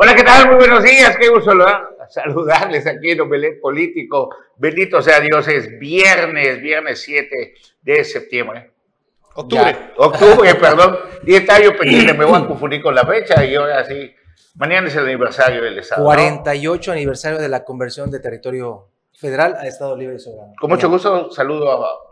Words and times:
Hola, 0.00 0.14
¿qué 0.14 0.22
tal? 0.22 0.46
Muy 0.46 0.54
buenos 0.54 0.84
días, 0.84 1.16
qué 1.16 1.28
gusto 1.28 1.50
saludarles 2.08 2.86
aquí 2.86 3.10
en 3.10 3.20
Omelet 3.20 3.60
Político. 3.60 4.30
Bendito 4.56 5.02
sea 5.02 5.18
Dios, 5.18 5.48
es 5.48 5.76
viernes, 5.76 6.62
viernes 6.62 7.02
7 7.02 7.54
de 7.82 8.04
septiembre. 8.04 8.70
Octubre. 9.34 9.76
octubre, 9.96 10.54
perdón. 10.54 10.98
Y 11.26 11.34
está 11.34 11.60
yo 11.60 11.76
pendiente, 11.76 12.14
me 12.14 12.24
voy 12.24 12.40
a 12.40 12.46
confundir 12.46 12.80
con 12.80 12.94
la 12.94 13.04
fecha 13.04 13.44
y 13.44 13.56
ahora 13.56 13.84
sí. 13.86 14.14
Mañana 14.54 14.86
es 14.86 14.94
el 14.94 15.02
aniversario 15.02 15.64
del 15.64 15.80
Estado. 15.80 16.04
48 16.04 16.92
aniversario 16.92 17.40
de 17.40 17.48
la 17.48 17.64
conversión 17.64 18.08
de 18.12 18.20
territorio 18.20 18.90
federal 19.14 19.56
a 19.56 19.66
Estado 19.66 19.96
Libre 19.96 20.14
y 20.14 20.20
Soberano. 20.20 20.52
Con 20.60 20.70
mucho 20.70 20.88
gusto, 20.88 21.28
saludo 21.32 21.72
a 21.72 22.07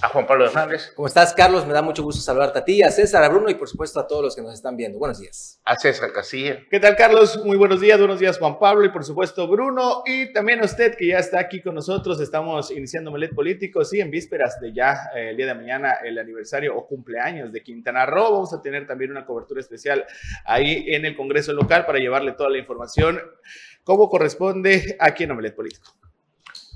a 0.00 0.08
Juan 0.08 0.26
Pablo 0.26 0.46
Hernández. 0.46 0.92
¿Cómo 0.94 1.08
estás, 1.08 1.34
Carlos? 1.34 1.66
Me 1.66 1.72
da 1.72 1.82
mucho 1.82 2.02
gusto 2.02 2.20
saludarte 2.20 2.58
a 2.58 2.64
ti, 2.64 2.82
a 2.82 2.90
César, 2.90 3.22
a 3.24 3.28
Bruno 3.28 3.50
y 3.50 3.54
por 3.54 3.68
supuesto 3.68 3.98
a 3.98 4.06
todos 4.06 4.22
los 4.22 4.36
que 4.36 4.42
nos 4.42 4.54
están 4.54 4.76
viendo. 4.76 4.98
Buenos 4.98 5.18
días. 5.18 5.60
A 5.64 5.76
César 5.76 6.12
Casilla. 6.12 6.60
¿Qué 6.70 6.78
tal, 6.78 6.96
Carlos? 6.96 7.42
Muy 7.44 7.56
buenos 7.56 7.80
días, 7.80 7.98
buenos 7.98 8.20
días, 8.20 8.38
Juan 8.38 8.58
Pablo 8.58 8.84
y 8.84 8.90
por 8.90 9.04
supuesto 9.04 9.48
Bruno 9.48 10.02
y 10.06 10.32
también 10.32 10.60
a 10.60 10.64
usted 10.64 10.94
que 10.96 11.08
ya 11.08 11.18
está 11.18 11.40
aquí 11.40 11.60
con 11.60 11.74
nosotros. 11.74 12.20
Estamos 12.20 12.70
iniciando 12.70 13.10
Melet 13.10 13.34
Político, 13.34 13.84
sí, 13.84 14.00
en 14.00 14.10
vísperas 14.10 14.60
de 14.60 14.72
ya 14.72 15.10
eh, 15.14 15.30
el 15.30 15.36
día 15.36 15.46
de 15.46 15.54
mañana 15.54 15.94
el 16.04 16.18
aniversario 16.18 16.76
o 16.76 16.86
cumpleaños 16.86 17.52
de 17.52 17.62
Quintana 17.62 18.06
Roo. 18.06 18.32
Vamos 18.32 18.52
a 18.52 18.62
tener 18.62 18.86
también 18.86 19.10
una 19.10 19.26
cobertura 19.26 19.60
especial 19.60 20.04
ahí 20.44 20.84
en 20.88 21.04
el 21.04 21.16
Congreso 21.16 21.52
local 21.52 21.86
para 21.86 21.98
llevarle 21.98 22.32
toda 22.32 22.50
la 22.50 22.58
información 22.58 23.20
como 23.82 24.08
corresponde 24.08 24.96
aquí 25.00 25.24
en 25.24 25.32
Omelet 25.32 25.54
Político. 25.54 25.94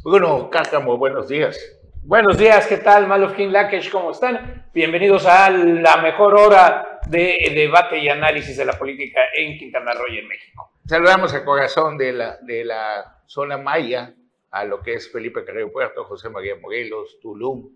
Bruno 0.02 0.51
Cárcamo, 0.51 0.97
buenos 0.97 1.29
días. 1.29 1.82
Buenos 2.05 2.37
días, 2.37 2.66
¿qué 2.66 2.79
tal? 2.79 3.06
Malofkin 3.06 3.52
Lakesh, 3.52 3.88
¿cómo 3.88 4.10
están? 4.10 4.66
Bienvenidos 4.74 5.24
a 5.24 5.48
la 5.51 5.99
mejor 5.99 6.35
hora 6.35 6.99
de 7.07 7.52
debate 7.54 7.96
y 8.01 8.09
análisis 8.09 8.57
de 8.57 8.65
la 8.65 8.77
política 8.77 9.21
en 9.32 9.57
Quintana 9.57 9.93
Roo 9.93 10.12
y 10.12 10.18
en 10.18 10.27
México. 10.27 10.73
Saludamos 10.85 11.32
al 11.32 11.45
corazón 11.45 11.96
de 11.96 12.12
la, 12.12 12.38
de 12.43 12.65
la 12.65 13.21
zona 13.27 13.57
maya, 13.57 14.15
a 14.51 14.65
lo 14.65 14.82
que 14.82 14.95
es 14.95 15.12
Felipe 15.12 15.45
Carrillo 15.45 15.71
Puerto, 15.71 16.04
José 16.04 16.29
María 16.29 16.57
Morelos, 16.57 17.21
Tulum. 17.21 17.71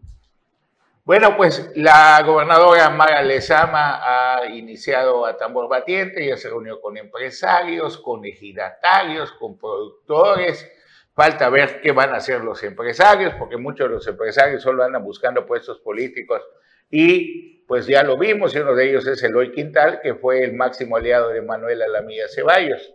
Bueno, 1.04 1.36
pues 1.36 1.70
la 1.76 2.20
gobernadora 2.26 2.90
Mara 2.90 3.22
Lezama 3.22 4.00
ha 4.02 4.46
iniciado 4.46 5.24
a 5.24 5.36
tambor 5.36 5.68
batiente, 5.68 6.26
ya 6.26 6.36
se 6.36 6.48
reunió 6.48 6.80
con 6.80 6.96
empresarios, 6.96 7.96
con 7.98 8.24
ejidatarios, 8.24 9.30
con 9.30 9.56
productores, 9.56 10.68
Falta 11.16 11.48
ver 11.48 11.80
qué 11.80 11.92
van 11.92 12.10
a 12.10 12.16
hacer 12.16 12.44
los 12.44 12.62
empresarios, 12.62 13.32
porque 13.38 13.56
muchos 13.56 13.88
de 13.88 13.94
los 13.94 14.06
empresarios 14.06 14.62
solo 14.62 14.84
andan 14.84 15.02
buscando 15.02 15.46
puestos 15.46 15.80
políticos. 15.80 16.42
Y 16.90 17.64
pues 17.66 17.86
ya 17.86 18.02
lo 18.02 18.18
vimos, 18.18 18.54
y 18.54 18.58
uno 18.58 18.74
de 18.74 18.90
ellos 18.90 19.06
es 19.06 19.22
Eloy 19.22 19.50
Quintal, 19.50 20.00
que 20.02 20.14
fue 20.14 20.44
el 20.44 20.52
máximo 20.52 20.98
aliado 20.98 21.30
de 21.30 21.40
Manuel 21.40 21.80
Alamilla 21.80 22.28
Ceballos 22.28 22.92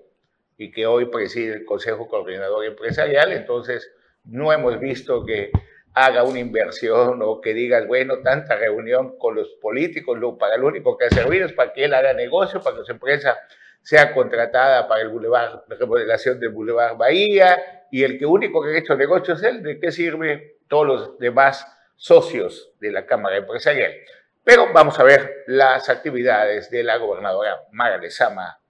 y 0.55 0.71
que 0.71 0.85
hoy 0.85 1.07
preside 1.07 1.55
el 1.55 1.65
Consejo 1.65 2.07
Coordinador 2.07 2.63
Empresarial, 2.63 3.31
entonces 3.31 3.91
no 4.23 4.53
hemos 4.53 4.79
visto 4.79 5.25
que 5.25 5.49
haga 5.95 6.21
una 6.21 6.37
inversión 6.37 7.21
o 7.23 7.41
que 7.41 7.55
digas, 7.55 7.87
bueno, 7.87 8.19
tanta 8.19 8.55
reunión 8.55 9.17
con 9.17 9.33
los 9.33 9.49
políticos, 9.59 10.19
lo, 10.19 10.37
para 10.37 10.57
lo 10.57 10.67
único 10.67 10.95
que 10.95 11.05
ha 11.05 11.09
servido 11.09 11.47
es 11.47 11.53
para 11.53 11.73
que 11.73 11.85
él 11.85 11.95
haga 11.95 12.13
negocio, 12.13 12.61
para 12.61 12.77
que 12.77 12.83
su 12.83 12.91
empresa 12.91 13.35
sea 13.81 14.13
contratada 14.13 14.87
para 14.87 15.01
el 15.01 15.09
boulevard, 15.09 15.63
la 15.67 15.75
remodelación 15.75 16.39
del 16.39 16.49
Boulevard 16.49 16.95
Bahía, 16.95 17.80
y 17.91 18.03
el 18.03 18.17
que 18.17 18.25
único 18.25 18.63
que 18.63 18.69
ha 18.69 18.79
hecho 18.79 18.95
negocio 18.95 19.33
es 19.33 19.43
él, 19.43 19.61
¿de 19.61 19.79
qué 19.79 19.91
sirve 19.91 20.59
todos 20.67 20.87
los 20.87 21.19
demás 21.19 21.67
socios 21.97 22.71
de 22.79 22.91
la 22.91 23.05
Cámara 23.05 23.37
Empresarial? 23.37 23.93
Pero 24.43 24.71
vamos 24.73 24.97
a 24.99 25.03
ver 25.03 25.43
las 25.47 25.89
actividades 25.89 26.71
de 26.71 26.83
la 26.83 26.97
gobernadora 26.97 27.59
Mara 27.71 27.97
Lezama 27.97 28.60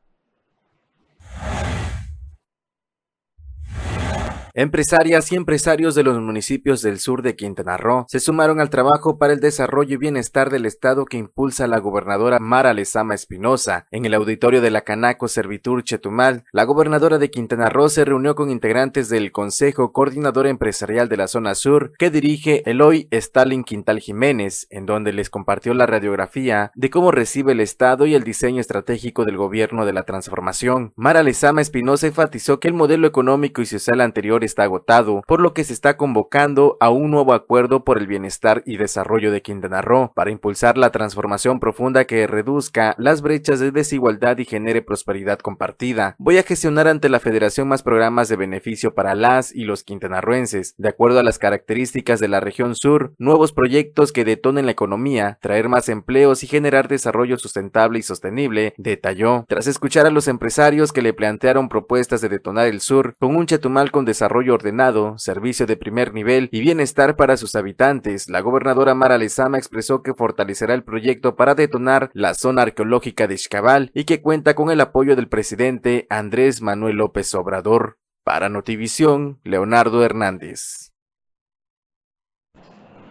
Empresarias 4.53 5.31
y 5.31 5.35
empresarios 5.37 5.95
de 5.95 6.03
los 6.03 6.19
municipios 6.19 6.81
del 6.81 6.99
sur 6.99 7.21
de 7.21 7.37
Quintana 7.37 7.77
Roo 7.77 8.05
se 8.09 8.19
sumaron 8.19 8.59
al 8.59 8.69
trabajo 8.69 9.17
para 9.17 9.31
el 9.31 9.39
desarrollo 9.39 9.93
y 9.93 9.97
bienestar 9.97 10.49
del 10.49 10.65
Estado 10.65 11.05
que 11.05 11.15
impulsa 11.15 11.67
la 11.67 11.79
gobernadora 11.79 12.37
Mara 12.37 12.73
Lezama 12.73 13.15
Espinosa. 13.15 13.87
En 13.91 14.05
el 14.05 14.13
auditorio 14.13 14.59
de 14.59 14.69
la 14.69 14.81
Canaco 14.81 15.29
Servitur 15.29 15.83
Chetumal, 15.85 16.43
la 16.51 16.65
gobernadora 16.65 17.17
de 17.17 17.31
Quintana 17.31 17.69
Roo 17.69 17.87
se 17.87 18.03
reunió 18.03 18.35
con 18.35 18.49
integrantes 18.49 19.07
del 19.07 19.31
Consejo 19.31 19.93
Coordinador 19.93 20.47
Empresarial 20.47 21.07
de 21.07 21.15
la 21.15 21.27
Zona 21.27 21.55
Sur 21.55 21.93
que 21.97 22.09
dirige 22.09 22.69
Eloy 22.69 23.07
Stalin 23.11 23.63
Quintal 23.63 23.99
Jiménez, 23.99 24.67
en 24.69 24.85
donde 24.85 25.13
les 25.13 25.29
compartió 25.29 25.73
la 25.73 25.85
radiografía 25.85 26.73
de 26.75 26.89
cómo 26.89 27.11
recibe 27.11 27.53
el 27.53 27.61
Estado 27.61 28.05
y 28.05 28.15
el 28.15 28.25
diseño 28.25 28.59
estratégico 28.59 29.23
del 29.23 29.37
gobierno 29.37 29.85
de 29.85 29.93
la 29.93 30.03
transformación. 30.03 30.91
Mara 30.97 31.23
Lezama 31.23 31.61
Espinosa 31.61 32.07
enfatizó 32.07 32.59
que 32.59 32.67
el 32.67 32.73
modelo 32.73 33.07
económico 33.07 33.61
y 33.61 33.65
social 33.65 34.01
anterior 34.01 34.40
está 34.45 34.63
agotado, 34.63 35.21
por 35.27 35.41
lo 35.41 35.53
que 35.53 35.63
se 35.63 35.73
está 35.73 35.97
convocando 35.97 36.77
a 36.79 36.89
un 36.89 37.11
nuevo 37.11 37.33
acuerdo 37.33 37.83
por 37.83 37.97
el 37.97 38.07
bienestar 38.07 38.63
y 38.65 38.77
desarrollo 38.77 39.31
de 39.31 39.41
Quintana 39.41 39.81
Roo 39.81 40.11
para 40.15 40.31
impulsar 40.31 40.77
la 40.77 40.91
transformación 40.91 41.59
profunda 41.59 42.05
que 42.05 42.27
reduzca 42.27 42.95
las 42.97 43.21
brechas 43.21 43.59
de 43.59 43.71
desigualdad 43.71 44.37
y 44.37 44.45
genere 44.45 44.81
prosperidad 44.81 45.39
compartida. 45.39 46.15
Voy 46.17 46.37
a 46.37 46.43
gestionar 46.43 46.87
ante 46.87 47.09
la 47.09 47.19
Federación 47.19 47.67
más 47.67 47.83
programas 47.83 48.29
de 48.29 48.35
beneficio 48.35 48.93
para 48.93 49.15
las 49.15 49.53
y 49.53 49.63
los 49.63 49.83
quintanarroenses, 49.83 50.75
de 50.77 50.89
acuerdo 50.89 51.19
a 51.19 51.23
las 51.23 51.39
características 51.39 52.19
de 52.19 52.27
la 52.27 52.39
región 52.39 52.75
sur, 52.75 53.13
nuevos 53.17 53.53
proyectos 53.53 54.11
que 54.11 54.25
detonen 54.25 54.65
la 54.65 54.71
economía, 54.71 55.37
traer 55.41 55.69
más 55.69 55.89
empleos 55.89 56.43
y 56.43 56.47
generar 56.47 56.87
desarrollo 56.87 57.37
sustentable 57.37 57.99
y 57.99 58.03
sostenible, 58.03 58.73
detalló. 58.77 59.45
Tras 59.47 59.67
escuchar 59.67 60.05
a 60.05 60.11
los 60.11 60.27
empresarios 60.27 60.91
que 60.91 61.01
le 61.01 61.13
plantearon 61.13 61.69
propuestas 61.69 62.21
de 62.21 62.29
detonar 62.29 62.67
el 62.67 62.81
sur 62.81 63.15
con 63.19 63.35
un 63.35 63.45
Chetumal 63.45 63.91
con 63.91 64.05
desarrollo 64.05 64.30
desarrollo 64.31 64.53
ordenado, 64.53 65.17
servicio 65.17 65.65
de 65.65 65.75
primer 65.75 66.13
nivel 66.13 66.47
y 66.53 66.61
bienestar 66.61 67.17
para 67.17 67.35
sus 67.35 67.53
habitantes, 67.55 68.29
la 68.29 68.39
gobernadora 68.39 68.95
Mara 68.95 69.17
Lezama 69.17 69.57
expresó 69.57 70.03
que 70.03 70.13
fortalecerá 70.13 70.73
el 70.73 70.85
proyecto 70.85 71.35
para 71.35 71.53
detonar 71.53 72.11
la 72.13 72.33
zona 72.33 72.61
arqueológica 72.61 73.27
de 73.27 73.37
Xcabal 73.37 73.91
y 73.93 74.05
que 74.05 74.21
cuenta 74.21 74.53
con 74.53 74.71
el 74.71 74.79
apoyo 74.79 75.17
del 75.17 75.27
presidente 75.27 76.07
Andrés 76.09 76.61
Manuel 76.61 76.95
López 76.95 77.35
Obrador. 77.35 77.97
Para 78.23 78.47
Notivisión, 78.47 79.41
Leonardo 79.43 80.05
Hernández. 80.05 80.91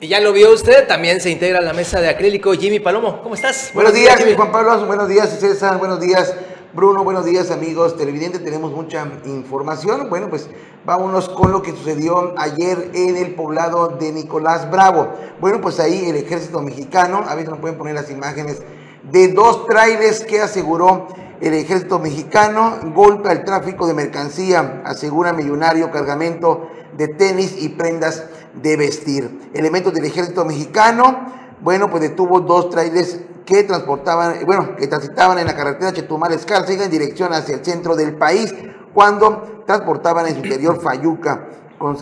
Y 0.00 0.08
ya 0.08 0.20
lo 0.20 0.32
vio 0.32 0.54
usted, 0.54 0.86
también 0.86 1.20
se 1.20 1.28
integra 1.28 1.58
a 1.58 1.62
la 1.62 1.74
mesa 1.74 2.00
de 2.00 2.08
acrílico 2.08 2.54
Jimmy 2.54 2.80
Palomo. 2.80 3.20
¿Cómo 3.22 3.34
estás? 3.34 3.72
Buenos, 3.74 3.92
días, 3.92 4.24
Juan 4.36 4.50
Pablo. 4.50 4.86
Buenos 4.86 5.08
días, 5.08 5.38
César. 5.38 5.76
Buenos 5.76 6.00
días, 6.00 6.34
Bruno. 6.72 7.04
Buenos 7.04 7.24
días, 7.24 7.50
amigos 7.50 7.96
televidentes. 7.96 8.44
Tenemos 8.44 8.72
mucha 8.72 9.06
información. 9.24 10.08
Bueno, 10.08 10.28
pues 10.30 10.48
Vámonos 10.82 11.28
con 11.28 11.52
lo 11.52 11.60
que 11.60 11.72
sucedió 11.72 12.32
ayer 12.38 12.90
en 12.94 13.18
el 13.18 13.34
poblado 13.34 13.88
de 13.88 14.12
Nicolás 14.12 14.70
Bravo. 14.70 15.08
Bueno, 15.38 15.60
pues 15.60 15.78
ahí 15.78 16.08
el 16.08 16.16
ejército 16.16 16.62
mexicano, 16.62 17.22
a 17.28 17.36
si 17.36 17.44
nos 17.44 17.58
pueden 17.58 17.76
poner 17.76 17.94
las 17.94 18.10
imágenes, 18.10 18.62
de 19.02 19.28
dos 19.28 19.66
trailers 19.66 20.24
que 20.24 20.40
aseguró 20.40 21.08
el 21.42 21.52
ejército 21.52 21.98
mexicano, 21.98 22.78
golpe 22.94 23.28
al 23.28 23.44
tráfico 23.44 23.86
de 23.86 23.92
mercancía, 23.92 24.80
asegura 24.86 25.34
millonario 25.34 25.90
cargamento 25.90 26.68
de 26.96 27.08
tenis 27.08 27.56
y 27.58 27.68
prendas 27.68 28.24
de 28.54 28.78
vestir. 28.78 29.50
Elementos 29.52 29.92
del 29.92 30.06
ejército 30.06 30.46
mexicano, 30.46 31.26
bueno, 31.62 31.90
pues 31.90 32.02
detuvo 32.02 32.40
dos 32.40 32.70
trailers 32.70 33.18
que 33.44 33.64
transportaban, 33.64 34.44
bueno, 34.46 34.76
que 34.76 34.86
transitaban 34.86 35.38
en 35.38 35.46
la 35.46 35.56
carretera 35.56 35.92
Chetumal-Escárcega 35.92 36.84
en 36.84 36.90
dirección 36.90 37.32
hacia 37.32 37.56
el 37.56 37.64
centro 37.64 37.96
del 37.96 38.14
país 38.16 38.54
cuando 38.94 39.62
transportaban 39.66 40.26
en 40.26 40.34
su 40.34 40.44
interior 40.44 40.80
fayuca 40.80 41.48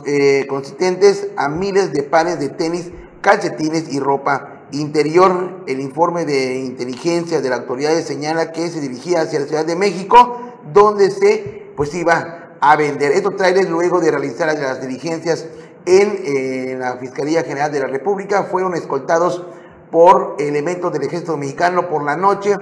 eh, 0.07 0.47
consistentes 0.49 1.29
a 1.37 1.49
miles 1.49 1.93
de 1.93 2.03
pares 2.03 2.41
de 2.41 2.49
tenis, 2.49 2.91
calcetines 3.21 3.93
y 3.93 4.01
ropa 4.01 4.67
interior. 4.73 5.65
El 5.67 5.81
informe 5.81 6.25
de 6.25 6.59
inteligencia 6.61 7.41
de 7.41 7.49
la 7.49 7.57
autoridad 7.57 7.95
señala 8.01 8.53
que 8.53 8.69
se 8.69 8.81
dirigía 8.81 9.23
hacia 9.23 9.41
la 9.41 9.47
Ciudad 9.47 9.65
de 9.65 9.77
México, 9.77 10.41
donde 10.73 11.11
se 11.11 11.73
pues 11.77 11.95
iba 11.95 12.57
a 12.61 12.77
vender. 12.77 13.13
Estos 13.13 13.37
trailers, 13.37 13.69
luego 13.71 14.01
de 14.01 14.11
realizar 14.11 14.49
las 14.59 14.81
diligencias 14.81 15.47
en 15.89 16.21
eh, 16.23 16.77
la 16.79 16.99
Fiscalía 16.99 17.43
General 17.43 17.73
de 17.73 17.81
la 17.81 17.87
República, 17.87 18.45
fueron 18.45 18.75
escoltados 18.75 19.45
por 19.91 20.37
elementos 20.39 20.93
del 20.93 21.03
ejército 21.03 21.39
mexicano 21.39 21.89
por 21.89 22.05
la 22.05 22.15
noche 22.15 22.55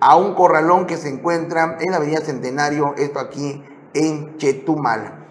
a 0.00 0.16
un 0.16 0.34
corralón 0.34 0.86
que 0.86 0.98
se 0.98 1.08
encuentra 1.08 1.78
en 1.80 1.90
la 1.90 1.96
avenida 1.96 2.20
Centenario, 2.20 2.94
esto 2.98 3.18
aquí 3.20 3.62
en 3.94 4.36
Chetumal. 4.36 5.23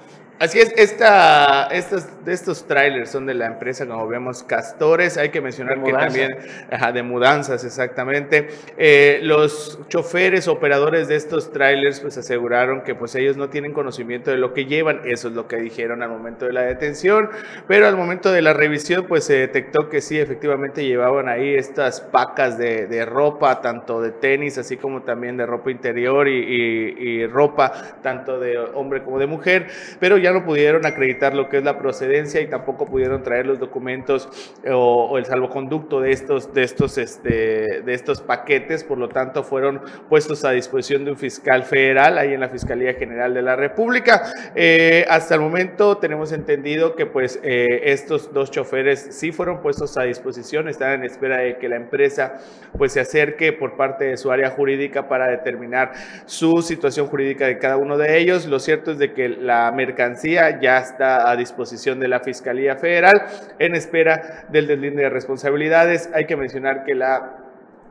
Así 0.44 0.60
es, 0.60 0.74
esta, 0.76 1.68
estos, 1.68 2.06
estos 2.26 2.68
trailers 2.68 3.10
son 3.10 3.26
de 3.26 3.34
la 3.34 3.46
empresa, 3.46 3.88
como 3.88 4.06
vemos, 4.10 4.44
Castores. 4.44 5.16
Hay 5.18 5.30
que 5.30 5.40
mencionar 5.40 5.82
que 5.82 5.94
también, 5.94 6.36
ajá, 6.70 6.92
de 6.92 7.02
mudanzas, 7.02 7.64
exactamente. 7.64 8.50
Eh, 8.78 9.22
los 9.24 9.80
choferes, 9.88 10.50
operadores 10.50 11.08
de 11.08 11.16
estos 11.16 11.54
trailers, 11.54 12.02
pues 12.02 12.18
aseguraron 12.18 12.82
que 12.82 12.94
pues 12.94 13.16
ellos 13.16 13.38
no 13.38 13.48
tienen 13.48 13.72
conocimiento 13.72 14.32
de 14.32 14.38
lo 14.38 14.54
que 14.54 14.66
llevan. 14.66 15.00
Eso 15.06 15.30
es 15.30 15.34
lo 15.34 15.48
que 15.48 15.56
dijeron 15.56 16.04
al 16.04 16.10
momento 16.10 16.46
de 16.46 16.52
la 16.52 16.64
detención. 16.64 17.30
Pero 17.70 17.88
al 17.88 17.96
momento 17.96 18.30
de 18.30 18.42
la 18.42 18.52
revisión, 18.52 19.06
pues 19.08 19.24
se 19.24 19.38
detectó 19.38 19.88
que 19.88 20.02
sí, 20.02 20.20
efectivamente 20.20 20.84
llevaban 20.86 21.30
ahí 21.30 21.56
estas 21.56 22.02
pacas 22.02 22.58
de, 22.58 22.88
de 22.88 23.06
ropa, 23.06 23.62
tanto 23.62 24.02
de 24.02 24.12
tenis, 24.12 24.58
así 24.58 24.76
como 24.76 25.04
también 25.04 25.38
de 25.38 25.46
ropa 25.46 25.72
interior 25.72 26.28
y, 26.28 26.34
y, 26.34 27.22
y 27.22 27.28
ropa, 27.28 27.72
tanto 28.02 28.42
de 28.42 28.60
hombre 28.60 29.04
como 29.04 29.20
de 29.20 29.28
mujer. 29.28 29.68
Pero 30.02 30.18
ya 30.18 30.33
no 30.34 30.46
pudieron 30.46 30.86
acreditar 30.86 31.34
lo 31.34 31.50
que 31.50 31.58
es 31.58 31.64
la 31.64 31.78
procedencia 31.78 32.42
y 32.42 32.48
tampoco 32.48 32.86
pudieron 32.86 33.24
traer 33.24 33.46
los 33.46 33.60
documentos 33.60 34.30
o, 34.70 35.18
el 35.18 35.26
salvoconducto 35.26 36.02
de 36.02 36.12
estos, 36.12 36.54
de, 36.54 36.64
estos, 36.64 36.98
este, 36.98 37.82
de 37.82 37.94
estos 37.94 38.22
paquetes, 38.22 38.84
por 38.84 38.98
lo 38.98 39.10
tanto 39.10 39.44
fueron 39.44 39.82
puestos 40.10 40.44
a 40.46 40.52
disposición 40.52 41.06
de 41.06 41.12
un 41.12 41.18
fiscal 41.18 41.64
federal 41.64 42.18
ahí 42.18 42.34
en 42.34 42.40
la 42.40 42.50
Fiscalía 42.50 42.94
General 42.94 43.34
de 43.34 43.42
la 43.42 43.56
República. 43.56 44.32
Eh, 44.56 45.06
hasta 45.10 45.36
el 45.36 45.42
momento 45.42 45.98
tenemos 45.98 46.32
entendido 46.32 46.96
que 46.96 47.06
pues 47.06 47.40
eh, 47.44 47.82
estos 47.86 48.34
dos 48.34 48.52
choferes 48.52 49.08
sí 49.12 49.32
fueron 49.32 49.62
puestos 49.62 49.98
a 49.98 50.04
disposición, 50.04 50.68
están 50.68 50.94
en 50.94 51.04
espera 51.04 51.38
de 51.38 51.58
que 51.58 51.70
la 51.70 51.76
empresa 51.76 52.40
pues 52.78 52.94
se 52.94 53.00
acerque 53.00 53.54
por 53.54 53.78
parte 53.78 54.06
de 54.06 54.18
su 54.18 54.32
área 54.32 54.50
jurídica 54.50 55.08
para 55.08 55.28
determinar 55.28 55.92
su 56.26 56.62
situación 56.62 57.08
jurídica 57.08 57.46
de 57.46 57.58
cada 57.58 57.78
uno 57.78 57.98
de 57.98 58.18
ellos. 58.18 58.46
Lo 58.48 58.60
cierto 58.60 58.92
es 58.92 58.98
de 58.98 59.14
que 59.14 59.30
la 59.30 59.72
mercancía 59.72 60.23
ya 60.24 60.80
está 60.80 61.30
a 61.30 61.36
disposición 61.36 62.00
de 62.00 62.08
la 62.08 62.20
Fiscalía 62.20 62.76
Federal 62.76 63.14
en 63.60 63.76
espera 63.76 64.46
del 64.50 64.68
deslinde 64.68 65.04
de 65.04 65.10
responsabilidades. 65.10 66.10
Hay 66.14 66.26
que 66.26 66.36
mencionar 66.36 66.84
que 66.84 66.96
la 66.96 67.43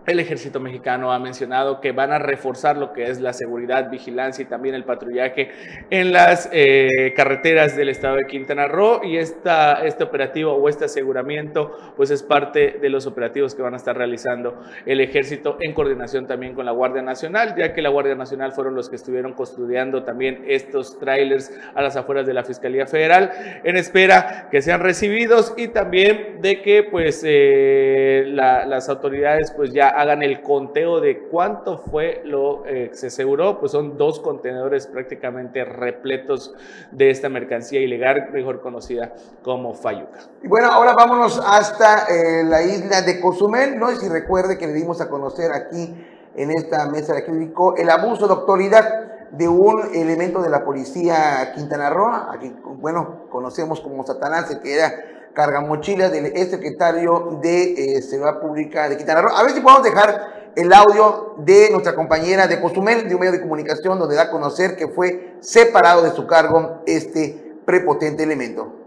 el 0.07 0.21
ejército 0.21 0.61
mexicano 0.61 1.13
ha 1.13 1.19
mencionado 1.19 1.81
que 1.81 1.93
van 1.93 2.13
a 2.13 2.19
reforzar 2.19 2.77
lo 2.77 2.93
que 2.93 3.05
es 3.05 3.21
la 3.21 3.33
seguridad, 3.33 3.91
vigilancia 3.91 4.43
y 4.43 4.47
también 4.47 4.75
el 4.75 4.85
patrullaje 4.85 5.51
en 5.91 6.13
las 6.13 6.49
eh, 6.53 7.13
carreteras 7.17 7.77
del 7.77 7.89
estado 7.89 8.17
de 8.17 8.27
Quintana 8.27 8.67
Roo. 8.67 9.01
Y 9.05 9.17
esta, 9.17 9.85
este 9.85 10.05
operativo 10.05 10.53
o 10.53 10.69
este 10.69 10.87
aseguramiento 10.87 11.77
pues 11.97 12.11
es 12.11 12.23
parte 12.23 12.79
de 12.81 12.89
los 12.89 13.07
operativos 13.07 13.55
que 13.55 13.63
van 13.63 13.75
a 13.75 13.77
estar 13.77 13.97
realizando 13.97 14.61
el 14.87 15.01
ejército 15.01 15.57
en 15.61 15.73
coordinación 15.73 16.27
también 16.27 16.55
con 16.55 16.67
la 16.67 16.73
Guardia 16.73 17.03
Nacional, 17.03 17.55
ya 17.57 17.73
que 17.73 17.83
la 17.83 17.89
Guardia 17.89 18.15
Nacional 18.15 18.53
fueron 18.53 18.75
los 18.75 18.89
que 18.89 18.97
estuvieron 18.97 19.33
custodiando 19.33 20.03
también 20.03 20.45
estos 20.49 20.99
trailers 20.99 21.53
a 21.75 21.83
las 21.83 21.97
afueras 21.97 22.27
de 22.27 22.35
la 22.35 22.45
Fiscalía 22.45 22.87
Federal 22.87 23.31
en 23.65 23.77
espera 23.77 24.49
que 24.51 24.63
sean 24.63 24.81
recibidos 24.81 25.55
y 25.57 25.69
también 25.69 26.41
de 26.41 26.63
que 26.63 26.83
pues 26.83 27.23
eh, 27.25 28.25
las 28.27 28.89
autoridades 28.89 29.53
pues 29.57 29.73
ya 29.73 29.92
hagan 29.95 30.23
el 30.23 30.43
conteo 30.43 31.01
de 31.01 31.29
cuánto 31.31 31.79
fue 31.79 32.23
lo 32.25 32.67
eh, 32.67 32.91
que 32.91 32.97
se 32.97 33.07
aseguró, 33.09 33.59
pues 33.59 33.73
son 33.73 33.97
dos 33.97 34.21
contenedores 34.21 34.87
prácticamente 34.87 35.65
repletos 35.65 36.55
de 36.91 37.11
esta 37.11 37.29
mercancía 37.29 37.81
ilegal, 37.81 38.31
mejor 38.33 38.61
conocida 38.61 39.13
como 39.43 39.75
Fayuca. 39.75 40.21
Y 40.43 40.49
bueno, 40.49 40.71
ahora 40.71 40.95
vámonos 40.95 41.43
hasta 41.45 42.07
eh, 42.07 42.45
la 42.45 42.63
isla 42.63 43.03
de 43.03 43.21
Cozumel, 43.21 43.79
no 43.79 43.89
sé 43.91 43.97
si 43.97 44.09
recuerde 44.09 44.59
que 44.59 44.67
le 44.67 44.73
dimos 44.73 45.01
a 45.01 45.09
conocer 45.09 45.53
aquí 45.53 45.95
en 46.35 46.51
esta 46.51 46.89
mesa 46.89 47.15
de 47.15 47.25
crítico 47.25 47.77
el 47.77 47.91
abuso 47.91 48.27
de 48.27 48.35
autoridad 48.35 49.31
de 49.33 49.49
un 49.49 49.81
elemento 49.95 50.43
de 50.43 50.51
la 50.51 50.65
policía 50.65 51.53
Quintana 51.55 51.89
Roo, 51.89 52.13
aquí, 52.31 52.55
bueno, 52.65 53.27
conocemos 53.31 53.81
como 53.81 54.05
Satanás, 54.05 54.55
que 54.63 54.75
era 54.75 54.93
cargamochilas 55.35 56.13
del 56.13 56.37
secretario 56.49 57.39
de 57.43 57.97
eh, 57.97 58.03
Seguridad 58.03 58.41
Pública 58.41 58.89
de 58.89 58.97
Quintana 58.97 59.23
Roo. 59.23 59.37
A 59.37 59.43
ver 59.43 59.53
si 59.53 59.61
podemos 59.61 59.83
dejar 59.83 60.53
el 60.55 60.73
audio 60.73 61.35
de 61.39 61.71
nuestra 61.71 61.95
compañera 61.95 62.47
de 62.47 62.61
Cozumel, 62.61 63.09
de 63.09 63.15
un 63.15 63.21
medio 63.21 63.33
de 63.33 63.41
comunicación, 63.41 63.99
donde 63.99 64.17
da 64.17 64.25
a 64.25 64.31
conocer 64.31 64.77
que 64.77 64.89
fue 64.89 65.37
separado 65.41 66.03
de 66.03 66.11
su 66.11 66.27
cargo 66.27 66.83
este 66.87 67.57
prepotente 67.65 68.23
elemento 68.23 68.82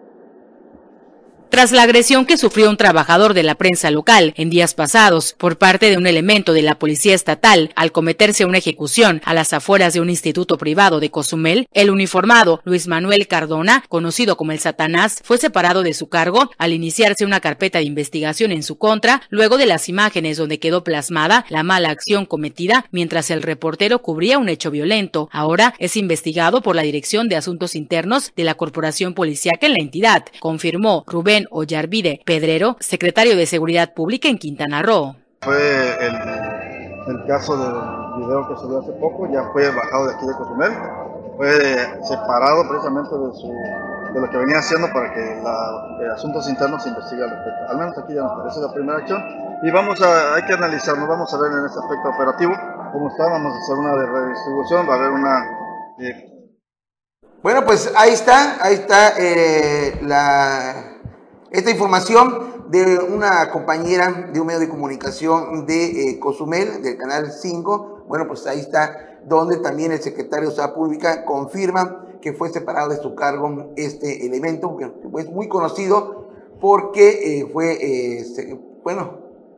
tras 1.56 1.72
la 1.72 1.84
agresión 1.84 2.26
que 2.26 2.36
sufrió 2.36 2.70
un 2.70 2.76
trabajador 2.76 3.34
de 3.34 3.42
la 3.42 3.56
prensa 3.56 3.90
local 3.90 4.34
en 4.36 4.50
días 4.50 4.74
pasados 4.74 5.36
por 5.38 5.58
parte 5.58 5.90
de 5.90 5.96
un 5.96 6.06
elemento 6.06 6.52
de 6.52 6.62
la 6.62 6.78
policía 6.78 7.16
estatal 7.16 7.72
al 7.78 7.94
cometerse 7.94 8.44
una 8.44 8.58
ejecución 8.58 9.22
a 9.24 9.34
las 9.34 9.54
afueras 9.54 9.94
de 9.94 10.02
un 10.02 10.10
instituto 10.10 10.58
privado 10.58 11.00
de 11.00 11.12
Cozumel, 11.12 11.70
el 11.72 11.92
uniformado 11.92 12.60
Luis 12.66 12.88
Manuel 12.90 13.30
Cardona, 13.30 13.86
conocido 13.88 14.36
como 14.36 14.52
el 14.52 14.60
Satanás, 14.60 15.22
fue 15.24 15.38
separado 15.38 15.82
de 15.82 15.94
su 15.94 16.10
cargo 16.10 16.52
al 16.58 16.74
iniciarse 16.74 17.24
una 17.24 17.40
carpeta 17.40 17.80
de 17.80 17.86
investigación 17.86 18.52
en 18.52 18.62
su 18.62 18.78
contra 18.78 19.22
luego 19.30 19.56
de 19.56 19.66
las 19.66 19.88
imágenes 19.88 20.36
donde 20.36 20.60
quedó 20.60 20.84
plasmada 20.84 21.46
la 21.48 21.64
mala 21.64 21.90
acción 21.90 22.26
cometida 22.26 22.86
mientras 22.92 23.32
el 23.32 23.42
reportero 23.42 24.02
cubría 24.02 24.40
un 24.40 24.50
hecho 24.50 24.72
violento. 24.72 25.30
Ahora 25.32 25.74
es 25.80 25.96
investigado 25.96 26.62
por 26.62 26.76
la 26.76 26.82
Dirección 26.82 27.30
de 27.30 27.38
Asuntos 27.38 27.76
Internos 27.76 28.34
de 28.36 28.44
la 28.44 28.56
Corporación 28.56 29.14
Policiaca 29.14 29.68
en 29.68 29.72
la 29.72 29.82
entidad, 29.82 30.26
confirmó 30.42 31.06
Rubén 31.08 31.45
Ollarvide 31.52 32.22
Pedrero, 32.26 32.78
secretario 32.80 33.36
de 33.36 33.46
Seguridad 33.46 33.94
Pública 33.94 34.28
en 34.28 34.38
Quintana 34.38 34.82
Roo. 34.82 35.16
Fue 35.42 35.98
el, 36.00 37.26
caso 37.28 37.58
del 37.58 38.26
video 38.26 38.48
que 38.48 38.68
dio 38.68 38.80
hace 38.80 38.92
poco, 38.94 39.30
ya 39.32 39.44
fue 39.54 39.70
bajado 39.70 40.08
de 40.08 40.16
aquí 40.16 40.26
de 40.26 40.34
Cozumel, 40.34 40.72
fue 41.38 41.52
separado 42.04 42.68
precisamente 42.68 43.16
de, 43.16 44.20
lo 44.22 44.30
que 44.30 44.38
venía 44.38 44.60
haciendo 44.60 44.88
para 44.94 45.14
que 45.14 45.42
la, 45.44 46.14
asuntos 46.14 46.50
internos 46.50 46.82
se 46.84 46.90
investigue 46.90 47.24
al 47.24 47.30
respecto. 47.30 47.70
Al 47.70 47.78
menos 47.78 47.98
aquí 47.98 48.14
ya 48.14 48.22
nos 48.22 48.40
parece 48.40 48.62
la 48.62 48.74
primera 48.74 48.98
acción 48.98 49.22
y 49.62 49.72
vamos 49.72 50.02
a, 50.02 50.36
hay 50.36 50.46
que 50.46 50.54
analizarlo, 50.54 51.08
vamos 51.08 51.34
a 51.34 51.38
ver 51.38 51.52
en 51.52 51.66
este 51.66 51.80
aspecto 51.80 52.10
operativo 52.10 52.54
cómo 52.92 53.10
está, 53.10 53.26
vamos 53.26 53.54
a 53.54 53.58
hacer 53.58 53.76
una 53.76 53.96
de 53.96 54.06
redistribución, 54.06 54.90
va 54.90 54.94
a 54.94 54.98
haber 54.98 55.12
una... 55.12 55.46
Eh, 56.00 56.32
bueno, 57.44 57.64
pues 57.64 57.94
ahí 57.96 58.12
está, 58.12 58.58
ahí 58.64 58.74
está 58.74 59.14
eh, 59.20 60.00
la 60.02 60.95
esta 61.56 61.72
información 61.72 62.66
de 62.70 63.00
una 63.00 63.50
compañera 63.50 64.30
de 64.34 64.40
un 64.40 64.48
medio 64.48 64.60
de 64.60 64.70
comunicación 64.70 65.66
de 65.66 66.10
eh, 66.10 66.20
Cozumel, 66.20 66.82
del 66.82 66.98
Canal 66.98 67.32
5, 67.32 68.06
bueno, 68.08 68.28
pues 68.28 68.46
ahí 68.46 68.60
está, 68.60 69.20
donde 69.26 69.58
también 69.58 69.92
el 69.92 70.02
secretario 70.02 70.50
de 70.50 70.56
Salud 70.56 70.74
Pública 70.74 71.24
confirma 71.26 72.06
que 72.22 72.34
fue 72.34 72.50
separado 72.50 72.90
de 72.90 72.98
su 72.98 73.16
cargo 73.16 73.72
este 73.76 74.26
elemento, 74.26 74.76
que 74.78 74.92
es 75.22 75.30
muy 75.30 75.48
conocido 75.48 76.26
porque 76.60 77.40
eh, 77.40 77.50
fue, 77.52 77.78
eh, 78.20 78.24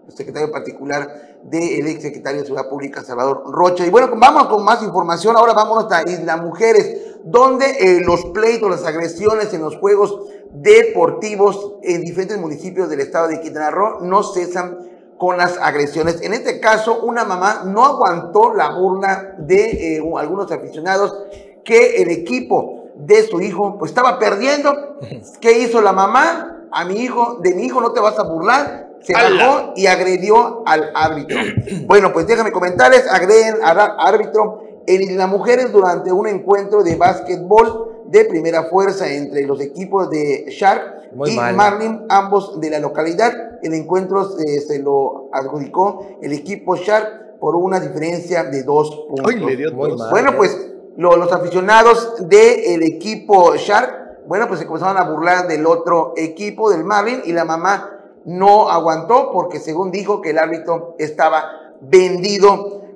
secretario 0.10 0.52
particular 0.52 1.40
del 1.44 1.88
ex 1.88 2.02
secretario 2.02 2.42
de 2.42 2.46
Seguridad 2.46 2.70
Pública, 2.70 3.04
Salvador 3.04 3.44
Rocha. 3.48 3.86
Y 3.86 3.90
bueno, 3.90 4.10
vamos 4.18 4.48
con 4.48 4.64
más 4.64 4.82
información. 4.84 5.36
Ahora 5.36 5.54
vámonos 5.54 5.92
a 5.92 6.04
Isla 6.04 6.38
Mujeres, 6.38 7.17
donde 7.30 8.02
los 8.06 8.26
pleitos, 8.26 8.70
las 8.70 8.86
agresiones 8.86 9.54
en 9.54 9.62
los 9.62 9.76
Juegos 9.78 10.18
deportivos 10.52 11.74
en 11.84 12.04
diferentes 12.04 12.38
municipios 12.38 12.90
del 12.90 13.02
estado 13.02 13.28
de 13.28 13.42
Quintana 13.42 13.70
Roo 13.70 14.00
no 14.02 14.24
cesan 14.24 14.78
con 15.18 15.38
las 15.38 15.58
agresiones. 15.58 16.22
En 16.22 16.34
este 16.34 16.60
caso, 16.60 17.02
una 17.02 17.26
mamá 17.26 17.64
no 17.66 17.84
aguantó 17.84 18.54
la 18.54 18.72
burla 18.72 19.36
de 19.40 19.98
eh, 19.98 20.04
algunos 20.18 20.52
aficionados 20.52 21.18
que 21.66 22.02
el 22.02 22.10
equipo 22.12 22.92
de 22.96 23.24
su 23.24 23.42
hijo 23.42 23.78
pues 23.78 23.92
estaba 23.92 24.20
perdiendo. 24.20 24.98
¿Qué 25.42 25.60
hizo 25.60 25.82
la 25.82 25.92
mamá? 25.92 26.68
A 26.72 26.86
mi 26.86 26.96
hijo, 26.96 27.40
de 27.42 27.56
mi 27.56 27.64
hijo 27.64 27.82
no 27.82 27.92
te 27.92 28.00
vas 28.00 28.18
a 28.20 28.24
burlar. 28.24 28.88
Se 29.02 29.14
bajó 29.14 29.74
y 29.76 29.88
agredió 29.88 30.64
al 30.66 30.92
árbitro. 30.94 31.40
Bueno, 31.86 32.12
pues 32.14 32.28
déjame 32.28 32.52
comentarles, 32.52 33.06
agreden 33.10 33.58
al 33.64 33.80
árbitro 33.80 34.62
en 34.88 35.18
las 35.18 35.30
mujeres 35.30 35.72
durante 35.72 36.12
un 36.12 36.28
encuentro 36.28 36.82
de 36.82 36.96
básquetbol 36.96 38.06
de 38.08 38.26
primera 38.26 38.64
fuerza 38.64 39.12
entre 39.12 39.46
los 39.46 39.60
equipos 39.60 40.10
de 40.10 40.46
Shark 40.50 41.12
y 41.26 41.36
Marlin, 41.36 42.06
ambos 42.10 42.60
de 42.60 42.70
la 42.70 42.80
localidad. 42.80 43.60
El 43.62 43.74
encuentro 43.74 44.30
se 44.30 44.80
lo 44.80 45.30
adjudicó 45.34 46.18
el 46.22 46.32
equipo 46.32 46.76
Shark 46.76 47.40
por 47.40 47.56
una 47.56 47.80
diferencia 47.80 48.46
de 48.46 48.64
dos 48.64 49.06
puntos. 49.10 49.34
bueno, 50.10 50.36
pues 50.38 50.72
los 50.96 51.32
aficionados 51.32 52.28
del 52.28 52.82
equipo 52.84 53.56
Shark, 53.56 54.26
bueno, 54.28 54.48
pues 54.48 54.62
se 54.62 54.66
comenzaron 54.66 54.98
a 54.98 55.10
burlar 55.10 55.48
del 55.48 55.66
otro 55.66 56.14
equipo, 56.16 56.70
del 56.70 56.84
Marlin, 56.84 57.22
y 57.26 57.34
la 57.34 57.46
mamá 57.46 57.92
no 58.26 58.70
aguantó 58.70 59.32
porque 59.32 59.60
según 59.60 59.92
dijo 59.92 60.22
que 60.22 60.32
el 60.32 60.38
árbitro 60.38 60.96
estaba 60.98 61.44
vendido 61.82 62.87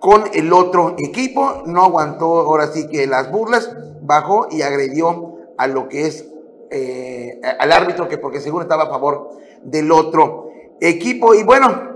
con 0.00 0.24
el 0.34 0.52
otro 0.52 0.94
equipo, 0.98 1.62
no 1.66 1.82
aguantó 1.84 2.26
ahora 2.40 2.68
sí 2.68 2.86
que 2.88 3.06
las 3.06 3.30
burlas, 3.30 3.70
bajó 4.02 4.46
y 4.50 4.62
agredió 4.62 5.36
a 5.58 5.66
lo 5.66 5.88
que 5.88 6.06
es 6.06 6.26
eh, 6.70 7.40
al 7.58 7.72
árbitro, 7.72 8.08
que 8.08 8.18
porque 8.18 8.40
según 8.40 8.62
estaba 8.62 8.84
a 8.84 8.88
favor 8.90 9.30
del 9.62 9.90
otro 9.92 10.48
equipo. 10.80 11.34
Y 11.34 11.42
bueno, 11.44 11.94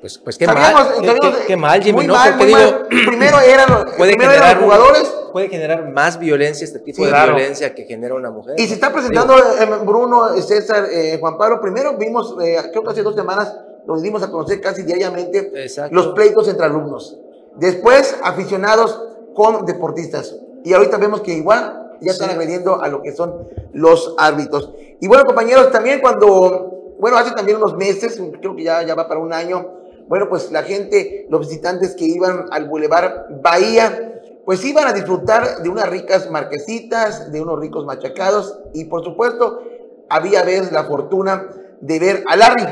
Pues, 0.00 0.18
pues 0.18 0.36
qué 0.38 0.44
Sabíamos- 0.46 0.72
mal, 0.74 0.88
qué, 1.00 1.06
sabíamos- 1.06 1.36
qué- 1.38 1.46
qué 1.46 1.56
mal, 1.56 1.82
Jimmy, 1.82 1.92
muy 1.98 2.06
¿no? 2.06 2.14
mal, 2.14 2.36
muy 2.36 2.46
digo, 2.46 2.58
mal. 2.58 2.86
Primero 2.88 3.40
eran 3.40 3.70
los, 3.70 3.84
puede 3.96 4.12
primero 4.12 4.32
eran 4.32 4.48
generar, 4.48 4.56
los 4.56 4.64
jugadores 4.64 5.14
puede 5.32 5.48
generar 5.48 5.92
más 5.92 6.18
violencia 6.18 6.64
este 6.64 6.78
tipo 6.80 6.96
Sí, 6.96 7.04
de 7.04 7.08
claro. 7.10 7.34
violencia 7.34 7.74
que 7.74 7.84
genera 7.84 8.14
una 8.14 8.30
mujer. 8.30 8.54
Y 8.58 8.66
se 8.66 8.74
está 8.74 8.92
presentando 8.92 9.36
eh, 9.36 9.66
Bruno, 9.84 10.34
eh, 10.34 10.42
César, 10.42 10.86
eh, 10.90 11.16
Juan 11.20 11.36
Pablo. 11.38 11.60
Primero 11.60 11.96
vimos, 11.96 12.34
eh, 12.42 12.56
creo 12.70 12.82
que 12.84 12.90
hace 12.90 13.02
dos 13.02 13.14
semanas, 13.14 13.54
nos 13.86 14.02
dimos 14.02 14.22
a 14.22 14.30
conocer 14.30 14.60
casi 14.60 14.82
diariamente 14.82 15.50
Exacto. 15.54 15.94
los 15.94 16.08
pleitos 16.08 16.48
entre 16.48 16.66
alumnos. 16.66 17.18
Después, 17.56 18.16
aficionados 18.22 19.02
con 19.34 19.64
deportistas. 19.64 20.36
Y 20.64 20.72
ahorita 20.74 20.96
vemos 20.98 21.20
que 21.20 21.32
igual 21.32 21.96
ya 22.00 22.12
están 22.12 22.28
Sí. 22.28 22.34
agrediendo 22.34 22.82
a 22.82 22.88
lo 22.88 23.00
que 23.02 23.12
son 23.12 23.48
los 23.72 24.14
árbitros. 24.18 24.72
Y 25.00 25.08
bueno, 25.08 25.24
compañeros, 25.24 25.70
también 25.70 26.00
cuando, 26.00 26.94
bueno, 26.98 27.16
hace 27.16 27.32
también 27.32 27.58
unos 27.58 27.76
meses, 27.76 28.20
creo 28.40 28.56
que 28.56 28.64
ya, 28.64 28.82
ya 28.82 28.94
va 28.94 29.08
para 29.08 29.20
un 29.20 29.32
año, 29.32 29.72
bueno, 30.08 30.26
pues 30.28 30.52
la 30.52 30.62
gente, 30.62 31.26
los 31.30 31.40
visitantes 31.40 31.94
que 31.94 32.04
iban 32.04 32.46
al 32.50 32.68
Boulevard 32.68 33.40
Bahía, 33.42 34.12
pues 34.44 34.64
iban 34.64 34.86
a 34.86 34.92
disfrutar 34.92 35.62
de 35.62 35.68
unas 35.68 35.88
ricas 35.88 36.30
marquesitas, 36.30 37.32
de 37.32 37.40
unos 37.40 37.58
ricos 37.58 37.84
machacados 37.84 38.60
y 38.74 38.84
por 38.84 39.02
supuesto 39.02 39.60
había 40.08 40.42
vez 40.44 40.70
la 40.70 40.84
fortuna 40.84 41.48
de 41.80 41.98
ver 41.98 42.24
a 42.28 42.36
Larry, 42.36 42.64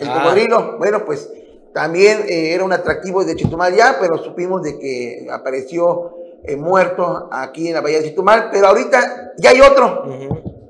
el 0.00 0.08
Ah. 0.08 0.22
cocodrilo. 0.22 0.76
Bueno, 0.78 1.04
pues 1.04 1.28
también 1.72 2.24
eh, 2.28 2.52
era 2.54 2.64
un 2.64 2.72
atractivo 2.72 3.24
de 3.24 3.36
Chetumal 3.36 3.74
ya, 3.74 3.96
pero 4.00 4.18
supimos 4.18 4.62
de 4.62 4.78
que 4.78 5.26
apareció 5.30 6.16
eh, 6.44 6.56
muerto 6.56 7.28
aquí 7.30 7.68
en 7.68 7.74
la 7.74 7.80
bahía 7.80 7.98
de 7.98 8.04
Chetumal, 8.08 8.48
pero 8.50 8.68
ahorita 8.68 9.32
ya 9.38 9.50
hay 9.50 9.60
otro, 9.60 10.04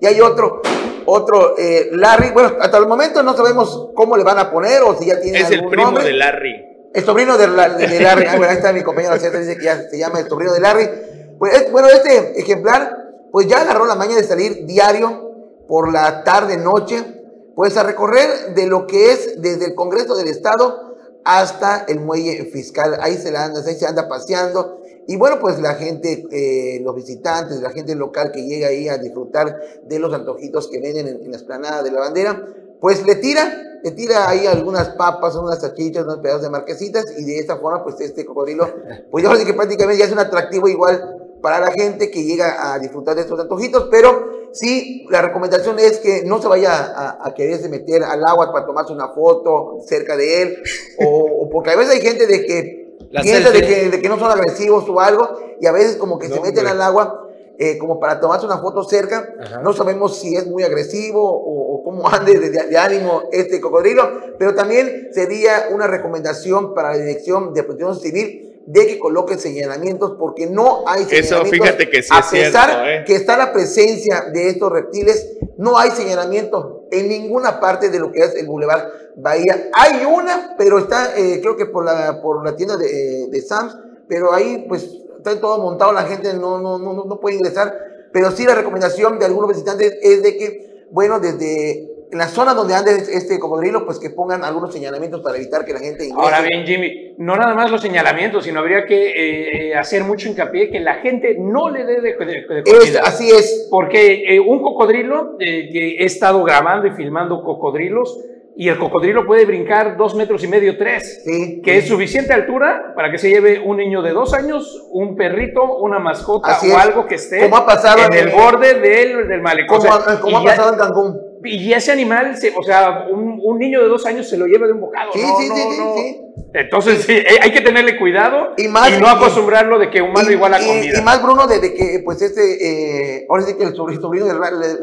ya 0.01 0.09
hay 0.11 0.21
otro, 0.21 0.61
otro 1.07 1.55
eh, 1.57 1.89
Larry. 1.93 2.31
Bueno, 2.33 2.53
hasta 2.61 2.77
el 2.79 2.87
momento 2.87 3.23
no 3.23 3.35
sabemos 3.37 3.91
cómo 3.95 4.17
le 4.17 4.25
van 4.25 4.39
a 4.39 4.51
poner 4.51 4.83
o 4.83 4.95
si 4.97 5.07
ya 5.07 5.21
tiene 5.21 5.41
Es 5.41 5.49
el 5.51 5.57
algún 5.61 5.71
primo 5.71 5.85
nombre. 5.87 6.05
de 6.05 6.13
Larry. 6.13 6.67
El 6.93 7.05
sobrino 7.05 7.39
de, 7.39 7.47
la- 7.47 7.69
de- 7.69 7.87
de 7.87 8.01
Larry. 8.03 8.27
Ah, 8.27 8.37
bueno, 8.37 8.51
ahí 8.51 8.57
está 8.57 8.73
mi 8.73 8.83
compañero 8.83 9.15
dice 9.15 9.57
que 9.57 9.65
ya 9.65 9.89
se 9.89 9.97
llama 9.97 10.19
el 10.21 10.29
sobrino 10.29 10.53
de 10.53 10.61
Larry. 10.61 10.91
Pues, 11.39 11.55
es- 11.55 11.71
bueno, 11.73 11.87
este 11.89 12.39
ejemplar, 12.41 12.97
pues 13.31 13.47
ya 13.47 13.61
agarró 13.63 13.87
la 13.87 13.95
maña 13.95 14.17
de 14.17 14.25
salir 14.25 14.67
diario 14.67 15.31
por 15.69 15.93
la 15.93 16.25
tarde, 16.25 16.57
noche, 16.57 17.20
pues 17.61 17.77
a 17.77 17.83
recorrer 17.83 18.55
de 18.55 18.67
lo 18.67 18.87
que 18.87 19.13
es 19.13 19.43
desde 19.43 19.67
el 19.67 19.75
Congreso 19.75 20.17
del 20.17 20.29
Estado 20.29 20.97
hasta 21.27 21.85
el 21.89 22.01
muelle 22.01 22.47
fiscal. 22.47 22.97
Ahí 23.03 23.19
se, 23.19 23.31
la 23.31 23.45
anda, 23.45 23.61
ahí 23.61 23.75
se 23.75 23.87
anda 23.87 24.09
paseando. 24.09 24.81
Y 25.07 25.17
bueno, 25.17 25.39
pues 25.39 25.61
la 25.61 25.75
gente, 25.75 26.27
eh, 26.31 26.81
los 26.83 26.95
visitantes, 26.95 27.61
la 27.61 27.69
gente 27.69 27.95
local 27.95 28.33
que 28.33 28.47
llega 28.47 28.69
ahí 28.69 28.89
a 28.89 28.97
disfrutar 28.97 29.61
de 29.85 29.99
los 29.99 30.11
antojitos 30.15 30.69
que 30.69 30.81
venden 30.81 31.07
en, 31.07 31.31
la 31.31 31.37
esplanada 31.37 31.83
de 31.83 31.91
la 31.91 32.01
bandera, 32.01 32.47
pues 32.81 33.05
le 33.05 33.17
tira, 33.17 33.53
le 33.85 33.91
tira 33.91 34.31
ahí 34.31 34.47
algunas 34.47 34.95
papas, 34.95 35.37
unas 35.37 35.61
salchichas, 35.61 36.05
unos 36.05 36.21
pedazos 36.21 36.41
de 36.41 36.49
marquesitas 36.49 37.13
y 37.19 37.25
de 37.27 37.41
esta 37.41 37.59
forma 37.59 37.85
pues 37.85 38.01
este 38.01 38.25
cocodrilo, 38.25 38.67
pues 39.11 39.23
yo 39.23 39.31
creo 39.33 39.45
que 39.45 39.53
prácticamente 39.53 39.99
ya 39.99 40.07
es 40.07 40.13
un 40.13 40.19
atractivo 40.19 40.67
igual 40.67 41.20
para 41.41 41.61
la 41.61 41.71
gente 41.73 42.11
que 42.11 42.25
llega 42.25 42.73
a 42.73 42.79
disfrutar 42.79 43.15
de 43.17 43.23
estos 43.23 43.39
antojitos, 43.41 43.89
pero 43.91 44.49
sí, 44.53 45.07
la 45.11 45.23
recomendación 45.23 45.79
es 45.79 45.99
que 45.99 46.23
no 46.25 46.41
se 46.41 46.49
vaya 46.49 46.73
a, 46.73 47.27
a 47.27 47.35
quererse 47.35 47.69
meter 47.69 48.03
al 48.05 48.25
agua 48.27 48.53
para 48.53 48.67
tomarse 48.67 48.93
una 48.93 49.09
foto 49.09 49.79
cerca 49.87 50.17
de 50.17 50.43
él, 50.43 50.63
o, 50.99 51.45
o 51.45 51.49
porque 51.51 51.71
a 51.71 51.77
veces 51.77 51.95
hay 51.95 52.01
gente 52.01 52.27
de 52.27 52.45
que 52.45 52.97
La 53.11 53.23
piensa 53.23 53.51
de 53.51 53.61
que, 53.63 53.91
de 53.91 54.01
que 54.01 54.09
no 54.09 54.19
son 54.19 54.31
agresivos 54.31 54.89
o 54.89 55.01
algo, 55.01 55.29
y 55.61 55.67
a 55.67 55.73
veces 55.73 55.97
como 55.97 56.19
que 56.19 56.29
se 56.29 56.35
meten 56.41 56.59
hombre. 56.67 56.69
al 56.71 56.83
agua 56.83 57.27
eh, 57.59 57.77
como 57.77 58.01
para 58.01 58.21
tomarse 58.21 58.47
una 58.47 58.57
foto 58.59 58.83
cerca, 58.85 59.35
Ajá. 59.39 59.61
no 59.61 59.75
sabemos 59.75 60.17
si 60.17 60.35
es 60.35 60.47
muy 60.47 60.63
agresivo 60.63 61.23
o, 61.23 61.75
o 61.75 61.85
cómo 61.85 62.09
ande 62.09 62.39
de, 62.39 62.49
de 62.51 62.79
ánimo 62.79 63.25
este 63.33 63.61
cocodrilo, 63.61 64.09
pero 64.39 64.55
también 64.55 65.09
sería 65.13 65.67
una 65.71 65.87
recomendación 65.87 66.73
para 66.75 66.93
la 66.93 66.97
Dirección 66.99 67.53
de 67.53 67.63
Protección 67.63 68.01
Civil 68.01 68.50
de 68.67 68.87
que 68.87 68.99
coloque 68.99 69.37
señalamientos 69.39 70.17
porque 70.19 70.47
no 70.47 70.85
hay 70.87 71.03
Eso, 71.03 71.11
señalamientos. 71.11 71.51
fíjate 71.51 71.91
que 71.91 72.03
sí 72.03 72.09
a 72.13 72.19
es 72.21 72.27
pesar 72.27 72.71
cierto, 72.71 72.87
¿eh? 72.89 73.05
que 73.07 73.15
está 73.17 73.37
la 73.37 73.53
presencia 73.53 74.27
de 74.33 74.49
estos 74.49 74.71
reptiles, 74.71 75.39
no 75.57 75.77
hay 75.79 75.91
señalamiento 75.91 76.85
en 76.91 77.09
ninguna 77.09 77.59
parte 77.61 77.89
de 77.91 77.99
lo 77.99 78.13
que 78.13 78.21
es 78.21 78.35
el 78.37 78.47
Boulevard 78.47 78.85
Bahía. 79.17 79.71
Hay 79.73 80.05
una, 80.05 80.55
pero 80.57 80.79
está, 80.79 81.17
eh, 81.19 81.41
creo 81.41 81.57
que 81.57 81.67
por 81.67 81.85
la, 81.85 82.21
por 82.23 82.45
la 82.45 82.55
tienda 82.57 82.77
de, 82.77 83.27
de 83.29 83.43
Sams, 83.43 83.77
pero 84.09 84.33
ahí 84.33 84.65
pues 84.69 84.89
está 85.17 85.39
todo 85.41 85.59
montado, 85.59 85.93
la 85.93 86.03
gente 86.05 86.33
no, 86.35 86.61
no, 86.61 86.79
no- 86.79 87.05
no 87.05 87.21
puede 87.21 87.37
ingresar. 87.37 87.77
Pero 88.13 88.31
sí 88.33 88.45
la 88.45 88.55
recomendación 88.55 89.19
de 89.19 89.27
algunos 89.27 89.49
visitantes 89.51 89.97
es 90.03 90.23
de 90.23 90.37
que, 90.37 90.87
bueno, 90.91 91.21
desde 91.21 91.90
en 92.13 92.19
la 92.19 92.27
zona 92.29 92.55
donde 92.55 92.75
ande 92.75 92.93
este 93.13 93.39
cocodrilo, 93.39 93.85
pues 93.85 93.99
que 93.99 94.11
pongan 94.11 94.43
algunos 94.45 94.73
señalamientos 94.73 95.21
para 95.21 95.37
evitar 95.37 95.65
que 95.65 95.73
la 95.73 95.79
gente 95.79 96.05
ingrese. 96.07 96.21
Ahora 96.25 96.41
bien, 96.41 96.67
Jimmy, 96.67 97.15
no 97.19 97.37
nada 97.37 97.55
más 97.55 97.71
los 97.71 97.81
señalamientos, 97.81 98.45
sino 98.45 98.61
habría 98.61 98.85
que 98.87 99.69
eh, 99.71 99.75
hacer 99.77 100.03
mucho 100.05 100.29
hincapié 100.29 100.71
que 100.71 100.81
la 100.81 100.95
gente 100.97 101.37
no 101.39 101.71
le 101.71 101.85
dé 101.85 102.01
de, 102.01 102.15
de- 102.17 102.63
de 102.63 102.63
Es- 102.67 102.97
así 103.03 103.31
es. 103.31 103.69
Porque 103.71 104.25
eh, 104.35 104.41
un 104.41 104.61
cocodrilo, 104.61 105.37
eh, 105.39 105.69
que 105.73 105.97
he 106.01 106.05
estado 106.05 106.43
grabando 106.43 106.87
y 106.89 106.91
filmando 106.93 107.43
cocodrilos, 107.45 108.19
y 108.57 108.69
el 108.69 108.79
cocodrilo 108.79 109.25
puede 109.27 109.47
brincar 109.47 109.97
dos 109.97 110.15
metros 110.17 110.43
y 110.45 110.49
medio, 110.49 110.77
tres, 110.77 111.23
Sí. 111.25 111.63
que 111.65 111.79
es 111.79 111.87
suficiente 111.89 112.33
altura 112.35 112.93
para 112.97 113.11
que 113.11 113.17
se 113.17 113.31
lleve 113.31 113.61
un 113.61 113.77
niño 113.79 114.03
de 114.03 114.11
dos 114.11 114.35
años, 114.35 114.89
un 114.91 115.17
perrito, 115.17 115.77
una 115.79 115.99
mascota 116.01 116.49
Así 116.57 116.69
o 116.69 116.77
es. 116.77 116.85
algo 116.85 117.07
que 117.07 117.15
esté 117.15 117.45
ha 117.45 117.65
pasado 117.65 118.01
en 118.05 118.13
el 118.13 118.29
en- 118.31 118.37
borde 118.37 118.75
del, 118.81 119.29
del 119.29 119.41
malecón. 119.41 119.79
Como, 119.79 119.95
O 119.95 120.01
sea, 120.03 120.21
como 120.21 120.39
ha 120.39 120.43
y 120.43 120.45
ya- 120.45 120.51
pasado 120.51 120.73
en 120.75 120.79
Cancún. 120.79 121.30
Y 121.45 121.73
ese 121.73 121.93
animal, 121.93 122.37
se- 122.37 122.53
o 122.57 122.63
sea, 122.63 123.07
un, 123.11 123.41
un 123.43 123.59
niño 123.59 123.81
de 123.83 123.89
dos 123.89 124.05
años 124.07 124.29
se 124.29 124.37
lo 124.37 124.47
lleva 124.47 124.67
de 124.67 124.73
un 124.73 124.81
bocado. 124.81 125.11
Sí, 125.13 125.21
no, 125.23 125.37
sí, 125.39 125.49
no, 125.49 125.55
sí, 125.57 125.63
sí, 125.63 125.79
no. 125.79 125.95
sí. 125.97 126.21
Entonces, 126.53 127.03
sí, 127.05 127.13
eh, 127.13 127.39
hay 127.41 127.53
que 127.53 127.61
tenerle 127.61 127.97
cuidado 127.99 128.55
Y 128.57 128.67
más- 128.69 128.99
no 129.01 129.07
acostumbrarlo 129.09 129.79
de 129.79 129.91
que 129.91 130.03
humano 130.03 130.31
y, 130.31 130.35
igual 130.35 130.55
a 130.55 130.61
y- 130.63 130.67
comida. 130.67 130.99
y 130.99 131.03
más 131.03 131.23
Bruno, 131.23 131.47
desde 131.47 131.73
que 131.75 132.01
pues 132.05 132.21
este, 132.23 133.17
eh, 133.21 133.27
ahora 133.31 133.45
sí 133.45 133.55
que 133.57 133.65
el 133.65 133.75
sobrino, 133.75 134.27
de 134.27 134.35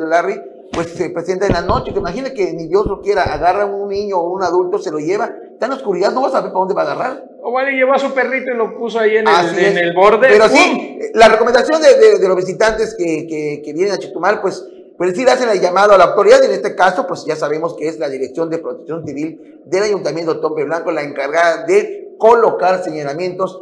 Larry, 0.07 0.41
pues 0.71 0.89
se 0.89 1.09
presenta 1.09 1.45
en 1.47 1.53
la 1.53 1.61
noche, 1.61 1.91
que 1.93 1.99
imagina 1.99 2.29
que 2.33 2.53
ni 2.53 2.67
Dios 2.67 2.85
lo 2.87 3.01
quiera, 3.01 3.23
agarra 3.23 3.63
a 3.63 3.65
un 3.65 3.89
niño 3.89 4.17
o 4.17 4.29
un 4.31 4.43
adulto, 4.43 4.77
se 4.79 4.91
lo 4.91 4.99
lleva, 4.99 5.29
está 5.53 5.65
en 5.65 5.71
la 5.71 5.77
oscuridad, 5.77 6.11
no 6.11 6.21
vas 6.21 6.35
a 6.35 6.41
ver 6.41 6.51
para 6.51 6.59
dónde 6.59 6.73
va 6.73 6.81
a 6.83 6.85
agarrar. 6.91 7.23
O 7.41 7.51
vale, 7.53 7.71
llevó 7.71 7.93
a 7.93 7.99
su 7.99 8.13
perrito 8.13 8.51
y 8.51 8.55
lo 8.57 8.77
puso 8.77 8.99
ahí 8.99 9.17
en, 9.17 9.25
el, 9.27 9.59
en 9.59 9.77
el 9.77 9.93
borde. 9.93 10.27
Pero 10.29 10.45
¡pum! 10.47 10.57
sí, 10.57 10.99
la 11.13 11.29
recomendación 11.29 11.81
de, 11.81 11.95
de- 11.97 12.19
de 12.19 12.27
los 12.27 12.35
visitantes 12.37 12.95
que, 12.97 13.25
que- 13.27 13.61
que 13.63 13.73
vienen 13.73 13.93
a 13.93 13.97
Chetumal, 13.97 14.41
pues, 14.41 14.65
pues 14.97 15.15
sí 15.15 15.23
le 15.23 15.31
hacen 15.31 15.49
el 15.49 15.59
llamado 15.61 15.93
a 15.93 15.97
la 15.97 16.05
autoridad, 16.05 16.41
y 16.41 16.45
en 16.47 16.51
este 16.53 16.75
caso, 16.75 17.05
pues 17.07 17.25
ya 17.25 17.35
sabemos 17.35 17.75
que 17.75 17.87
es 17.87 17.99
la 17.99 18.09
Dirección 18.09 18.49
de 18.49 18.57
Protección 18.57 19.05
Civil 19.05 19.61
del 19.65 19.83
Ayuntamiento 19.83 20.33
de 20.33 20.41
Tompe 20.41 20.63
Blanco 20.63 20.91
la 20.91 21.03
encargada 21.03 21.65
de 21.65 22.09
colocar 22.17 22.83
señalamientos, 22.83 23.61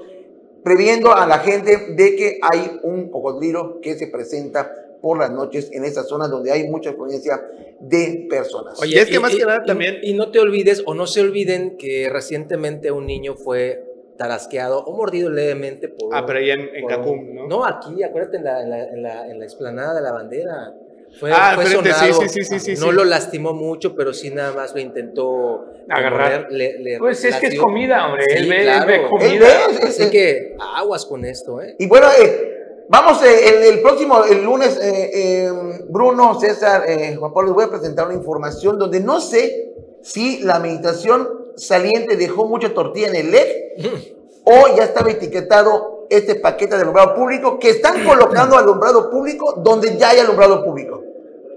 previendo 0.64 1.14
a 1.14 1.28
la 1.28 1.40
gente 1.40 1.94
de 1.96 2.16
que 2.16 2.40
hay 2.42 2.80
un 2.84 3.10
cocodrilo 3.12 3.80
que 3.82 3.96
se 3.96 4.08
presenta 4.08 4.72
por 5.02 5.20
las 5.20 5.30
noches 5.30 5.70
en 5.72 5.84
esa 5.86 6.04
zona 6.04 6.28
donde 6.28 6.52
hay 6.52 6.68
mucha 6.68 6.90
influencia 6.92 7.40
de 7.80 8.26
personas. 8.30 8.80
Y 8.88 8.98
es 8.98 9.06
que 9.06 9.20
más 9.20 9.36
que 9.36 9.46
nada 9.46 9.62
y- 9.64 9.68
también- 9.68 9.98
Y 10.02 10.14
no 10.16 10.32
te 10.32 10.40
olvides, 10.40 10.82
o 10.88 10.96
no 10.96 11.06
se 11.06 11.22
olviden, 11.22 11.78
que 11.78 12.10
recientemente 12.10 12.90
un 12.92 13.06
niño 13.06 13.36
fue 13.36 13.84
tarasqueado 14.18 14.80
o 14.84 14.96
mordido 14.96 15.30
levemente 15.30 15.90
por. 15.90 16.16
Ah, 16.16 16.24
pero 16.26 16.40
allá 16.40 16.54
en, 16.54 16.62
en 16.74 16.88
Cancún, 16.88 17.36
¿no? 17.36 17.48
No, 17.48 17.66
aquí, 17.66 18.02
acuérdate, 18.02 18.38
en 18.38 18.46
la, 18.46 18.62
en 18.64 18.70
la, 18.70 18.84
en 18.90 19.04
la, 19.04 19.28
en 19.30 19.40
la 19.40 19.46
explanada 19.46 19.94
de 19.94 20.02
la 20.02 20.14
bandera. 20.14 20.74
Fue, 21.20 21.32
Ah, 21.34 21.52
fue 21.56 21.64
enfrente, 21.64 21.94
sí, 21.94 22.00
sonado. 22.14 22.22
sí, 22.22 22.30
sí, 22.30 22.44
sí, 22.44 22.60
sí, 22.60 22.82
No 22.82 22.88
sí. 22.88 22.92
lo 22.94 23.06
lastimó 23.06 23.54
mucho, 23.54 23.96
pero 23.96 24.14
sí 24.14 24.32
nada 24.32 24.52
más 24.54 24.74
lo 24.74 24.82
intentó 24.82 25.66
Agarrar. 25.90 26.42
morder, 26.42 26.52
le- 26.52 26.80
le 26.80 26.98
Pues 27.00 27.24
es 27.24 27.36
que 27.38 27.48
es 27.48 27.60
comida, 27.60 28.06
hombre. 28.08 28.26
Sí, 28.28 28.34
él 28.38 28.50
ve, 28.50 28.62
claro. 28.64 28.82
él 28.82 28.88
ve 28.88 28.96
Él 29.04 29.08
comida. 29.10 29.40
ve, 29.80 29.88
Así 29.88 30.10
que 30.10 30.56
aguas 30.76 31.06
con 31.06 31.24
esto, 31.24 31.62
¿eh? 31.62 31.76
Y 31.80 31.88
bueno, 31.88 32.08
eh, 32.20 32.84
vamos 32.90 33.24
eh, 33.24 33.48
el, 33.48 33.74
el 33.76 33.82
próximo, 33.82 34.26
el 34.26 34.44
lunes, 34.44 34.78
eh, 34.82 35.12
eh, 35.14 35.52
Bruno, 35.88 36.38
César, 36.40 36.84
eh, 36.88 37.16
Juan 37.16 37.32
Pablo, 37.34 37.48
les 37.50 37.56
voy 37.56 37.64
a 37.64 37.70
presentar 37.70 38.08
una 38.08 38.16
información 38.16 38.78
donde 38.78 39.00
no 39.00 39.22
sé 39.22 39.72
si 40.02 40.40
la 40.42 40.60
meditación 40.60 41.30
saliente 41.56 42.18
dejó 42.18 42.46
mucha 42.46 42.74
tortilla 42.74 43.08
en 43.08 43.16
el 43.16 43.32
leg 43.32 43.48
o 44.46 44.76
ya 44.76 44.84
estaba 44.84 45.12
etiquetado 45.12 46.06
este 46.10 46.36
paquete 46.36 46.76
de 46.76 46.82
alumbrado 46.84 47.16
público 47.16 47.58
que 47.60 47.70
están 47.72 48.04
colocando 48.06 48.58
alumbrado 48.58 49.10
público 49.10 49.54
donde 49.58 49.98
ya 49.98 50.10
hay 50.10 50.20
alumbrado 50.20 50.64
público. 50.64 51.02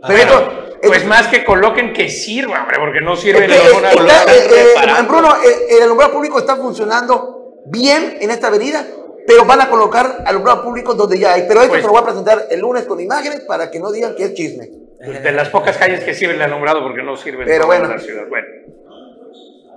Pero 0.07 0.19
Bueno, 0.25 0.33
esto- 0.41 0.79
pues 0.81 0.99
esto- 0.99 1.09
más 1.09 1.27
que 1.29 1.45
coloquen 1.45 1.93
que 1.93 2.09
sirva, 2.09 2.63
hombre, 2.63 2.79
porque 2.79 3.01
no 3.01 3.17
sirve 3.17 3.45
una 3.47 3.55
está, 3.57 3.93
colocación 3.95 4.29
eh, 4.29 4.75
eh. 4.77 5.03
Bruno, 5.09 5.35
eh, 5.45 5.77
el 5.77 5.83
alumbrado 5.83 6.13
público 6.13 6.39
está 6.39 6.57
funcionando 6.57 7.63
bien 7.67 8.17
en 8.21 8.31
esta 8.31 8.47
avenida, 8.47 8.87
pero 9.27 9.45
van 9.45 9.61
a 9.61 9.69
colocar 9.69 10.23
alumbrado 10.25 10.63
público 10.63 10.95
donde 10.95 11.19
ya 11.19 11.35
hay. 11.35 11.45
Pero 11.49 11.61
esto 11.61 11.71
Pues- 11.73 11.83
se 11.83 11.87
lo 11.89 11.93
voy 11.93 12.03
a 12.03 12.05
presentar 12.05 12.47
el 12.51 12.61
lunes 12.61 12.85
con 12.85 13.01
imágenes 13.01 13.41
para 13.41 13.71
que 13.71 13.81
no 13.81 13.91
digan 13.91 14.15
que 14.15 14.25
es 14.25 14.35
chisme. 14.35 14.71
De 15.01 15.33
las 15.33 15.49
pocas 15.51 15.77
calles 15.77 16.03
que 16.03 16.15
sirve 16.15 16.35
el 16.35 16.43
alumbrado 16.43 16.83
porque 16.83 17.03
no 17.03 17.15
Pero 17.17 17.45
toda 17.65 17.67
bueno. 17.67 17.89
la 17.89 17.99
ciudad. 18.01 18.25
Bueno. 18.29 18.47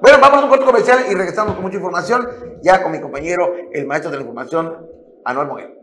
Bueno, 0.01 0.17
vamos 0.19 0.39
a 0.39 0.43
un 0.45 0.49
corto 0.49 0.65
comercial 0.65 1.05
y 1.11 1.13
regresamos 1.13 1.53
con 1.53 1.63
mucha 1.63 1.75
información, 1.75 2.27
ya 2.63 2.81
con 2.81 2.91
mi 2.91 2.99
compañero, 2.99 3.55
el 3.71 3.85
maestro 3.85 4.09
de 4.09 4.17
la 4.17 4.21
información, 4.23 4.87
Anuel 5.23 5.47
Moguel. 5.47 5.77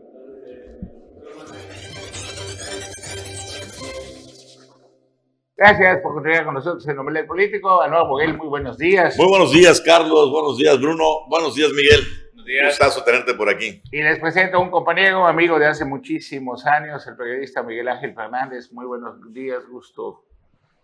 Gracias 5.55 6.01
por 6.01 6.15
continuar 6.15 6.43
con 6.43 6.53
nosotros 6.53 6.85
en 6.85 6.99
Omelet 6.99 7.27
Político. 7.27 7.81
Anuar 7.81 8.07
Boguel, 8.07 8.35
muy 8.35 8.47
buenos 8.47 8.77
días. 8.77 9.17
Muy 9.17 9.29
buenos 9.29 9.53
días, 9.53 9.79
Carlos. 9.79 10.29
Buenos 10.31 10.57
días, 10.57 10.77
Bruno. 10.81 11.05
Buenos 11.29 11.55
días, 11.55 11.69
Miguel. 11.71 12.01
Buenos 12.33 12.45
días. 12.45 12.65
Gustazo 12.77 13.05
tenerte 13.05 13.35
por 13.35 13.47
aquí. 13.47 13.81
Y 13.89 14.01
les 14.01 14.19
presento 14.19 14.57
a 14.57 14.59
un 14.59 14.69
compañero, 14.69 15.25
amigo 15.25 15.57
de 15.57 15.67
hace 15.67 15.85
muchísimos 15.85 16.65
años, 16.65 17.07
el 17.07 17.15
periodista 17.15 17.63
Miguel 17.63 17.87
Ángel 17.87 18.13
Fernández. 18.13 18.69
Muy 18.73 18.85
buenos 18.85 19.15
días, 19.31 19.65
gusto 19.69 20.25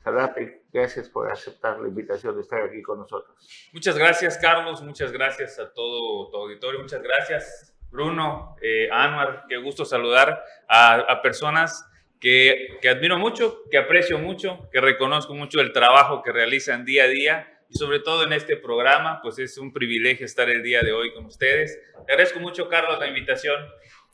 saludarte. 0.06 0.62
Gracias 0.72 1.10
por 1.10 1.32
aceptar 1.32 1.80
la 1.80 1.88
invitación 1.88 2.36
de 2.36 2.42
estar 2.42 2.62
aquí 2.62 2.82
con 2.84 3.00
nosotros. 3.00 3.36
Muchas 3.74 3.98
gracias, 3.98 4.38
Carlos. 4.38 4.82
Muchas 4.84 5.12
gracias 5.12 5.60
a 5.60 5.74
todo 5.74 6.30
tu 6.30 6.38
auditorio. 6.38 6.80
Muchas 6.80 7.02
gracias, 7.02 7.76
Bruno, 7.90 8.56
eh, 8.62 8.88
Anwar. 8.92 9.46
Qué 9.50 9.58
gusto 9.58 9.84
saludar 9.84 10.44
a, 10.70 10.94
a 10.94 11.22
personas 11.24 11.90
que, 12.20 12.78
que 12.82 12.90
admiro 12.90 13.18
mucho, 13.18 13.64
que 13.72 13.80
aprecio 13.80 14.20
mucho, 14.20 14.70
que 14.72 14.80
reconozco 14.80 15.34
mucho 15.34 15.60
el 15.60 15.74
trabajo 15.74 16.22
que 16.22 16.32
realizan 16.32 16.86
día 16.86 17.06
a 17.06 17.08
día 17.08 17.52
y 17.68 17.76
sobre 17.76 18.00
todo 18.00 18.24
en 18.26 18.34
este 18.34 18.58
programa, 18.58 19.20
pues 19.24 19.40
es 19.40 19.58
un 19.58 19.74
privilegio 19.74 20.28
estar 20.28 20.48
el 20.52 20.62
día 20.62 20.84
de 20.84 20.94
hoy 20.94 21.14
con 21.16 21.26
ustedes. 21.26 21.80
Te 22.06 22.14
agradezco 22.14 22.40
mucho, 22.40 22.70
Carlos, 22.70 23.00
la 23.00 23.08
invitación. 23.08 23.56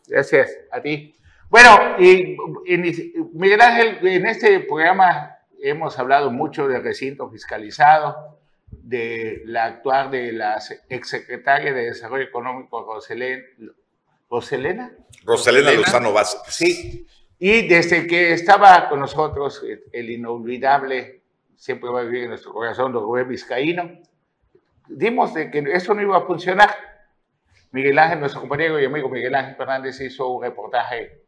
Gracias 0.07 0.57
a 0.71 0.81
ti. 0.81 1.13
Bueno, 1.49 1.97
y, 1.99 2.37
y, 2.65 3.13
Miguel 3.33 3.59
Ángel, 3.59 4.07
en 4.07 4.25
este 4.25 4.61
programa 4.61 5.37
hemos 5.61 5.97
hablado 5.99 6.31
mucho 6.31 6.67
del 6.67 6.83
recinto 6.83 7.29
fiscalizado, 7.29 8.39
de 8.69 9.43
la 9.45 9.65
actuar 9.65 10.09
de 10.09 10.31
la 10.31 10.57
exsecretaria 10.89 11.73
de 11.73 11.85
Desarrollo 11.85 12.23
Económico, 12.23 12.83
Roselena. 12.83 13.43
¿Roselena? 14.29 14.91
Roselena 15.25 15.71
Lozano 15.73 16.13
Vázquez. 16.13 16.53
Sí, 16.53 17.07
y 17.37 17.67
desde 17.67 18.07
que 18.07 18.33
estaba 18.33 18.87
con 18.87 18.99
nosotros 18.99 19.63
el 19.91 20.09
inolvidable, 20.09 21.23
siempre 21.55 21.89
va 21.89 22.01
a 22.01 22.03
vivir 22.03 22.23
en 22.23 22.29
nuestro 22.29 22.53
corazón, 22.53 22.93
don 22.93 23.03
Rubén 23.03 23.27
Vizcaíno, 23.27 23.99
dimos 24.87 25.33
de 25.33 25.51
que 25.51 25.63
eso 25.73 25.93
no 25.93 26.01
iba 26.01 26.17
a 26.17 26.25
funcionar. 26.25 26.69
Miguel 27.71 27.97
Ángel, 27.99 28.19
nuestro 28.19 28.41
compañero 28.41 28.79
y 28.79 28.85
amigo 28.85 29.09
Miguel 29.09 29.35
Ángel 29.35 29.55
Fernández, 29.55 29.99
hizo 30.01 30.27
un 30.29 30.43
reportaje 30.43 31.20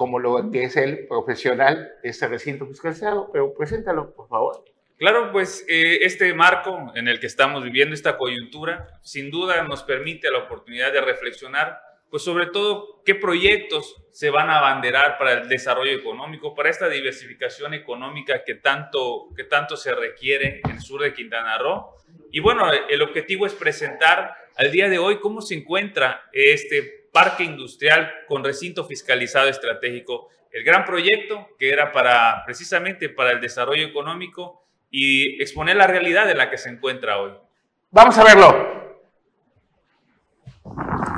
como 0.00 0.18
lo 0.18 0.50
que 0.50 0.64
es 0.64 0.78
el 0.78 1.06
profesional 1.06 1.92
de 2.02 2.08
este 2.08 2.26
recinto 2.26 2.64
fiscalizado, 2.64 3.28
pero 3.30 3.52
preséntalo, 3.52 4.14
por 4.14 4.28
favor. 4.28 4.64
Claro, 4.96 5.30
pues 5.30 5.62
eh, 5.68 5.98
este 6.06 6.32
marco 6.32 6.90
en 6.94 7.06
el 7.06 7.20
que 7.20 7.26
estamos 7.26 7.62
viviendo, 7.62 7.94
esta 7.94 8.16
coyuntura, 8.16 8.98
sin 9.02 9.30
duda 9.30 9.62
nos 9.64 9.82
permite 9.82 10.30
la 10.30 10.38
oportunidad 10.38 10.90
de 10.90 11.02
reflexionar 11.02 11.82
pues 12.08 12.22
sobre 12.24 12.46
todo 12.46 13.02
qué 13.04 13.14
proyectos 13.14 14.02
se 14.10 14.30
van 14.30 14.48
a 14.48 14.58
abanderar 14.58 15.18
para 15.18 15.34
el 15.34 15.48
desarrollo 15.50 15.92
económico, 15.92 16.54
para 16.54 16.70
esta 16.70 16.88
diversificación 16.88 17.74
económica 17.74 18.42
que 18.42 18.54
tanto, 18.54 19.28
que 19.36 19.44
tanto 19.44 19.76
se 19.76 19.94
requiere 19.94 20.62
en 20.64 20.70
el 20.70 20.80
sur 20.80 21.02
de 21.02 21.12
Quintana 21.12 21.58
Roo. 21.58 21.94
Y 22.32 22.40
bueno, 22.40 22.70
el 22.72 23.02
objetivo 23.02 23.44
es 23.44 23.52
presentar 23.52 24.34
al 24.56 24.72
día 24.72 24.88
de 24.88 24.98
hoy 24.98 25.20
cómo 25.20 25.42
se 25.42 25.56
encuentra 25.56 26.22
este 26.32 26.99
parque 27.12 27.44
industrial 27.44 28.12
con 28.26 28.44
recinto 28.44 28.84
fiscalizado 28.84 29.48
estratégico, 29.48 30.28
el 30.52 30.64
gran 30.64 30.84
proyecto 30.84 31.48
que 31.58 31.70
era 31.70 31.92
para 31.92 32.42
precisamente 32.44 33.08
para 33.08 33.32
el 33.32 33.40
desarrollo 33.40 33.86
económico 33.86 34.64
y 34.90 35.40
exponer 35.42 35.76
la 35.76 35.86
realidad 35.86 36.30
en 36.30 36.38
la 36.38 36.50
que 36.50 36.58
se 36.58 36.68
encuentra 36.68 37.18
hoy. 37.18 37.32
Vamos 37.90 38.18
a 38.18 38.24
verlo. 38.24 38.80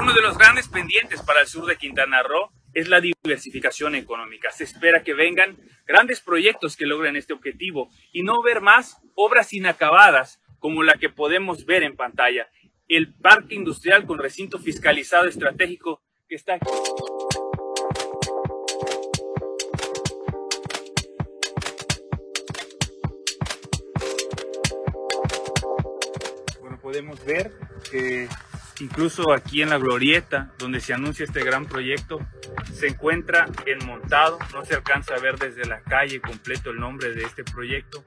Uno 0.01 0.15
de 0.15 0.23
los 0.23 0.37
grandes 0.37 0.69
pendientes 0.69 1.23
para 1.23 1.41
el 1.41 1.47
sur 1.47 1.67
de 1.67 1.77
Quintana 1.77 2.23
Roo 2.23 2.51
es 2.75 2.89
la 2.89 3.01
diversificación 3.01 3.95
económica. 3.95 4.51
Se 4.51 4.65
espera 4.65 5.03
que 5.03 5.15
vengan 5.15 5.59
grandes 5.87 6.21
proyectos 6.21 6.77
que 6.77 6.87
logren 6.87 7.17
este 7.17 7.33
objetivo 7.33 7.91
y 8.13 8.23
no 8.23 8.43
ver 8.43 8.61
más 8.61 8.99
obras 9.15 9.53
inacabadas 9.53 10.41
como 10.59 10.83
la 10.83 10.95
que 10.95 11.11
podemos 11.11 11.67
ver 11.67 11.83
en 11.83 11.97
pantalla. 11.97 12.49
El 12.89 13.15
parque 13.15 13.55
industrial 13.55 14.07
con 14.07 14.19
recinto 14.19 14.59
fiscalizado 14.59 15.27
estratégico 15.27 16.03
que 16.29 16.35
está 16.35 16.55
aquí. 16.55 16.67
Bueno, 26.61 26.79
podemos 26.81 27.25
ver 27.25 27.53
que 27.91 28.29
Incluso 28.83 29.33
aquí 29.33 29.63
en 29.63 29.71
la 29.71 29.79
glorieta, 29.79 30.53
donde 30.59 30.81
se 30.81 30.93
anuncia 30.93 31.25
este 31.25 31.45
gran 31.45 31.67
proyecto, 31.67 32.19
se 32.73 32.89
encuentra 32.89 33.47
enmontado, 33.65 34.39
no 34.53 34.65
se 34.65 34.75
alcanza 34.75 35.15
a 35.15 35.21
ver 35.21 35.39
desde 35.39 35.65
la 35.67 35.83
calle 35.83 36.21
completo 36.21 36.71
el 36.71 36.81
nombre 36.81 37.11
de 37.11 37.23
este 37.23 37.45
proyecto. 37.45 38.03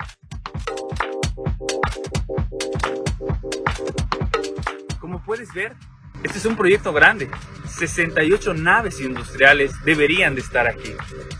Como 4.99 5.23
puedes 5.23 5.53
ver, 5.53 5.73
este 6.23 6.37
es 6.37 6.45
un 6.45 6.55
proyecto 6.55 6.93
grande. 6.93 7.29
68 7.67 8.53
naves 8.53 8.99
industriales 8.99 9.73
deberían 9.83 10.35
de 10.35 10.41
estar 10.41 10.67
aquí. 10.67 10.93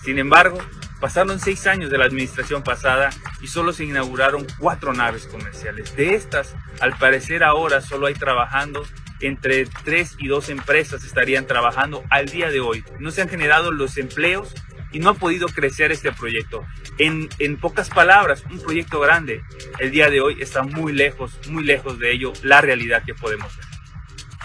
Sin 0.03 0.19
embargo, 0.19 0.57
pasaron 0.99 1.39
seis 1.39 1.65
años 1.67 1.89
de 1.89 1.97
la 1.97 2.05
administración 2.05 2.63
pasada 2.63 3.09
y 3.41 3.47
solo 3.47 3.73
se 3.73 3.85
inauguraron 3.85 4.45
cuatro 4.59 4.93
naves 4.93 5.27
comerciales. 5.27 5.95
De 5.95 6.15
estas, 6.15 6.55
al 6.81 6.97
parecer 6.97 7.43
ahora 7.43 7.81
solo 7.81 8.07
hay 8.07 8.15
trabajando 8.15 8.83
entre 9.21 9.65
tres 9.83 10.15
y 10.19 10.27
dos 10.27 10.49
empresas 10.49 11.03
estarían 11.03 11.47
trabajando 11.47 12.03
al 12.09 12.27
día 12.27 12.49
de 12.49 12.59
hoy. 12.59 12.83
No 12.99 13.11
se 13.11 13.21
han 13.21 13.29
generado 13.29 13.71
los 13.71 13.97
empleos 13.97 14.53
y 14.95 14.99
no 14.99 15.09
ha 15.09 15.13
podido 15.13 15.47
crecer 15.47 15.91
este 15.91 16.13
proyecto. 16.13 16.65
En, 16.97 17.27
en, 17.39 17.57
pocas 17.57 17.89
palabras, 17.89 18.45
un 18.49 18.61
proyecto 18.61 19.01
grande 19.01 19.41
el 19.79 19.91
día 19.91 20.09
de 20.09 20.21
hoy 20.21 20.37
está 20.39 20.63
muy 20.63 20.93
lejos, 20.93 21.37
muy 21.49 21.65
lejos 21.65 21.99
de 21.99 22.13
ello, 22.13 22.31
la 22.43 22.61
realidad 22.61 23.03
que 23.05 23.13
podemos 23.13 23.53
ver. 23.57 23.65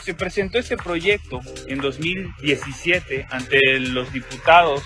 Se 0.02 0.12
presentó 0.12 0.58
este 0.58 0.76
proyecto 0.76 1.40
en 1.68 1.80
2017 1.80 3.28
ante 3.30 3.78
los 3.78 4.12
diputados. 4.12 4.82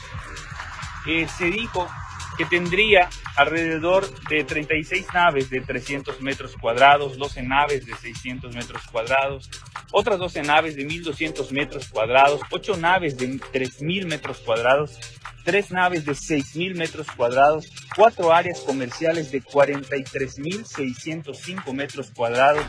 que 1.06 1.26
se 1.28 1.50
dijo 1.50 1.88
que 2.36 2.44
tendría 2.44 3.08
alrededor 3.36 4.08
de 4.28 4.44
36 4.44 5.06
naves 5.12 5.50
de 5.50 5.60
300 5.60 6.20
metros 6.20 6.54
cuadrados, 6.56 7.18
12 7.18 7.42
naves 7.42 7.84
de 7.86 7.94
600 7.96 8.54
metros 8.54 8.82
cuadrados, 8.90 9.50
otras 9.92 10.18
12 10.18 10.42
naves 10.42 10.76
de 10.76 10.84
1200 10.84 11.52
metros 11.52 11.88
cuadrados, 11.88 12.40
8 12.50 12.76
naves 12.76 13.16
de 13.16 13.38
3000 13.52 14.06
metros 14.06 14.38
cuadrados, 14.38 14.98
3 15.44 15.70
naves 15.72 16.04
de 16.04 16.14
6000 16.14 16.74
metros 16.74 17.06
cuadrados, 17.10 17.70
4 17.96 18.32
áreas 18.32 18.60
comerciales 18.60 19.30
de 19.30 19.40
43605 19.40 21.72
metros 21.72 22.10
cuadrados. 22.14 22.64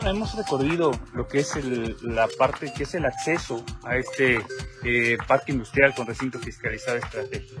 Bueno, 0.00 0.16
hemos 0.16 0.34
recorrido 0.34 0.92
lo 1.12 1.28
que 1.28 1.40
es 1.40 1.56
el, 1.56 1.94
la 2.00 2.26
parte 2.26 2.72
que 2.72 2.84
es 2.84 2.94
el 2.94 3.04
acceso 3.04 3.62
a 3.84 3.96
este 3.96 4.40
eh, 4.82 5.18
parque 5.26 5.52
industrial 5.52 5.94
con 5.94 6.06
recinto 6.06 6.38
fiscalizado 6.38 6.96
estratégico 6.96 7.60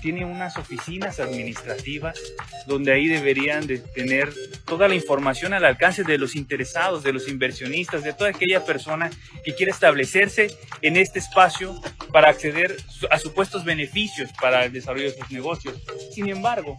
tiene 0.00 0.24
unas 0.24 0.56
oficinas 0.56 1.20
administrativas 1.20 2.18
donde 2.66 2.92
ahí 2.92 3.06
deberían 3.06 3.66
de 3.66 3.78
tener 3.78 4.32
toda 4.64 4.88
la 4.88 4.94
información 4.94 5.52
al 5.52 5.64
alcance 5.64 6.04
de 6.04 6.18
los 6.18 6.36
interesados, 6.36 7.02
de 7.02 7.12
los 7.12 7.28
inversionistas, 7.28 8.02
de 8.02 8.12
toda 8.12 8.30
aquella 8.30 8.64
persona 8.64 9.10
que 9.44 9.54
quiere 9.54 9.72
establecerse 9.72 10.56
en 10.82 10.96
este 10.96 11.18
espacio 11.18 11.78
para 12.12 12.30
acceder 12.30 12.76
a 13.10 13.18
supuestos 13.18 13.64
beneficios 13.64 14.30
para 14.40 14.64
el 14.64 14.72
desarrollo 14.72 15.10
de 15.10 15.18
sus 15.18 15.30
negocios. 15.30 15.76
Sin 16.12 16.28
embargo, 16.28 16.78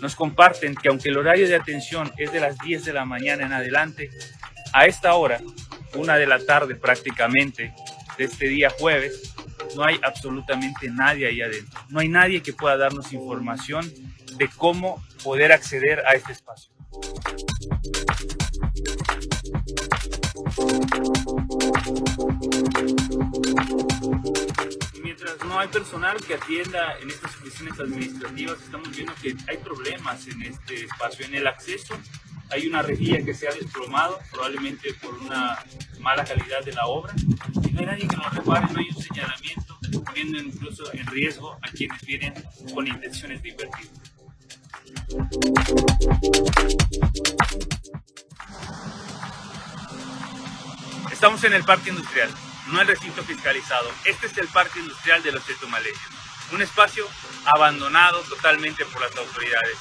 nos 0.00 0.16
comparten 0.16 0.74
que 0.74 0.88
aunque 0.88 1.08
el 1.08 1.18
horario 1.18 1.48
de 1.48 1.56
atención 1.56 2.12
es 2.16 2.32
de 2.32 2.40
las 2.40 2.58
10 2.58 2.84
de 2.84 2.92
la 2.92 3.04
mañana 3.04 3.44
en 3.44 3.52
adelante, 3.52 4.10
a 4.72 4.86
esta 4.86 5.14
hora, 5.14 5.40
una 5.94 6.16
de 6.16 6.26
la 6.26 6.38
tarde 6.38 6.74
prácticamente, 6.74 7.74
de 8.16 8.24
este 8.24 8.48
día 8.48 8.70
jueves, 8.70 9.34
no 9.76 9.84
hay 9.84 9.98
absolutamente 10.02 10.88
nadie 10.90 11.26
ahí 11.26 11.40
adentro. 11.40 11.80
No 11.88 12.00
hay 12.00 12.08
nadie 12.08 12.42
que 12.42 12.52
pueda 12.52 12.76
darnos 12.76 13.12
información 13.12 13.90
de 14.36 14.48
cómo 14.48 15.02
poder 15.22 15.52
acceder 15.52 16.04
a 16.06 16.12
este 16.12 16.32
espacio. 16.32 16.72
Mientras 25.02 25.44
no 25.46 25.58
hay 25.58 25.68
personal 25.68 26.16
que 26.16 26.34
atienda 26.34 26.98
en 27.00 27.10
estas 27.10 27.34
oficinas 27.36 27.78
administrativas, 27.80 28.60
estamos 28.62 28.90
viendo 28.94 29.14
que 29.22 29.34
hay 29.48 29.56
problemas 29.58 30.26
en 30.28 30.42
este 30.42 30.84
espacio, 30.84 31.24
en 31.26 31.34
el 31.36 31.46
acceso. 31.46 31.94
Hay 32.50 32.66
una 32.66 32.82
rejilla 32.82 33.24
que 33.24 33.32
se 33.32 33.48
ha 33.48 33.52
desplomado, 33.52 34.18
probablemente 34.30 34.92
por 34.94 35.14
una 35.14 35.58
mala 36.00 36.24
calidad 36.24 36.62
de 36.64 36.72
la 36.72 36.86
obra. 36.86 37.14
Y 37.16 37.72
no 37.72 37.80
hay 37.80 37.86
nadie 37.86 38.08
que 38.08 38.16
lo 38.16 38.28
repare, 38.28 38.72
no 38.72 38.78
hay 38.78 38.88
un 38.94 39.02
señalamiento, 39.02 39.78
poniendo 40.04 40.38
incluso 40.38 40.92
en 40.92 41.06
riesgo 41.06 41.56
a 41.62 41.68
quienes 41.68 42.00
vienen 42.04 42.34
con 42.74 42.86
intenciones 42.86 43.42
de 43.42 43.48
invertir. 43.48 43.88
Estamos 51.22 51.44
en 51.44 51.52
el 51.52 51.62
parque 51.62 51.90
industrial, 51.90 52.34
no 52.72 52.80
el 52.80 52.88
recinto 52.88 53.22
fiscalizado. 53.22 53.88
Este 54.04 54.26
es 54.26 54.36
el 54.38 54.48
parque 54.48 54.80
industrial 54.80 55.22
de 55.22 55.30
los 55.30 55.46
Chetumaleños, 55.46 56.00
un 56.50 56.60
espacio 56.60 57.08
abandonado 57.44 58.22
totalmente 58.22 58.84
por 58.86 59.02
las 59.02 59.16
autoridades. 59.16 59.78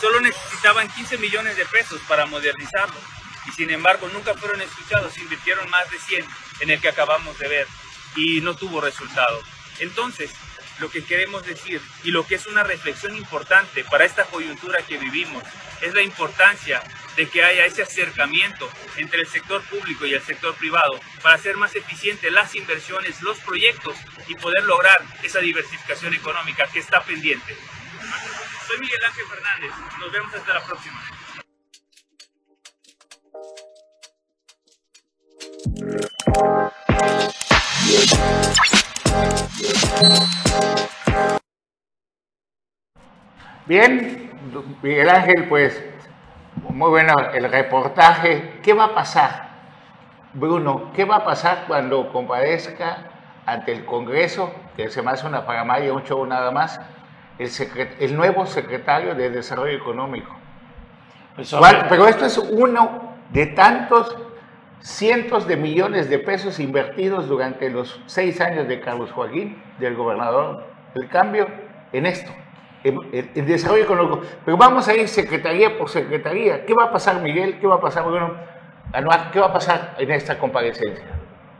Solo 0.00 0.20
necesitaban 0.20 0.88
15 0.88 1.18
millones 1.18 1.56
de 1.56 1.66
pesos 1.66 2.00
para 2.08 2.26
modernizarlo 2.26 2.96
y 3.46 3.52
sin 3.52 3.70
embargo 3.70 4.08
nunca 4.08 4.34
fueron 4.34 4.60
escuchados, 4.60 5.16
invirtieron 5.18 5.70
más 5.70 5.88
de 5.88 6.00
100 6.00 6.26
en 6.62 6.70
el 6.70 6.80
que 6.80 6.88
acabamos 6.88 7.38
de 7.38 7.46
ver 7.46 7.68
y 8.16 8.40
no 8.40 8.56
tuvo 8.56 8.80
resultado. 8.80 9.40
Entonces, 9.78 10.32
lo 10.80 10.90
que 10.90 11.04
queremos 11.04 11.46
decir 11.46 11.80
y 12.02 12.10
lo 12.10 12.26
que 12.26 12.34
es 12.34 12.48
una 12.48 12.64
reflexión 12.64 13.16
importante 13.16 13.84
para 13.84 14.04
esta 14.04 14.24
coyuntura 14.24 14.82
que 14.82 14.98
vivimos 14.98 15.44
es 15.80 15.94
la 15.94 16.02
importancia 16.02 16.82
de 17.16 17.28
que 17.28 17.42
haya 17.44 17.66
ese 17.66 17.82
acercamiento 17.82 18.70
entre 18.96 19.20
el 19.20 19.26
sector 19.26 19.62
público 19.64 20.06
y 20.06 20.14
el 20.14 20.22
sector 20.22 20.54
privado 20.54 20.98
para 21.22 21.34
hacer 21.34 21.56
más 21.56 21.74
eficientes 21.76 22.32
las 22.32 22.54
inversiones, 22.54 23.20
los 23.22 23.38
proyectos 23.40 23.96
y 24.28 24.34
poder 24.34 24.64
lograr 24.64 24.98
esa 25.22 25.40
diversificación 25.40 26.14
económica 26.14 26.66
que 26.72 26.78
está 26.78 27.02
pendiente. 27.02 27.56
Soy 28.66 28.78
Miguel 28.78 29.04
Ángel 29.04 29.24
Fernández, 29.26 29.72
nos 29.98 30.12
vemos 30.12 30.34
hasta 30.34 30.54
la 30.54 30.64
próxima. 30.64 31.02
Bien, 43.66 44.30
Miguel 44.82 45.08
Ángel, 45.08 45.48
pues 45.48 45.91
muy 46.72 46.90
bueno 46.90 47.14
el 47.32 47.50
reportaje. 47.50 48.60
¿Qué 48.62 48.72
va 48.72 48.84
a 48.84 48.94
pasar, 48.94 49.50
Bruno? 50.32 50.90
¿Qué 50.94 51.04
va 51.04 51.16
a 51.16 51.24
pasar 51.24 51.64
cuando 51.66 52.10
comparezca 52.12 53.10
ante 53.46 53.72
el 53.72 53.84
Congreso, 53.84 54.52
que 54.76 54.88
se 54.88 55.02
me 55.02 55.10
hace 55.10 55.26
una 55.26 55.44
paramaya, 55.44 55.92
un 55.92 56.02
show 56.04 56.24
nada 56.26 56.50
más, 56.50 56.80
el, 57.38 57.50
el 58.00 58.16
nuevo 58.16 58.46
secretario 58.46 59.14
de 59.14 59.30
Desarrollo 59.30 59.76
Económico? 59.76 60.34
Pues, 61.34 61.54
pero 61.88 62.06
esto 62.06 62.26
es 62.26 62.38
uno 62.38 63.14
de 63.30 63.46
tantos 63.46 64.16
cientos 64.80 65.46
de 65.46 65.56
millones 65.56 66.10
de 66.10 66.18
pesos 66.18 66.58
invertidos 66.58 67.28
durante 67.28 67.70
los 67.70 68.00
seis 68.06 68.40
años 68.40 68.68
de 68.68 68.80
Carlos 68.80 69.12
Joaquín, 69.12 69.62
del 69.78 69.94
gobernador 69.94 70.64
del 70.94 71.08
cambio, 71.08 71.48
en 71.92 72.06
esto 72.06 72.32
el, 72.84 73.46
desarrollo 73.46 73.84
económico. 73.84 74.22
Pero 74.44 74.56
vamos 74.56 74.88
a 74.88 74.94
ir 74.94 75.08
secretaría 75.08 75.76
por 75.76 75.88
secretaría. 75.88 76.64
¿Qué 76.64 76.74
va 76.74 76.84
a 76.84 76.92
pasar, 76.92 77.20
Miguel? 77.20 77.58
¿Qué 77.60 77.66
va 77.66 77.76
a 77.76 77.80
pasar, 77.80 78.04
Bruno? 78.04 78.34
¿Qué 79.32 79.40
va 79.40 79.46
a 79.46 79.52
pasar 79.52 79.94
en 79.98 80.10
esta 80.10 80.38
comparecencia? 80.38 81.04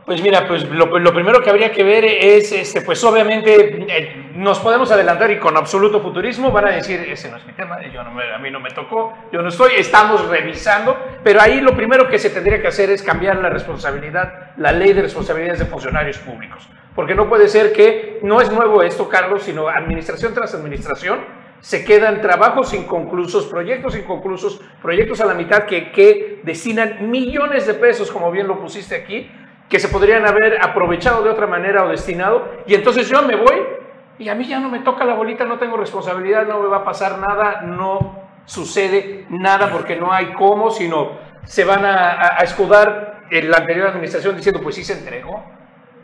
Pues 0.05 0.21
mira, 0.21 0.45
pues 0.45 0.65
lo, 0.69 0.99
lo, 0.99 1.13
primero 1.13 1.41
que 1.41 1.49
habría 1.49 1.71
que 1.71 1.81
ver 1.81 2.03
es, 2.03 2.51
este, 2.51 2.81
pues 2.81 3.01
obviamente 3.05 3.85
eh, 3.87 4.31
nos 4.35 4.59
podemos 4.59 4.91
adelantar 4.91 5.31
y 5.31 5.39
con 5.39 5.55
absoluto 5.55 6.01
futurismo 6.01 6.51
van 6.51 6.67
a 6.67 6.71
decir, 6.71 6.99
ese 7.07 7.31
no 7.31 7.37
es 7.37 7.45
mi 7.45 7.53
tema, 7.53 7.81
yo 7.87 8.03
no 8.03 8.09
a 8.19 8.37
mí 8.37 8.51
no 8.51 8.59
me 8.59 8.69
tocó, 8.71 9.13
yo 9.31 9.41
no 9.41 9.47
estoy, 9.47 9.71
estamos 9.77 10.27
revisando, 10.27 10.97
pero 11.23 11.39
ahí 11.39 11.61
lo 11.61 11.73
primero 11.73 12.09
que 12.09 12.19
se 12.19 12.29
tendría 12.31 12.61
que 12.61 12.67
hacer 12.67 12.89
es 12.89 13.01
cambiar 13.01 13.37
la 13.37 13.49
responsabilidad, 13.49 14.51
la 14.57 14.73
ley 14.73 14.91
de 14.91 15.03
responsabilidades 15.03 15.59
de 15.59 15.65
funcionarios 15.67 16.17
públicos, 16.17 16.67
porque 16.95 17.15
no 17.15 17.29
puede 17.29 17.47
ser 17.47 17.73
que, 17.73 18.19
no 18.23 18.41
es 18.41 18.51
nuevo 18.51 18.83
esto, 18.83 19.09
Carlos, 19.09 19.43
sino 19.43 19.67
administración 19.67 20.33
tras 20.33 20.53
administración, 20.53 21.21
se 21.59 21.85
quedan 21.85 22.21
trabajos 22.21 22.73
inconclusos, 22.73 23.45
proyectos 23.45 23.95
inconclusos, 23.95 24.61
proyectos 24.81 25.21
a 25.21 25.25
la 25.25 25.33
mitad 25.33 25.63
que, 25.63 25.91
que 25.91 26.41
destinan 26.43 27.09
millones 27.09 27.65
de 27.65 27.73
pesos, 27.75 28.11
como 28.11 28.31
bien 28.31 28.47
lo 28.47 28.59
pusiste 28.59 28.95
aquí, 28.95 29.31
que 29.69 29.79
se 29.79 29.87
podrían 29.87 30.27
haber 30.27 30.61
aprovechado 30.61 31.23
de 31.23 31.29
otra 31.29 31.47
manera 31.47 31.85
o 31.85 31.89
destinado, 31.89 32.47
y 32.67 32.75
entonces 32.75 33.07
yo 33.09 33.21
me 33.21 33.35
voy 33.35 33.55
y 34.19 34.29
a 34.29 34.35
mí 34.35 34.45
ya 34.45 34.59
no 34.59 34.69
me 34.69 34.79
toca 34.79 35.05
la 35.05 35.15
bolita, 35.15 35.45
no 35.45 35.57
tengo 35.57 35.77
responsabilidad, 35.77 36.45
no 36.45 36.59
me 36.59 36.67
va 36.67 36.77
a 36.77 36.83
pasar 36.83 37.17
nada, 37.17 37.61
no 37.61 38.23
sucede 38.45 39.25
nada 39.29 39.69
porque 39.71 39.95
no 39.95 40.11
hay 40.11 40.33
cómo, 40.33 40.69
sino 40.69 41.17
se 41.45 41.63
van 41.65 41.83
a, 41.85 42.37
escudar 42.43 43.23
en 43.29 43.49
la 43.49 43.57
anterior 43.57 43.87
administración 43.87 44.35
diciendo, 44.35 44.61
pues 44.61 44.75
sí 44.75 44.83
se 44.83 44.93
entregó, 44.93 45.43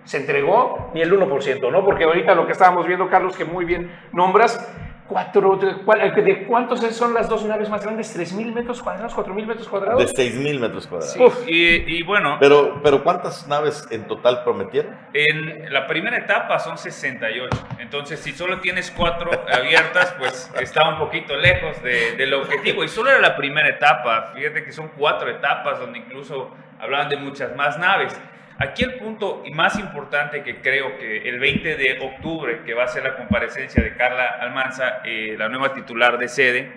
se 0.10 0.18
entregó 0.18 0.90
ni 0.96 1.02
el 1.02 1.14
1%, 1.14 1.72
¿no? 1.72 1.86
Porque 1.86 2.04
ahorita 2.04 2.34
lo 2.34 2.48
que 2.48 2.54
estábamos 2.54 2.88
viendo, 2.88 3.08
Carlos, 3.08 3.38
que 3.38 3.46
muy 3.46 3.64
bien 3.64 3.92
nombras, 4.12 4.68
Cuatro, 5.08 5.56
de, 5.56 6.46
cuántos 6.46 6.82
son 6.96 7.16
las 7.16 7.28
dos 7.28 7.44
naves 7.44 7.68
más 7.68 7.82
grandes? 7.84 8.16
¿3.000 8.16 8.54
metros 8.54 8.84
cuadrados? 8.84 9.16
¿4.000 9.16 9.46
metros 9.48 9.68
cuadrados? 9.68 10.16
De 10.16 10.32
6.000 10.32 10.60
metros 10.60 10.86
cuadrados. 10.86 11.34
Sí. 11.48 11.52
Y, 11.52 11.98
y, 11.98 12.04
bueno. 12.04 12.38
Pero, 12.40 12.80
pero 12.84 13.04
¿cuántas 13.04 13.48
naves 13.48 13.88
en 13.90 14.06
total 14.06 14.44
prometieron? 14.44 14.96
En 15.14 15.74
la 15.74 15.88
primera 15.88 16.16
etapa 16.16 16.60
son 16.60 16.78
68. 16.78 17.50
Entonces, 17.80 18.20
si 18.20 18.34
solo 18.34 18.60
tienes 18.60 18.92
cuatro 18.92 19.32
abiertas, 19.52 20.16
pues 20.20 20.52
está 20.62 20.88
un 20.88 21.00
poquito 21.00 21.36
lejos 21.36 21.82
de, 21.82 22.12
del 22.16 22.36
objetivo. 22.36 22.84
Y 22.84 22.88
solo 22.88 23.10
era 23.10 23.20
la 23.20 23.36
primera 23.36 23.68
etapa. 23.68 24.32
Fíjate 24.36 24.64
que 24.64 24.72
son 24.72 24.92
cuatro 24.96 25.28
etapas 25.32 25.80
donde 25.80 25.98
incluso 25.98 26.52
hablaban 26.80 27.10
de 27.10 27.18
muchas 27.18 27.56
más 27.56 27.80
naves. 27.80 28.16
Aquí 28.62 28.84
el 28.84 28.96
punto 28.96 29.42
más 29.54 29.80
importante 29.80 30.44
que 30.44 30.58
creo 30.58 30.98
que 30.98 31.30
el 31.30 31.40
20 31.40 31.78
de 31.78 32.00
octubre, 32.02 32.64
que 32.66 32.74
va 32.74 32.84
a 32.84 32.88
ser 32.90 33.04
la 33.04 33.16
comparecencia 33.16 33.82
de 33.82 33.96
Carla 33.96 34.28
Almanza, 34.28 35.00
eh, 35.06 35.36
la 35.38 35.48
nueva 35.48 35.74
titular 35.74 36.18
de 36.18 36.28
sede, 36.28 36.70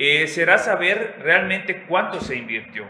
eh, 0.00 0.26
será 0.26 0.58
saber 0.58 1.14
realmente 1.22 1.84
cuánto 1.86 2.20
se 2.20 2.34
invirtió. 2.34 2.84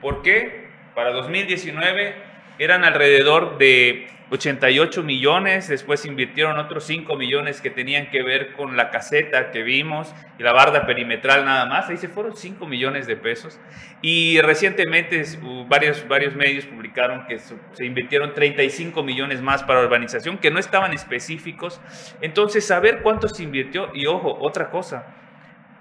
¿Por 0.00 0.22
qué? 0.22 0.68
Para 0.94 1.10
2019 1.10 2.14
eran 2.60 2.84
alrededor 2.84 3.58
de 3.58 4.06
88 4.34 5.02
millones, 5.04 5.68
después 5.68 6.04
invirtieron 6.04 6.58
otros 6.58 6.84
5 6.84 7.16
millones 7.16 7.60
que 7.60 7.70
tenían 7.70 8.10
que 8.10 8.22
ver 8.22 8.52
con 8.54 8.76
la 8.76 8.90
caseta 8.90 9.52
que 9.52 9.62
vimos 9.62 10.12
y 10.38 10.42
la 10.42 10.52
barda 10.52 10.86
perimetral 10.86 11.44
nada 11.44 11.66
más, 11.66 11.88
ahí 11.88 11.96
se 11.96 12.08
fueron 12.08 12.36
5 12.36 12.66
millones 12.66 13.06
de 13.06 13.16
pesos. 13.16 13.60
Y 14.02 14.40
recientemente 14.40 15.24
varios, 15.68 16.06
varios 16.08 16.34
medios 16.34 16.66
publicaron 16.66 17.26
que 17.26 17.38
se 17.38 17.84
invirtieron 17.84 18.34
35 18.34 19.02
millones 19.02 19.40
más 19.40 19.62
para 19.62 19.80
urbanización, 19.80 20.38
que 20.38 20.50
no 20.50 20.58
estaban 20.58 20.92
específicos. 20.92 21.80
Entonces, 22.20 22.66
saber 22.66 23.02
cuánto 23.02 23.28
se 23.28 23.44
invirtió, 23.44 23.90
y 23.94 24.06
ojo, 24.06 24.36
otra 24.40 24.70
cosa, 24.70 25.23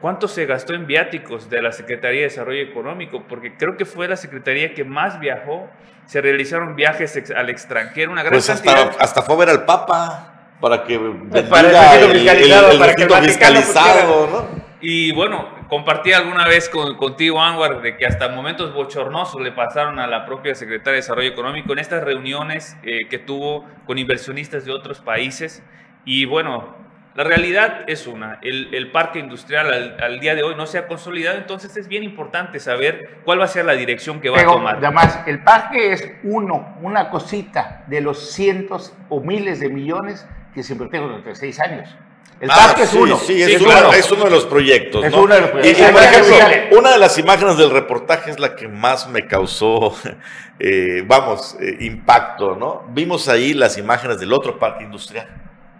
¿Cuánto 0.04 0.28
se 0.28 0.46
gastó 0.46 0.74
en 0.74 0.86
viáticos 0.86 1.50
de 1.50 1.62
la 1.62 1.72
Secretaría 1.72 2.20
de 2.20 2.28
Desarrollo 2.28 2.62
Económico? 2.62 3.24
Porque 3.26 3.56
creo 3.56 3.78
que 3.78 3.86
fue 3.86 4.10
la 4.10 4.18
Secretaría 4.18 4.74
que 4.74 4.84
más 4.84 5.18
viajó. 5.22 5.70
Se 6.08 6.20
realizaron 6.20 6.76
viajes 6.76 7.32
al 7.34 7.50
extranjero, 7.50 8.12
una 8.12 8.22
gran 8.22 8.34
pues 8.34 8.50
hasta, 8.50 8.82
hasta 9.00 9.22
fue 9.22 9.36
a 9.36 9.38
ver 9.38 9.50
al 9.52 9.64
Papa 9.64 10.50
para 10.60 10.84
que 10.84 11.00
para 11.50 11.96
el, 11.96 12.12
fiscalizado, 12.12 12.72
el, 12.72 12.80
para 12.80 12.96
que 12.96 13.04
el 13.04 13.14
fiscalizado, 13.14 14.28
¿no? 14.28 14.64
Y 14.82 15.14
bueno, 15.14 15.48
compartí 15.70 16.12
alguna 16.12 16.50
vez 16.50 16.68
con, 16.68 16.98
contigo, 16.98 17.42
Anwar, 17.42 17.82
de 17.82 17.96
que 17.96 18.06
hasta 18.06 18.28
momentos 18.28 18.74
bochornosos 18.74 19.40
le 19.40 19.54
pasaron 19.54 20.00
a 20.00 20.08
la 20.08 20.26
propia 20.26 20.54
Secretaria 20.54 20.96
de 20.96 20.98
Desarrollo 20.98 21.30
Económico 21.30 21.72
en 21.72 21.80
estas 21.80 22.04
reuniones 22.04 22.76
eh, 22.84 23.08
que 23.10 23.20
tuvo 23.20 23.66
con 23.86 23.98
inversionistas 23.98 24.66
de 24.66 24.74
otros 24.74 25.00
países. 25.00 25.64
Y 26.04 26.26
bueno, 26.26 26.83
la 27.16 27.24
realidad 27.24 27.84
es 27.88 28.08
una, 28.08 28.40
el, 28.42 28.90
parque 28.92 29.20
industrial 29.20 29.96
al, 30.00 30.20
día 30.20 30.34
de 30.34 30.42
hoy 30.42 30.56
no 30.56 30.66
se 30.66 30.80
ha 30.80 30.88
consolidado, 30.88 31.38
entonces 31.38 31.78
es 31.78 31.88
bien 31.88 32.04
importante 32.04 32.60
saber 32.60 33.20
cuál 33.24 33.40
va 33.40 33.46
a 33.46 33.48
ser 33.48 33.66
la 33.66 33.74
dirección 33.74 34.20
que 34.20 34.30
va 34.30 34.42
a 34.42 34.46
tomar. 34.46 34.78
Además, 34.78 35.20
el 35.28 35.44
parque 35.44 35.94
es 35.94 36.12
uno, 36.24 36.76
una 36.82 37.12
cosita 37.12 37.84
de 37.86 38.02
los 38.02 38.32
cientos 38.32 38.94
o 39.10 39.22
miles 39.22 39.60
de 39.60 39.70
millones 39.70 40.26
que 40.56 40.64
se 40.64 40.74
invirtieron 40.74 41.10
durante 41.10 41.36
seis 41.36 41.60
años. 41.60 41.88
El 42.42 42.50
ah, 42.50 42.56
parque 42.58 42.84
es 42.84 42.94
uno. 42.94 43.16
Sí, 43.18 43.42
es, 43.42 43.62
uno, 43.62 44.26
de 44.26 44.32
los 44.32 44.46
proyectos. 44.46 45.06
¿no? 45.10 45.22
Uno 45.22 45.36
de 45.36 45.42
los 45.42 45.50
proyectos. 45.52 45.88
Y, 45.88 45.92
por 45.92 46.02
ejemplo, 46.02 46.80
una 46.80 46.92
de 46.92 46.98
las 46.98 47.18
imágenes 47.20 47.58
del 47.58 47.70
reportaje 47.70 48.32
es 48.32 48.40
la 48.40 48.56
que 48.56 48.68
más 48.68 49.08
me 49.08 49.28
causó, 49.28 49.96
eh, 50.60 51.04
vamos, 51.06 51.56
eh, 51.62 51.78
impacto, 51.82 52.56
¿no? 52.56 52.86
Vimos 52.90 53.30
ahí 53.30 53.54
las 53.54 53.78
imágenes 53.78 54.20
del 54.20 54.34
otro 54.34 54.58
parque 54.58 54.84
industrial 54.84 55.28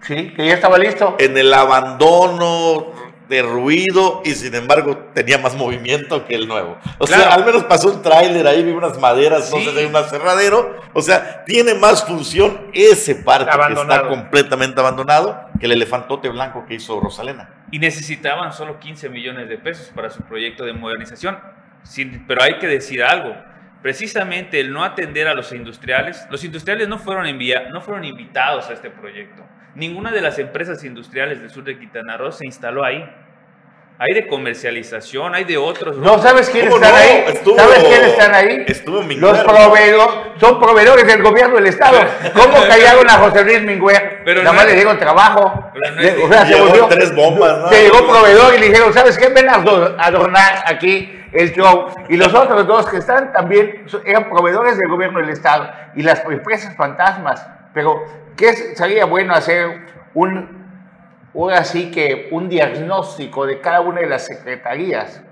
Sí, 0.06 0.34
que 0.36 0.46
ya 0.46 0.54
estaba 0.54 0.78
listo. 0.78 1.16
En 1.20 1.38
el 1.38 1.54
abandono 1.54 2.92
de 3.30 3.42
ruido 3.42 4.22
y 4.26 4.32
sin 4.32 4.54
embargo 4.54 4.98
tenía 5.14 5.38
más 5.38 5.56
movimiento 5.56 6.26
que 6.26 6.36
el 6.36 6.48
nuevo. 6.48 6.78
O 6.98 7.08
sea, 7.08 7.34
al 7.34 7.46
menos 7.46 7.64
pasó 7.64 7.90
un 7.90 8.02
tráiler 8.02 8.46
ahí, 8.46 8.64
vi 8.64 8.72
unas 8.72 9.00
maderas, 9.00 9.50
sí. 9.50 9.56
entonces 9.56 9.82
hay 9.82 9.90
un 9.90 9.96
aserradero. 9.96 10.76
O 10.94 11.02
sea, 11.02 11.44
tiene 11.46 11.74
más 11.74 12.06
función 12.06 12.70
ese 12.74 13.16
parque 13.16 13.58
que 13.68 13.82
está 13.82 14.08
completamente 14.08 14.80
abandonado 14.80 15.40
que 15.60 15.66
el 15.66 15.72
elefantote 15.72 16.30
blanco 16.30 16.66
que 16.68 16.76
hizo 16.76 17.00
Rosalena. 17.00 17.50
Y 17.72 17.80
necesitaban 17.80 18.54
solo 18.54 18.80
15 18.80 19.10
millones 19.10 19.50
de 19.50 19.58
pesos 19.58 19.92
para 19.96 20.10
su 20.10 20.22
proyecto 20.24 20.66
de 20.66 20.74
modernización. 20.74 21.40
pero 22.28 22.44
hay 22.44 22.60
que 22.60 22.68
decir 22.68 23.04
algo 23.04 23.34
precisamente 23.84 24.62
el 24.62 24.72
no 24.72 24.84
atender 24.86 25.28
a 25.28 25.36
los 25.36 25.52
industriales, 25.52 26.26
los 26.32 26.44
industriales 26.46 26.88
no 26.88 26.98
fueron, 26.98 27.28
envía, 27.28 27.68
no 27.70 27.82
fueron 27.82 28.06
invitados 28.06 28.70
a 28.70 28.74
este 28.74 28.90
proyecto. 28.90 29.44
Ninguna 29.76 30.12
de 30.12 30.22
las 30.22 30.38
empresas 30.40 30.84
industriales 30.84 31.40
del 31.42 31.50
sur 31.50 31.64
de 31.64 31.78
Quintana 31.80 32.16
Roo 32.18 32.32
se 32.32 32.46
instaló 32.46 32.84
ahí. 32.84 33.04
hay 34.00 34.14
de 34.16 34.28
comercialización, 34.28 35.34
hay 35.36 35.44
de 35.46 35.56
otros. 35.58 35.98
No, 35.98 36.18
¿sabes 36.20 36.50
quiénes 36.50 36.72
¿Cómo 36.74 36.84
están 36.84 37.00
no? 37.00 37.10
ahí? 37.10 37.24
Estuvo- 37.28 37.56
¿Sabes 37.56 37.84
quiénes 37.84 38.08
están 38.10 38.36
ahí? 38.36 38.66
estuvo 38.68 39.02
Los 39.02 39.40
proveedores, 39.44 40.16
son 40.40 40.60
proveedores 40.60 41.08
del 41.08 41.22
gobierno 41.24 41.56
del 41.56 41.68
Estado. 41.68 42.00
¿Cómo 42.34 42.56
callaron 42.68 43.08
a 43.10 43.14
José 43.20 43.44
Luis 43.46 43.62
Mingüer? 43.62 44.22
Pero 44.26 44.42
Nada 44.44 44.52
no 44.52 44.56
más 44.56 44.66
es- 44.66 44.70
le 44.72 44.76
dieron 44.76 44.98
trabajo. 44.98 45.72
no 45.76 46.02
Le- 46.02 46.24
o 46.24 46.28
sea, 46.28 46.46
se 46.46 46.54
Llegó 46.54 46.66
volvió- 46.68 46.88
tres 46.88 47.16
bombas, 47.16 47.58
¿no? 47.60 47.70
Se 47.70 47.82
llegó 47.84 48.08
proveedor 48.08 48.56
y 48.56 48.60
le 48.60 48.68
dijeron, 48.70 48.94
¿sabes 48.94 49.18
qué? 49.18 49.30
Ven 49.30 49.48
a 49.48 49.54
ador- 49.64 49.96
adornar 50.00 50.64
aquí 50.66 51.24
el 51.32 51.54
show. 51.54 51.88
Y 52.10 52.18
los 52.18 52.34
otros 52.34 52.66
dos 52.68 52.90
que 52.90 52.98
están 52.98 53.32
también 53.32 53.86
eran 54.06 54.30
proveedores 54.30 54.78
del 54.78 54.90
gobierno 54.90 55.20
del 55.20 55.30
Estado 55.30 55.70
y 55.96 56.02
las 56.04 56.26
empresas 56.26 56.76
fantasmas. 56.76 57.48
Pero, 57.74 58.04
¿qué 58.38 58.50
es- 58.50 58.78
sería 58.78 59.06
bueno 59.06 59.34
hacer 59.34 59.82
un, 60.14 60.66
ahora 61.34 61.64
sí 61.64 61.92
que 61.92 62.30
un 62.32 62.50
diagnóstico 62.50 63.46
de 63.46 63.60
cada 63.60 63.82
una 63.82 64.02
de 64.02 64.08
las 64.08 64.26
secretarías? 64.26 65.24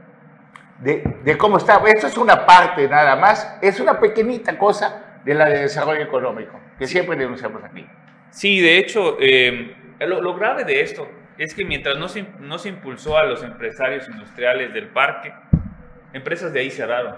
De, 0.79 1.03
de 1.23 1.37
cómo 1.37 1.57
está. 1.57 1.79
Esto 1.85 2.07
es 2.07 2.17
una 2.17 2.45
parte 2.45 2.87
nada 2.87 3.15
más, 3.15 3.57
es 3.61 3.79
una 3.79 3.99
pequeñita 3.99 4.57
cosa 4.57 5.19
de 5.23 5.33
la 5.35 5.45
de 5.45 5.59
desarrollo 5.59 6.01
económico, 6.01 6.59
que 6.79 6.87
siempre 6.87 7.15
denunciamos 7.15 7.63
aquí. 7.63 7.85
Sí, 8.31 8.59
de 8.59 8.77
hecho, 8.79 9.17
eh, 9.19 9.75
lo, 9.99 10.21
lo 10.21 10.33
grave 10.35 10.63
de 10.63 10.81
esto 10.81 11.07
es 11.37 11.53
que 11.53 11.65
mientras 11.65 11.97
no 11.97 12.07
se, 12.09 12.25
no 12.39 12.57
se 12.57 12.69
impulsó 12.69 13.17
a 13.17 13.25
los 13.25 13.43
empresarios 13.43 14.07
industriales 14.09 14.73
del 14.73 14.87
parque, 14.87 15.31
empresas 16.13 16.51
de 16.51 16.61
ahí 16.61 16.71
cerraron. 16.71 17.15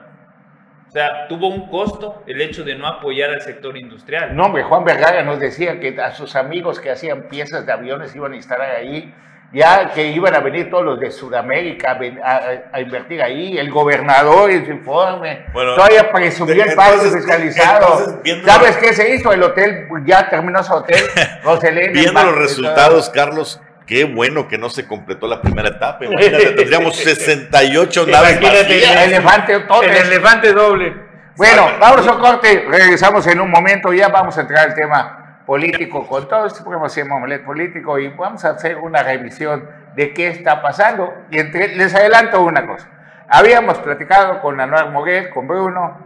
O 0.93 0.95
sea, 0.95 1.27
tuvo 1.27 1.47
un 1.47 1.67
costo 1.69 2.21
el 2.27 2.39
hecho 2.39 2.63
de 2.63 2.75
no 2.75 2.85
apoyar 2.85 3.31
al 3.31 3.41
sector 3.41 3.75
industrial. 3.75 4.35
No, 4.35 4.45
hombre, 4.45 4.61
Juan 4.61 4.83
Vergara 4.83 5.23
nos 5.23 5.39
decía 5.39 5.79
que 5.79 5.99
a 5.99 6.11
sus 6.11 6.35
amigos 6.35 6.79
que 6.79 6.91
hacían 6.91 7.23
piezas 7.29 7.65
de 7.65 7.71
aviones 7.73 8.15
iban 8.15 8.33
a 8.33 8.35
instalar 8.35 8.69
ahí, 8.75 9.11
ya 9.51 9.89
que 9.89 10.09
iban 10.09 10.35
a 10.35 10.39
venir 10.41 10.69
todos 10.69 10.85
los 10.85 10.99
de 10.99 11.09
Sudamérica 11.09 11.97
a, 12.23 12.29
a- 12.31 12.61
a 12.73 12.79
invertir 12.79 13.23
ahí, 13.23 13.57
el 13.57 13.71
gobernador 13.71 14.51
en 14.51 14.65
su 14.67 14.71
informe, 14.71 15.45
Bueno, 15.51 15.73
todavía 15.73 16.11
presumió 16.11 16.53
el 16.63 16.69
entonces, 16.69 16.75
parque 17.01 17.17
fiscalizado. 17.17 17.87
entonces, 17.93 18.21
viendo- 18.23 18.45
¿Sabes 18.51 18.77
qué 18.77 18.93
se 18.93 19.15
hizo? 19.15 19.31
El 19.33 19.41
hotel, 19.41 19.87
ya 20.05 20.29
terminó 20.29 20.61
su 20.63 20.73
hotel, 20.73 21.01
Roselena. 21.43 21.87
el 21.87 21.93
Viendo 21.93 22.23
los 22.23 22.35
resultados, 22.37 23.09
Carlos, 23.09 23.59
qué 23.85 24.05
bueno 24.05 24.47
que 24.47 24.57
no 24.57 24.69
se 24.69 24.87
completó 24.87 25.27
la 25.27 25.41
primera 25.41 25.69
etapa. 25.69 26.05
Imagínate, 26.05 26.51
tendríamos 26.51 26.95
68 27.03 28.05
naves 28.07 28.39
Imagínate, 28.41 29.03
elefante. 29.05 29.53
El 29.53 30.07
elefante 30.07 30.53
doble. 30.53 30.95
Bueno, 31.35 31.67
vamos 31.79 32.07
a 32.07 32.13
un 32.13 32.19
corte, 32.21 32.65
regresamos 32.69 33.25
en 33.27 33.41
un 33.41 33.49
momento, 33.49 33.91
ya 33.91 34.07
vamos 34.09 34.37
a 34.37 34.41
entrar 34.41 34.69
al 34.69 34.75
tema 34.75 35.19
político 35.47 36.07
con 36.07 36.27
todo 36.29 36.45
este 36.45 36.61
programa 36.61 36.87
se 36.87 37.01
llama 37.03 37.15
Omelet 37.15 37.43
Político 37.43 37.99
y 37.99 38.07
vamos 38.09 38.45
a 38.45 38.51
hacer 38.51 38.77
una 38.77 39.03
revisión 39.03 39.67
de 39.95 40.13
qué 40.13 40.27
está 40.27 40.61
pasando. 40.61 41.13
Y 41.31 41.39
entre- 41.39 41.75
les 41.75 41.93
adelanto 41.93 42.41
una 42.41 42.65
cosa. 42.65 42.87
Habíamos 43.27 43.77
platicado 43.79 44.39
con 44.41 44.61
Anuar 44.61 44.91
Moguel, 44.91 45.29
con 45.31 45.47
Bruno, 45.47 45.97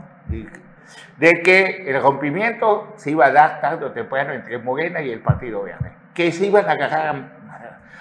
de 1.18 1.42
que 1.44 1.84
el 1.88 2.02
rompimiento 2.02 2.94
se 2.96 3.12
iba 3.12 3.26
a 3.28 3.32
dar 3.32 3.60
tarde 3.62 3.86
o 3.86 3.92
temprano 3.92 4.34
entre 4.34 4.58
Morena 4.60 5.02
y 5.02 5.12
el 5.12 5.20
Partido 5.20 5.64
Verde, 5.64 5.92
que 6.14 6.32
se 6.32 6.46
iban 6.46 6.68
a 6.70 6.72
agarrar 6.72 7.37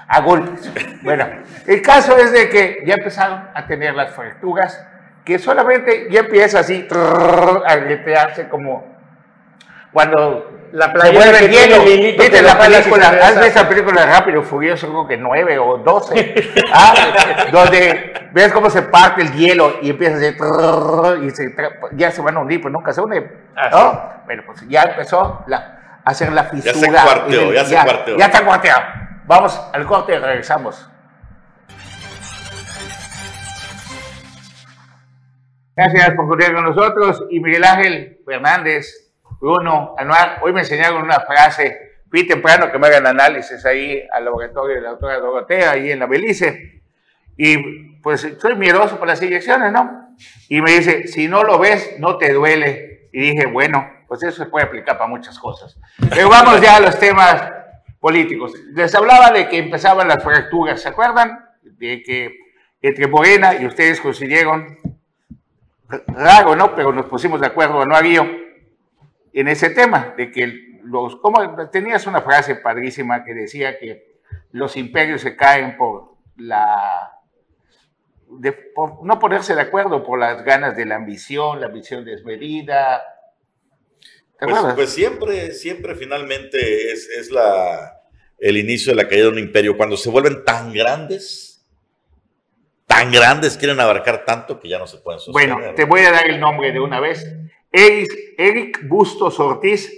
a, 0.09 0.21
golpes. 0.21 0.71
Bueno, 1.03 1.27
el 1.67 1.83
caso 1.83 2.17
es 2.17 2.33
de 2.33 2.49
que 2.49 2.83
ya 2.87 2.95
empezaron 2.95 3.49
a 3.55 3.67
tener 3.67 3.95
las 3.95 4.15
fracturas, 4.15 4.85
que 5.25 5.39
solamente 5.39 6.07
ya 6.11 6.21
empieza 6.21 6.61
así 6.61 6.85
trrr, 6.85 7.63
a 7.67 7.77
gretearse 7.77 8.49
como 8.49 8.97
cuando 9.93 10.69
La 10.73 10.87
se 10.87 10.93
playera 10.93 11.39
tiene 11.39 11.67
hielo. 11.67 11.83
¿Viste 11.85 12.43
la 12.43 12.55
la 12.55 12.59
película? 12.59 12.83
sin 12.83 12.93
cerveza. 13.13 13.29
¿Has 13.29 13.41
visto 13.45 13.63
la 13.63 13.69
película 13.69 14.07
Rápido 14.07 14.43
Furioso? 14.43 14.89
Creo 14.89 15.09
que 15.09 15.17
9 15.17 15.59
o 15.59 15.79
12. 15.79 16.35
Ah, 16.73 16.95
donde 17.53 18.29
ves 18.33 18.53
cómo 18.53 18.69
se 18.69 18.83
parte 18.83 19.23
el 19.23 19.33
hielo 19.33 19.79
y 19.83 19.91
empieza 19.91 20.15
a 20.15 20.19
hacer 20.19 20.37
trrr, 20.37 21.25
y 21.25 21.31
se 21.31 21.55
ya 21.93 22.11
se 22.11 22.21
van 22.21 22.37
a 22.37 22.41
hundir, 22.41 22.61
pues 22.61 22.73
nunca 22.73 22.93
se 22.93 23.01
une. 23.01 23.27
Ah, 23.57 23.69
¿no? 23.73 24.23
Bueno, 24.27 24.43
pues 24.47 24.61
ya 24.69 24.83
empezó 24.83 25.43
la- 25.47 26.01
a 26.05 26.11
hacer 26.11 26.31
la 26.33 26.45
fisura. 26.45 26.75
se 26.75 26.89
cuarteó, 26.93 27.41
el- 27.51 27.55
ya 27.55 27.65
se 27.65 27.75
cuarteó. 27.75 28.17
Ya 28.19 28.27
está 28.27 28.45
cuarteado. 28.45 28.83
Vamos 29.27 29.61
al 29.73 29.85
corte 29.87 30.15
y 30.15 30.19
regresamos. 30.19 30.89
Gracias 35.75 36.11
por 36.15 36.29
continuar 36.29 36.55
con 36.55 36.77
nosotros. 36.77 37.25
Y 37.31 37.41
Miguel 37.41 37.65
Ángel 37.65 38.21
Fernández, 38.25 39.11
Bruno, 39.41 39.97
Anuar, 39.99 40.39
hoy 40.43 40.53
me 40.53 40.61
enseñaron 40.61 41.03
una 41.03 41.19
frase, 41.21 41.99
fui 42.09 42.25
temprano 42.25 42.71
que 42.71 42.79
me 42.79 42.87
hagan 42.87 43.09
análisis 43.09 43.67
ahí 43.67 44.01
al 44.13 44.25
laboratorio 44.25 44.77
de 44.77 44.83
la 44.83 44.91
doctora 44.91 45.19
Dorotea, 45.19 45.73
ahí 45.73 45.91
en 45.91 45.99
la 45.99 46.07
Belice. 46.07 46.83
Y 47.37 47.99
pues 48.03 48.37
soy 48.39 48.55
miedoso 48.55 48.97
por 48.97 49.09
las 49.09 49.21
inyecciones, 49.21 49.73
¿no? 49.73 50.15
Y 50.49 50.61
me 50.61 50.71
dice, 50.71 51.09
si 51.09 51.27
no 51.27 51.43
lo 51.43 51.59
ves, 51.59 51.97
no 51.99 52.17
te 52.17 52.33
duele. 52.33 53.09
Y 53.13 53.33
dije, 53.33 53.47
bueno, 53.47 53.91
pues 54.07 54.23
eso 54.23 54.45
se 54.45 54.49
puede 54.49 54.67
aplicar 54.67 54.97
para 54.97 55.11
muchas 55.11 55.37
cosas. 55.37 55.77
Pero 56.11 56.29
vamos 56.29 56.61
ya 56.61 56.77
a 56.77 56.81
los 56.81 56.97
temas 56.97 57.43
políticos. 58.07 58.53
Les 58.73 58.95
hablaba 58.95 59.33
de 59.33 59.49
que 59.49 59.59
empezaban 59.59 60.07
las 60.07 60.23
fracturas, 60.23 60.81
¿se 60.81 60.89
acuerdan? 60.89 61.45
De 61.61 62.05
que 62.05 62.39
entre 62.81 63.09
Morena 63.09 63.57
y 63.61 63.67
ustedes 63.67 64.01
consiguieron 64.01 64.79
raro, 66.07 66.55
¿no? 66.55 66.77
Pero 66.77 66.93
nos 66.93 67.07
pusimos 67.07 67.41
de 67.41 67.49
acuerdo, 67.49 67.85
no 67.85 67.97
había 67.97 68.23
en 69.33 69.49
ese 69.49 69.71
tema, 69.71 70.15
de 70.17 70.31
que 70.31 70.79
los, 70.85 71.17
como 71.17 71.69
tenías 71.71 72.07
una 72.07 72.23
frase 72.23 72.55
padrísima 72.55 73.25
que 73.25 73.35
decía 73.35 73.77
que 73.77 74.21
los 74.53 74.77
imperios 74.77 75.23
se 75.23 75.35
caen 75.35 75.77
por 75.77 76.15
la, 76.37 77.11
de- 78.29 78.53
por 78.53 79.05
no 79.05 79.19
ponerse 79.19 79.57
de 79.57 79.63
acuerdo, 79.63 80.05
por 80.05 80.21
las 80.21 80.45
ganas 80.45 80.77
de 80.77 80.87
la 80.87 80.95
ambición, 80.95 81.61
la 81.61 81.67
ambición 81.67 82.05
desmedida. 82.05 83.03
¿Te 84.39 84.47
Pues, 84.47 84.63
pues 84.77 84.91
siempre, 84.91 85.51
siempre 85.51 85.97
finalmente 85.97 86.93
es, 86.93 87.09
es 87.09 87.31
la, 87.33 87.96
el 88.39 88.57
inicio 88.57 88.93
de 88.93 89.03
la 89.03 89.09
caída 89.09 89.25
de 89.25 89.31
un 89.31 89.39
imperio. 89.39 89.77
Cuando 89.77 89.97
se 89.97 90.11
vuelven 90.11 90.45
tan 90.45 90.73
grandes, 90.73 91.67
tan 92.87 93.11
grandes, 93.11 93.57
quieren 93.57 93.81
abarcar 93.81 94.25
tanto 94.25 94.61
que 94.61 94.69
ya 94.69 94.79
no 94.79 94.87
se 94.87 94.99
pueden 94.99 95.21
sostener. 95.21 95.55
Bueno, 95.55 95.75
te 95.75 95.85
voy 95.85 96.01
a 96.01 96.13
dar 96.13 96.29
el 96.29 96.41
nombre 96.41 96.73
de 96.73 96.81
una 96.81 97.01
vez. 97.01 97.27
Eric, 97.73 98.89
Bustos 98.89 99.39
Ortiz, 99.41 99.93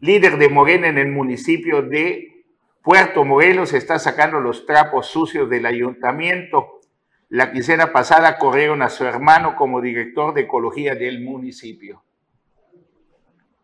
líder 0.00 0.38
de 0.38 0.48
Morena 0.48 0.88
en 0.88 0.98
el 0.98 1.08
municipio 1.08 1.82
de 1.82 2.44
Puerto 2.82 3.24
Morelos, 3.24 3.74
está 3.74 3.98
sacando 3.98 4.40
los 4.40 4.64
trapos 4.64 5.08
sucios 5.08 5.50
del 5.50 5.66
ayuntamiento. 5.66 6.80
La 7.28 7.52
quincena 7.52 7.92
pasada 7.92 8.38
corrieron 8.38 8.80
a 8.80 8.88
su 8.88 9.04
hermano 9.04 9.56
como 9.56 9.82
director 9.82 10.32
de 10.32 10.42
ecología 10.42 10.94
del 10.94 11.20
municipio. 11.20 12.02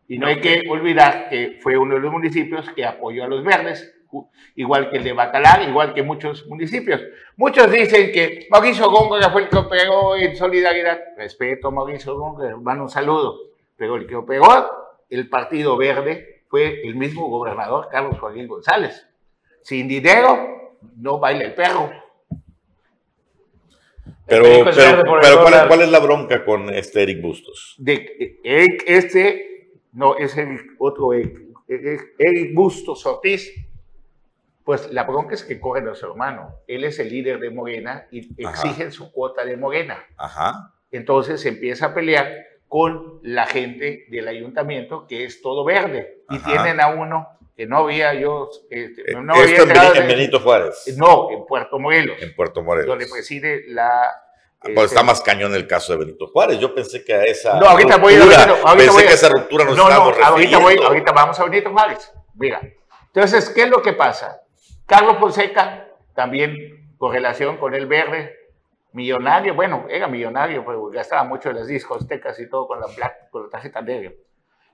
Y 0.07 0.19
no 0.19 0.27
hay 0.27 0.39
que 0.39 0.61
olvidar 0.69 1.29
que 1.29 1.57
fue 1.61 1.75
uno 1.77 1.95
de 1.95 2.01
los 2.01 2.11
municipios 2.11 2.69
que 2.75 2.85
apoyó 2.85 3.23
a 3.23 3.27
los 3.27 3.43
verdes, 3.43 3.94
igual 4.55 4.89
que 4.89 4.97
el 4.97 5.03
de 5.03 5.13
Bacalar, 5.13 5.67
igual 5.67 5.93
que 5.93 6.03
muchos 6.03 6.45
municipios. 6.47 7.01
Muchos 7.35 7.71
dicen 7.71 8.11
que 8.11 8.47
Mauricio 8.49 8.89
Góngora 8.89 9.29
fue 9.29 9.43
el 9.43 9.49
que 9.49 9.57
operó 9.57 10.15
en 10.15 10.35
solidaridad. 10.35 10.99
Respeto 11.17 11.67
a 11.67 11.71
Mauricio 11.71 12.17
Góngora, 12.17 12.49
hermano, 12.49 12.83
un 12.83 12.89
saludo. 12.89 13.39
Pero 13.75 13.95
el 13.95 14.07
que 14.07 14.15
operó 14.15 14.45
el 15.09 15.29
Partido 15.29 15.77
Verde 15.77 16.43
fue 16.47 16.81
el 16.83 16.95
mismo 16.95 17.27
gobernador 17.27 17.89
Carlos 17.91 18.19
Joaquín 18.19 18.47
González. 18.47 19.07
Sin 19.61 19.87
dinero, 19.87 20.77
no 20.97 21.19
baila 21.19 21.45
el 21.45 21.53
perro. 21.53 21.91
Pero, 24.27 24.43
pero, 24.43 25.03
pero 25.21 25.41
¿cuál, 25.41 25.53
es, 25.53 25.63
cuál 25.67 25.81
es 25.81 25.89
la 25.89 25.99
bronca 25.99 26.43
con 26.43 26.69
este 26.69 27.03
Eric 27.03 27.21
Bustos? 27.21 27.75
de 27.77 28.39
Eric, 28.43 28.83
este, 28.87 29.69
no, 29.93 30.17
es 30.17 30.35
el 30.37 30.59
otro 30.79 31.13
Eric, 31.13 31.41
Eric, 31.67 32.15
Eric 32.17 32.55
Bustos 32.55 33.05
Ortiz, 33.05 33.53
pues 34.65 34.91
la 34.91 35.03
bronca 35.03 35.35
es 35.35 35.43
que 35.43 35.59
corren 35.59 35.87
a 35.87 35.95
su 35.95 36.05
hermano. 36.07 36.55
Él 36.67 36.83
es 36.83 36.99
el 36.99 37.09
líder 37.09 37.39
de 37.39 37.51
Morena 37.51 38.07
y 38.11 38.43
Ajá. 38.45 38.61
exigen 38.67 38.91
su 38.91 39.11
cuota 39.11 39.45
de 39.45 39.55
Morena. 39.57 40.03
Ajá. 40.17 40.73
Entonces 40.91 41.39
se 41.41 41.49
empieza 41.49 41.87
a 41.87 41.93
pelear 41.93 42.33
con 42.67 43.19
la 43.23 43.45
gente 43.45 44.05
del 44.09 44.27
ayuntamiento 44.27 45.05
que 45.07 45.23
es 45.23 45.41
todo 45.41 45.63
verde. 45.63 46.23
Y 46.29 46.37
Ajá. 46.37 46.45
tienen 46.51 46.81
a 46.81 46.87
uno 46.87 47.29
que 47.55 47.67
no 47.67 47.77
había 47.77 48.13
yo, 48.15 48.49
este, 48.69 49.11
Eh, 49.11 49.15
no 49.21 49.33
había 49.35 49.55
en, 49.55 49.61
entrado 49.61 49.93
Beni- 49.93 50.01
en 50.01 50.07
Benito 50.07 50.39
Juárez, 50.41 50.93
No, 50.97 51.29
en 51.31 51.45
Puerto 51.45 51.79
Morelos, 51.79 52.21
en 52.21 52.35
Puerto 52.35 52.61
Morelos. 52.63 52.87
donde 52.89 53.05
preside 53.07 53.63
la... 53.67 54.01
Pues 54.59 54.71
este, 54.77 54.85
está 54.85 55.03
más 55.03 55.21
cañón 55.21 55.53
el 55.53 55.67
caso 55.67 55.93
de 55.93 55.99
Benito 55.99 56.25
Juárez. 56.27 56.57
Yo 56.59 56.73
pensé 56.73 57.05
que 57.05 57.13
a 57.13 57.23
esa 57.23 57.59
No, 57.59 57.67
ahorita 57.67 57.97
voy 57.97 58.15
a 58.15 58.17
ruptura, 58.17 58.45
Benito, 58.45 58.67
ahorita 58.67 58.75
pensé 58.77 58.91
voy 58.91 59.03
a- 59.03 59.05
que 59.05 59.11
a 59.11 59.15
esa 59.15 59.29
ruptura 59.29 59.63
nos 59.65 59.77
no, 59.77 59.83
no, 59.83 59.89
estábamos 59.89 60.17
ahorita, 60.25 60.57
voy, 60.57 60.77
ahorita 60.83 61.11
vamos 61.11 61.39
a 61.39 61.43
Benito 61.45 61.71
Juárez. 61.71 62.11
Mira, 62.33 62.61
entonces, 63.13 63.49
¿qué 63.51 63.63
es 63.63 63.69
lo 63.69 63.81
que 63.81 63.93
pasa? 63.93 64.41
Carlos 64.85 65.17
Fonseca, 65.17 65.87
también 66.13 66.93
con 66.97 67.11
relación 67.11 67.57
con 67.57 67.73
el 67.73 67.87
verde, 67.87 68.35
millonario, 68.93 69.55
bueno, 69.55 69.85
era 69.89 70.07
millonario, 70.07 70.63
pero 70.65 70.85
gastaba 70.89 71.23
mucho 71.23 71.49
en 71.49 71.57
las 71.57 71.67
discotecas 71.67 72.39
y 72.39 72.49
todo 72.49 72.67
con 72.67 72.79
la, 72.79 72.87
black, 72.95 73.29
con 73.29 73.43
la 73.43 73.49
tarjeta 73.49 73.81
negra. 73.81 74.11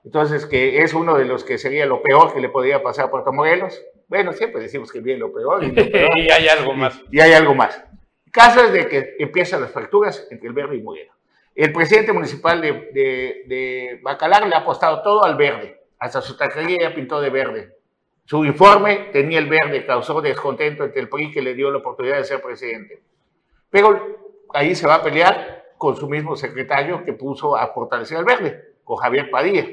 Entonces, 0.04 0.46
que 0.46 0.82
es 0.82 0.94
uno 0.94 1.16
de 1.16 1.24
los 1.24 1.44
que 1.44 1.58
sería 1.58 1.86
lo 1.86 2.02
peor 2.02 2.32
que 2.32 2.40
le 2.40 2.48
podría 2.48 2.82
pasar 2.82 3.06
a 3.06 3.10
Puerto 3.10 3.32
Morelos. 3.32 3.80
Bueno, 4.08 4.32
siempre 4.32 4.60
decimos 4.60 4.92
que 4.92 5.00
viene 5.00 5.20
lo 5.20 5.32
peor 5.32 5.64
y, 5.64 5.72
lo 5.72 5.74
peor, 5.92 6.18
y 6.18 6.30
hay 6.30 6.48
algo 6.48 6.74
más. 6.74 7.00
y 7.10 7.20
hay 7.20 7.32
algo 7.32 7.54
más. 7.54 7.82
caso 8.30 8.64
es 8.64 8.72
de 8.72 8.88
que 8.88 9.16
empiezan 9.18 9.60
las 9.60 9.70
fracturas 9.70 10.26
entre 10.30 10.48
el 10.48 10.54
verde 10.54 10.76
y 10.76 10.82
Morena. 10.82 11.12
El 11.54 11.72
presidente 11.72 12.12
municipal 12.12 12.60
de, 12.60 12.72
de, 12.72 13.42
de 13.46 14.00
Bacalar 14.02 14.46
le 14.46 14.54
ha 14.54 14.60
apostado 14.60 15.02
todo 15.02 15.24
al 15.24 15.36
verde, 15.36 15.80
hasta 15.98 16.20
su 16.20 16.36
taquería 16.36 16.94
pintó 16.94 17.20
de 17.20 17.30
verde. 17.30 17.76
Su 18.32 18.46
informe 18.46 19.10
tenía 19.12 19.38
el 19.38 19.46
verde, 19.46 19.84
causó 19.84 20.22
descontento 20.22 20.84
entre 20.84 21.02
el 21.02 21.10
PRI 21.10 21.30
que 21.30 21.42
le 21.42 21.52
dio 21.52 21.70
la 21.70 21.76
oportunidad 21.76 22.16
de 22.16 22.24
ser 22.24 22.40
presidente. 22.40 23.02
Pero 23.68 24.38
ahí 24.54 24.74
se 24.74 24.86
va 24.86 24.94
a 24.94 25.02
pelear 25.02 25.74
con 25.76 25.96
su 25.96 26.08
mismo 26.08 26.34
secretario 26.34 27.04
que 27.04 27.12
puso 27.12 27.54
a 27.54 27.66
fortalecer 27.74 28.16
el 28.16 28.24
verde, 28.24 28.76
con 28.84 28.96
Javier 28.96 29.30
Padilla. 29.30 29.66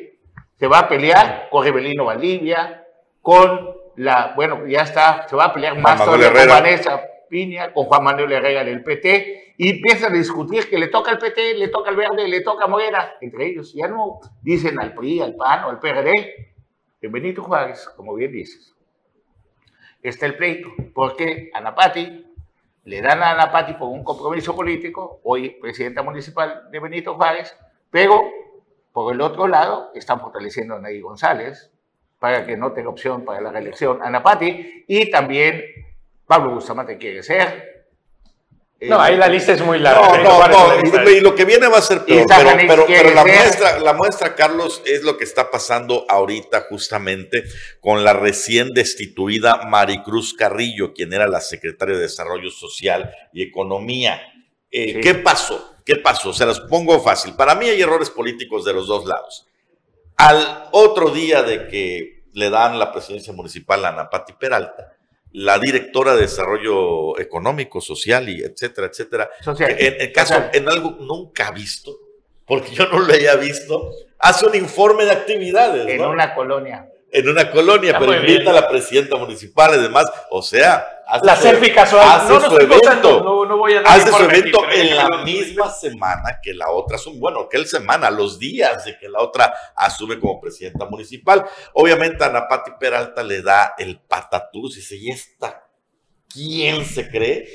Se 0.58 0.68
va 0.68 0.80
a 0.80 0.90
pelear 0.90 1.48
con 1.50 1.64
Rebelino 1.64 2.04
Valdivia, 2.04 2.86
con 3.22 3.78
la, 3.96 4.34
bueno, 4.36 4.68
ya 4.68 4.82
está, 4.82 5.26
se 5.30 5.38
va 5.38 5.46
a 5.46 5.54
pelear 5.54 5.80
más 5.80 6.02
con 6.02 6.20
Vanessa 6.20 7.02
Piña, 7.30 7.72
con 7.72 7.86
Juan 7.86 8.04
Manuel 8.04 8.34
Herrera 8.34 8.66
del 8.66 8.84
PT, 8.84 9.54
y 9.58 9.70
empiezan 9.70 10.12
a 10.12 10.18
discutir 10.18 10.70
que 10.70 10.78
le 10.78 10.90
toca 10.90 11.12
al 11.12 11.18
PT, 11.18 11.54
le 11.54 11.70
toca 11.70 11.92
al 11.92 11.96
Verde, 11.96 12.28
le 12.28 12.42
toca 12.42 12.66
a 12.66 12.68
Morena, 12.68 13.14
entre 13.22 13.46
ellos. 13.46 13.74
Ya 13.74 13.88
no 13.88 14.20
dicen 14.42 14.78
al 14.82 14.94
PRI, 14.94 15.22
al 15.22 15.38
PAN 15.38 15.64
o 15.64 15.70
al 15.70 15.80
PRD. 15.80 16.49
En 17.02 17.12
Benito 17.12 17.44
Juárez, 17.44 17.88
como 17.96 18.14
bien 18.14 18.32
dices, 18.32 18.76
está 20.02 20.26
el 20.26 20.36
pleito, 20.36 20.70
porque 20.94 21.50
Anapati, 21.54 22.26
le 22.84 23.02
dan 23.02 23.24
a 23.24 23.32
Anapati 23.32 23.74
por 23.74 23.90
un 23.90 24.04
compromiso 24.04 24.56
político, 24.56 25.22
hoy 25.24 25.52
presidenta 25.62 26.04
municipal 26.04 26.70
de 26.72 26.80
Benito 26.80 27.16
Juárez, 27.16 27.56
pero 27.90 28.22
por 28.92 29.14
el 29.14 29.22
otro 29.22 29.48
lado 29.48 29.92
están 29.96 30.20
fortaleciendo 30.20 30.76
a 30.76 30.80
Ney 30.80 31.00
González 31.00 31.72
para 32.20 32.46
que 32.46 32.58
no 32.58 32.74
tenga 32.74 32.90
opción 32.90 33.24
para 33.24 33.40
la 33.40 33.52
reelección 33.52 34.02
Anapati, 34.04 34.84
y 34.88 35.10
también 35.10 35.64
Pablo 36.28 36.54
Bustamante 36.54 36.98
quiere 36.98 37.24
ser, 37.24 37.69
no, 38.82 39.00
ahí 39.00 39.18
la 39.18 39.28
lista 39.28 39.52
es 39.54 39.62
muy 39.62 39.78
larga. 39.80 40.18
No, 40.24 40.48
no, 40.48 40.78
no. 40.78 41.10
Y 41.10 41.20
lo 41.20 41.36
que 41.36 41.44
viene 41.44 41.68
va 41.68 41.80
a 41.80 41.82
ser 41.82 42.06
peor. 42.06 42.26
Pero, 42.28 42.86
pero, 42.88 43.12
la, 43.12 43.26
muestra, 43.26 43.80
la 43.80 43.94
muestra, 43.94 44.36
Carlos, 44.36 44.82
es 44.86 45.04
lo 45.04 45.18
que 45.18 45.26
está 45.26 45.52
pasando 45.52 46.06
ahorita 46.08 46.66
justamente 46.70 47.44
con 47.82 48.04
la 48.06 48.14
recién 48.14 48.70
destituida 48.70 49.64
Maricruz 49.68 50.34
Carrillo, 50.34 50.94
quien 50.94 51.12
era 51.12 51.28
la 51.28 51.42
secretaria 51.42 51.96
de 51.96 52.02
Desarrollo 52.04 52.52
Social 52.52 53.14
y 53.34 53.44
Economía. 53.44 54.22
Eh, 54.72 55.02
¿Qué 55.02 55.16
pasó? 55.16 55.76
¿Qué 55.86 55.98
pasó? 55.98 56.32
Se 56.32 56.46
las 56.46 56.62
pongo 56.62 57.02
fácil. 57.02 57.34
Para 57.34 57.56
mí 57.56 57.68
hay 57.68 57.82
errores 57.82 58.10
políticos 58.10 58.64
de 58.64 58.74
los 58.74 58.88
dos 58.88 59.06
lados. 59.06 59.48
Al 60.16 60.70
otro 60.72 61.10
día 61.10 61.44
de 61.44 61.68
que 61.68 62.24
le 62.34 62.50
dan 62.50 62.80
la 62.80 62.92
presidencia 62.94 63.34
municipal 63.34 63.84
a 63.84 63.90
Ana 63.90 64.10
Pati 64.10 64.34
Peralta, 64.34 64.99
la 65.32 65.60
directora 65.60 66.16
de 66.16 66.22
desarrollo 66.22 67.20
económico, 67.20 67.82
social 67.82 68.30
y 68.30 68.42
etcétera, 68.42 68.88
etcétera. 68.88 69.30
En, 69.46 70.12
caso, 70.12 70.36
en 70.54 70.70
algo 70.70 70.98
nunca 71.00 71.52
visto, 71.52 71.98
porque 72.46 72.72
yo 72.72 72.88
no 72.88 73.00
lo 73.00 73.14
había 73.14 73.36
visto, 73.36 73.92
hace 74.18 74.48
un 74.48 74.56
informe 74.56 75.06
de 75.06 75.12
actividades. 75.12 75.88
En 75.88 76.02
una 76.02 76.34
colonia 76.34 76.90
en 77.12 77.30
una 77.30 77.50
colonia, 77.52 77.98
pero 77.98 78.16
invita 78.16 78.52
a 78.52 78.54
la 78.54 78.70
presidenta 78.70 79.16
municipal 79.16 79.76
y 79.76 79.82
demás. 79.82 80.06
O 80.30 80.42
sea, 80.42 80.99
hace 81.10 81.26
la 81.26 81.36
selfie 81.36 81.74
casual. 81.74 82.08
Hace 82.08 82.34
no, 82.34 82.42
su 82.42 82.58
evento, 82.58 83.24
no, 83.24 83.46
no 83.46 83.58
voy 83.58 83.74
a 83.74 83.82
hace 83.82 84.12
su 84.12 84.24
evento 84.24 84.70
en 84.72 84.96
la 84.96 85.24
misma 85.24 85.72
semana 85.72 86.40
que 86.42 86.54
la 86.54 86.70
otra 86.70 86.96
asume. 86.96 87.20
Bueno, 87.20 87.50
que 87.50 87.58
el 87.58 87.68
semana, 87.68 88.10
los 88.10 88.40
días 88.40 88.86
de 88.86 88.98
que 88.98 89.10
la 89.10 89.20
otra 89.20 89.54
asume 89.76 90.20
como 90.20 90.40
presidenta 90.40 90.86
municipal. 90.86 91.46
Obviamente, 91.74 92.24
Ana 92.24 92.48
Pati 92.48 92.72
Peralta 92.80 93.24
le 93.24 93.42
da 93.42 93.74
el 93.78 94.00
patatús 94.00 94.76
y 94.76 94.80
dice: 94.82 94.96
¿y 94.98 95.10
esta 95.10 95.68
quién 96.32 96.86
se 96.86 97.10
cree? 97.10 97.48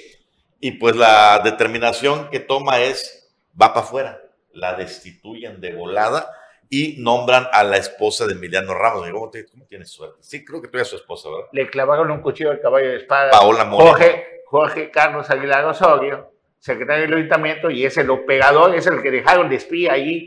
Y 0.60 0.72
pues 0.72 0.96
la 0.96 1.40
determinación 1.44 2.30
que 2.30 2.40
toma 2.40 2.80
es: 2.80 3.32
va 3.60 3.72
para 3.72 3.86
afuera. 3.86 4.20
La 4.52 4.74
destituyen 4.74 5.60
de 5.60 5.74
volada 5.74 6.30
y 6.74 6.96
nombran 6.98 7.46
a 7.52 7.62
la 7.62 7.76
esposa 7.76 8.26
de 8.26 8.32
Emiliano 8.32 8.74
Ramos. 8.74 9.08
¿Cómo, 9.12 9.30
cómo 9.30 9.64
tienes 9.66 9.90
suerte? 9.90 10.16
Sí, 10.22 10.44
creo 10.44 10.60
que 10.60 10.66
tú 10.66 10.76
eres 10.76 10.88
su 10.88 10.96
esposa, 10.96 11.28
¿verdad? 11.28 11.46
Le 11.52 11.70
clavaron 11.70 12.10
un 12.10 12.20
cuchillo 12.20 12.50
al 12.50 12.60
caballo 12.60 12.88
de 12.88 12.96
espada. 12.96 13.30
Paola 13.30 13.64
Jorge, 13.70 14.42
Jorge 14.46 14.90
Carlos 14.90 15.30
Aguilar 15.30 15.64
Osorio, 15.66 16.32
secretario 16.58 17.04
del 17.04 17.14
Ayuntamiento, 17.14 17.70
y 17.70 17.84
ese 17.84 18.02
lo 18.02 18.26
pegador, 18.26 18.74
es 18.74 18.88
el 18.88 19.02
que 19.02 19.12
dejaron 19.12 19.48
de 19.48 19.54
espía 19.54 19.92
ahí. 19.92 20.26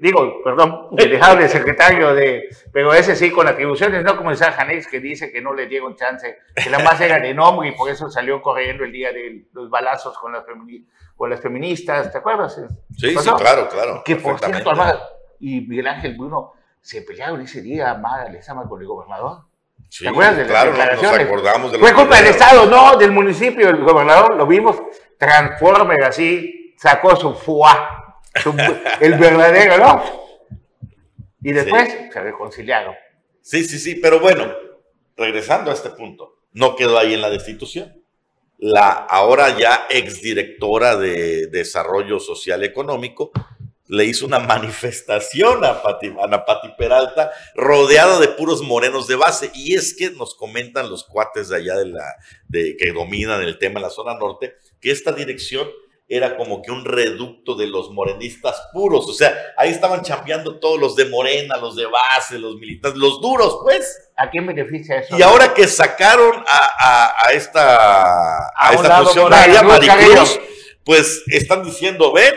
digo, 0.00 0.42
perdón, 0.42 0.88
que 0.96 1.06
dejaron 1.06 1.40
de 1.40 1.48
secretario 1.50 2.14
de, 2.14 2.48
pero 2.72 2.94
ese 2.94 3.14
sí 3.14 3.30
con 3.30 3.46
atribuciones, 3.46 4.04
no 4.04 4.16
como 4.16 4.30
el 4.30 4.38
Janés 4.38 4.88
que 4.88 5.00
dice 5.00 5.30
que 5.30 5.42
no 5.42 5.52
le 5.52 5.66
dieron 5.66 5.96
chance, 5.96 6.38
que 6.54 6.70
nada 6.70 6.82
más 6.82 6.98
era 6.98 7.20
de 7.20 7.34
nombre 7.34 7.68
y 7.68 7.72
por 7.72 7.90
eso 7.90 8.08
salió 8.08 8.40
corriendo 8.40 8.84
el 8.84 8.92
día 8.92 9.12
de 9.12 9.44
los 9.52 9.68
balazos 9.68 10.16
con 10.16 10.32
las, 10.32 10.44
con 11.14 11.28
las 11.28 11.42
feministas, 11.42 12.10
¿te 12.10 12.16
acuerdas? 12.16 12.58
Sí, 12.96 13.14
sí, 13.14 13.30
claro, 13.36 13.68
claro. 13.68 14.02
Que 14.02 14.16
por 14.16 14.38
cierto, 14.38 14.72
y 15.42 15.60
Miguel 15.62 15.88
Ángel 15.88 16.16
Bruno 16.16 16.52
se 16.80 17.02
pelearon 17.02 17.40
ese 17.40 17.60
día 17.60 17.94
Mara 17.94 18.30
Lezama 18.30 18.68
con 18.68 18.80
el 18.80 18.86
gobernador. 18.86 19.44
¿Te 19.98 20.08
acuerdas 20.08 20.36
de 20.36 20.46
claro, 20.46 20.72
Nos 20.72 21.04
acordamos 21.04 21.72
de 21.72 21.78
Fue 21.78 21.92
culpa 21.92 22.16
del 22.16 22.26
Estado, 22.26 22.66
no 22.66 22.96
del 22.96 23.10
municipio. 23.10 23.68
El 23.68 23.82
gobernador 23.82 24.36
lo 24.36 24.46
vimos, 24.46 24.80
transformer 25.18 26.04
así, 26.04 26.74
sacó 26.78 27.16
su 27.16 27.34
fuá, 27.34 28.20
el 29.00 29.14
verdadero, 29.14 29.78
¿no? 29.78 30.02
Y 31.42 31.52
después 31.52 31.92
se 32.12 32.20
reconciliaron. 32.20 32.94
Sí, 33.40 33.64
sí, 33.64 33.80
sí, 33.80 33.96
pero 33.96 34.20
bueno, 34.20 34.46
regresando 35.16 35.72
a 35.72 35.74
este 35.74 35.90
punto, 35.90 36.36
no 36.52 36.76
quedó 36.76 36.98
ahí 36.98 37.14
en 37.14 37.20
la 37.20 37.30
destitución. 37.30 38.00
La 38.58 38.90
ahora 38.90 39.58
ya 39.58 39.86
exdirectora 39.90 40.96
de 40.96 41.48
Desarrollo 41.48 42.20
Social 42.20 42.62
Económico 42.62 43.32
le 43.92 44.06
hizo 44.06 44.24
una 44.24 44.38
manifestación 44.38 45.62
a 45.66 45.82
Ana 46.22 46.44
Pati 46.46 46.68
Peralta, 46.78 47.30
rodeada 47.54 48.18
de 48.18 48.28
puros 48.28 48.62
morenos 48.62 49.06
de 49.06 49.16
base. 49.16 49.50
Y 49.54 49.74
es 49.74 49.94
que 49.94 50.10
nos 50.10 50.34
comentan 50.34 50.88
los 50.88 51.04
cuates 51.04 51.50
de 51.50 51.56
allá 51.56 51.76
de 51.76 51.86
la, 51.88 52.16
de, 52.48 52.74
que 52.78 52.90
dominan 52.90 53.42
el 53.42 53.58
tema 53.58 53.80
en 53.80 53.82
la 53.82 53.90
zona 53.90 54.14
norte, 54.14 54.54
que 54.80 54.90
esta 54.90 55.12
dirección 55.12 55.68
era 56.08 56.38
como 56.38 56.62
que 56.62 56.70
un 56.70 56.86
reducto 56.86 57.54
de 57.54 57.66
los 57.66 57.90
morenistas 57.90 58.62
puros. 58.72 59.06
O 59.10 59.12
sea, 59.12 59.36
ahí 59.58 59.68
estaban 59.68 60.00
chambeando 60.00 60.58
todos 60.58 60.80
los 60.80 60.96
de 60.96 61.04
Morena, 61.10 61.58
los 61.58 61.76
de 61.76 61.84
base, 61.84 62.38
los 62.38 62.56
militares, 62.56 62.96
los 62.96 63.20
duros, 63.20 63.58
pues. 63.62 64.10
¿A 64.16 64.30
quién 64.30 64.46
beneficia 64.46 65.00
eso? 65.00 65.18
Y 65.18 65.20
ahora 65.20 65.52
que 65.52 65.68
sacaron 65.68 66.42
a, 66.48 67.30
esta, 67.34 68.38
a, 68.56 68.72
esta 68.72 69.02
funcionaria, 69.02 69.62
Maricruz, 69.62 70.40
pues 70.82 71.24
están 71.26 71.62
diciendo, 71.62 72.10
ven, 72.14 72.34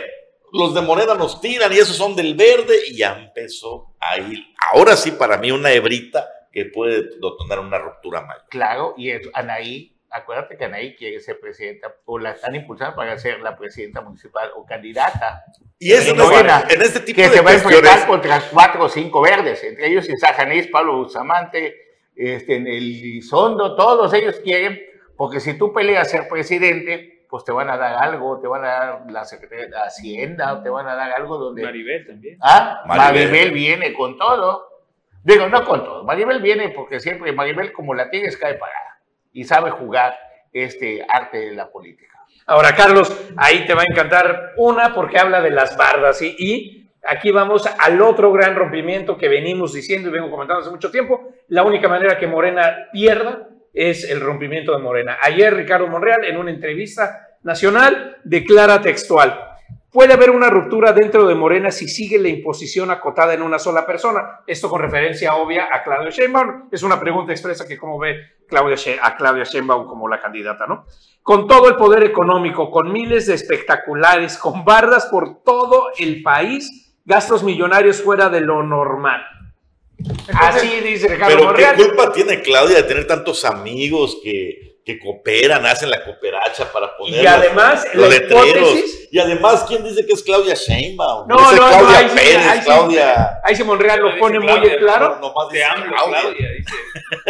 los 0.55 0.73
de 0.73 0.81
Morena 0.81 1.15
nos 1.15 1.41
tiran 1.41 1.71
y 1.73 1.77
esos 1.77 1.95
son 1.95 2.15
del 2.15 2.33
verde 2.35 2.77
y 2.87 2.97
ya 2.97 3.17
empezó 3.17 3.95
ahí. 3.99 4.53
Ahora 4.71 4.95
sí, 4.95 5.11
para 5.11 5.37
mí, 5.37 5.51
una 5.51 5.71
hebrita 5.71 6.27
que 6.51 6.65
puede 6.65 7.03
detonar 7.03 7.59
una 7.59 7.77
ruptura 7.77 8.21
mayor. 8.21 8.45
Claro, 8.49 8.93
y 8.97 9.11
Anaí, 9.33 9.93
acuérdate 10.09 10.55
que 10.55 10.63
Anaí 10.63 10.95
quiere 10.95 11.19
ser 11.19 11.39
presidenta 11.41 11.93
o 12.05 12.17
la 12.17 12.31
están 12.31 12.55
impulsando 12.55 12.95
para 12.95 13.17
ser 13.17 13.41
la 13.41 13.57
presidenta 13.57 13.99
municipal 13.99 14.51
o 14.55 14.65
candidata. 14.65 15.43
Y 15.77 15.91
eso 15.91 16.15
en 16.15 16.81
este 16.81 17.01
tipo 17.01 17.21
que 17.21 17.27
de 17.27 17.35
se 17.35 17.41
va 17.41 17.51
a 17.51 17.53
enfrentar 17.55 18.07
contra 18.07 18.41
cuatro 18.49 18.85
o 18.85 18.89
cinco 18.89 19.19
verdes, 19.21 19.61
entre 19.65 19.87
ellos 19.87 20.07
Isajanés, 20.07 20.67
Pablo 20.67 20.97
Bustamante, 20.99 21.75
este, 22.15 22.55
en 22.55 22.67
el 22.67 23.01
Lizondo, 23.01 23.75
todos 23.75 24.13
ellos 24.13 24.39
quieren, 24.41 24.79
porque 25.17 25.41
si 25.41 25.57
tú 25.57 25.73
peleas 25.73 26.09
ser 26.09 26.29
presidente, 26.29 27.14
pues 27.35 27.43
te 27.43 27.51
van 27.51 27.69
a 27.69 27.75
dar 27.75 28.01
algo, 28.01 28.39
te 28.39 28.47
van 28.47 28.63
a 28.63 28.67
dar 28.67 29.11
la 29.11 29.25
Secretaría 29.25 29.65
de 29.65 29.75
Hacienda, 29.75 30.63
te 30.63 30.69
van 30.69 30.87
a 30.87 30.95
dar 30.95 31.11
algo 31.11 31.37
donde... 31.37 31.63
Maribel 31.63 32.07
también. 32.07 32.37
Ah, 32.41 32.81
Maribel. 32.87 33.51
viene 33.51 33.93
con 33.93 34.17
todo. 34.17 34.69
Digo, 35.21 35.49
no 35.49 35.65
con 35.65 35.83
todo. 35.83 36.05
Maribel 36.05 36.41
viene 36.41 36.69
porque 36.69 37.01
siempre, 37.01 37.33
Maribel 37.33 37.73
como 37.73 37.93
la 37.93 38.09
tienes 38.09 38.37
cae 38.37 38.53
parada 38.53 39.01
y 39.33 39.43
sabe 39.43 39.71
jugar 39.71 40.17
este 40.53 41.05
arte 41.09 41.39
de 41.39 41.51
la 41.51 41.69
política. 41.69 42.17
Ahora, 42.45 42.73
Carlos, 42.73 43.13
ahí 43.35 43.65
te 43.65 43.73
va 43.73 43.81
a 43.81 43.91
encantar 43.91 44.53
una 44.55 44.93
porque 44.93 45.19
habla 45.19 45.41
de 45.41 45.51
las 45.51 45.75
bardas 45.75 46.21
y, 46.21 46.37
y 46.39 46.89
aquí 47.05 47.31
vamos 47.31 47.67
al 47.67 48.01
otro 48.01 48.31
gran 48.31 48.55
rompimiento 48.55 49.17
que 49.17 49.27
venimos 49.27 49.73
diciendo 49.73 50.07
y 50.07 50.13
vengo 50.13 50.31
comentando 50.31 50.61
hace 50.61 50.71
mucho 50.71 50.89
tiempo. 50.89 51.33
La 51.49 51.63
única 51.63 51.89
manera 51.89 52.17
que 52.17 52.27
Morena 52.27 52.87
pierda 52.93 53.49
es 53.75 54.09
el 54.09 54.21
rompimiento 54.21 54.71
de 54.71 54.81
Morena. 54.81 55.17
Ayer 55.21 55.53
Ricardo 55.53 55.87
Monreal 55.87 56.23
en 56.23 56.37
una 56.37 56.49
entrevista 56.49 57.24
nacional 57.45 58.17
declara 58.23 58.81
textual, 58.81 59.39
puede 59.91 60.13
haber 60.13 60.31
una 60.31 60.49
ruptura 60.49 60.91
dentro 60.91 61.27
de 61.27 61.35
Morena 61.35 61.71
si 61.71 61.87
sigue 61.87 62.17
la 62.17 62.27
imposición 62.27 62.89
acotada 62.91 63.33
en 63.33 63.43
una 63.43 63.59
sola 63.59 63.85
persona. 63.85 64.41
Esto 64.47 64.67
con 64.67 64.81
referencia 64.81 65.35
obvia 65.35 65.69
a 65.71 65.83
Claudia 65.83 66.09
Sheinbaum. 66.09 66.69
Es 66.71 66.83
una 66.83 66.99
pregunta 66.99 67.31
expresa 67.31 67.67
que 67.67 67.77
cómo 67.77 67.99
ve 67.99 68.17
Claudia 68.49 68.75
a 69.01 69.15
Claudia 69.15 69.43
Sheinbaum 69.43 69.87
como 69.87 70.09
la 70.09 70.19
candidata, 70.19 70.65
¿no? 70.67 70.85
Con 71.21 71.47
todo 71.47 71.69
el 71.69 71.75
poder 71.75 72.03
económico, 72.03 72.71
con 72.71 72.91
miles 72.91 73.27
de 73.27 73.35
espectaculares, 73.35 74.37
con 74.37 74.65
bardas 74.65 75.05
por 75.05 75.43
todo 75.43 75.89
el 75.99 76.23
país, 76.23 76.97
gastos 77.05 77.43
millonarios 77.43 78.01
fuera 78.01 78.29
de 78.29 78.41
lo 78.41 78.63
normal. 78.63 79.21
Así 80.33 80.81
dice 80.81 81.07
Ricardo 81.07 81.37
Pero 81.37 81.53
¿qué 81.53 81.83
culpa 81.83 82.11
tiene 82.11 82.41
Claudia 82.41 82.77
de 82.77 82.83
tener 82.83 83.07
tantos 83.07 83.45
amigos 83.45 84.19
que, 84.23 84.74
que 84.85 84.99
cooperan, 84.99 85.65
hacen 85.65 85.89
la 85.89 86.03
cooperacha 86.03 86.71
para 86.71 86.95
poner 86.95 87.23
Y 87.23 87.25
además, 87.25 87.85
los, 87.95 88.03
la 88.03 88.07
letreros. 88.19 88.69
hipótesis- 88.75 89.07
Y 89.11 89.17
además, 89.19 89.65
¿quién 89.67 89.83
dice 89.83 90.05
que 90.05 90.13
es 90.13 90.21
Claudia 90.21 90.53
Sheinbaum? 90.53 91.27
No, 91.27 91.35
no, 91.35 91.51
no, 91.51 91.57
Claudia 91.57 91.97
ahí 91.97 92.09
sí, 92.09 92.15
Pérez, 92.15 92.47
ahí 92.47 92.59
sí. 92.59 92.65
Claudia... 92.65 93.39
Ahí 93.43 93.63
Monreal 93.63 93.99
lo 93.99 94.19
pone 94.19 94.39
muy 94.39 94.47
Claudia, 94.47 94.77
claro. 94.77 95.17
nomás 95.19 95.47
Te 95.49 95.57
dice 95.57 95.67
Claudia. 95.89 96.19
Claudia, 96.21 96.49
dice. 96.51 96.73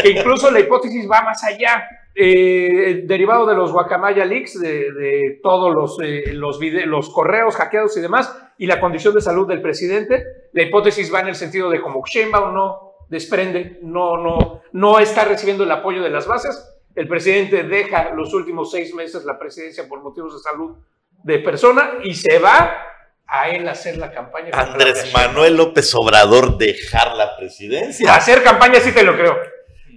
que 0.04 0.10
incluso 0.10 0.52
la 0.52 0.60
hipótesis 0.60 1.10
va 1.10 1.22
más 1.22 1.42
allá. 1.46 1.88
Eh, 2.14 3.02
derivado 3.06 3.46
de 3.46 3.56
los 3.56 3.72
Guacamaya 3.74 4.24
Leaks, 4.26 4.60
de, 4.60 4.92
de 4.94 5.40
todos 5.44 5.74
los, 5.74 5.98
eh, 6.02 6.32
los, 6.34 6.60
los 6.62 7.10
correos 7.10 7.56
hackeados 7.56 7.96
y 7.98 8.02
demás, 8.02 8.34
y 8.58 8.68
la 8.68 8.80
condición 8.80 9.14
de 9.14 9.22
salud 9.22 9.48
del 9.48 9.62
presidente, 9.62 10.24
la 10.54 10.62
hipótesis 10.64 11.14
va 11.14 11.20
en 11.22 11.28
el 11.28 11.36
sentido 11.36 11.70
de 11.70 11.82
como 11.82 12.04
Sheinbaum 12.06 12.54
no 12.54 12.96
desprende, 13.10 13.80
no, 13.82 14.18
no, 14.18 14.62
no 14.72 15.00
está 15.00 15.26
recibiendo 15.26 15.64
el 15.66 15.72
apoyo 15.72 16.02
de 16.04 16.10
las 16.10 16.26
bases, 16.26 16.72
el 16.96 17.08
presidente 17.08 17.64
deja 17.64 18.12
los 18.12 18.34
últimos 18.34 18.72
seis 18.72 18.94
meses 18.94 19.26
la 19.26 19.38
presidencia 19.38 19.88
por 19.88 20.02
motivos 20.02 20.34
de 20.34 20.40
salud 20.40 20.78
de 21.24 21.40
persona 21.40 21.96
y 22.04 22.14
se 22.14 22.40
va 22.40 22.86
a 23.28 23.50
él 23.50 23.68
hacer 23.68 23.98
la 23.98 24.12
campaña. 24.12 24.52
Andrés. 24.54 25.12
Manuel 25.14 25.58
López 25.58 25.94
Obrador 25.96 26.58
dejar 26.58 27.16
la 27.16 27.36
presidencia. 27.36 28.16
Hacer 28.16 28.44
campaña 28.44 28.80
sí 28.80 28.92
te 28.92 29.04
lo 29.04 29.16
creo. 29.16 29.38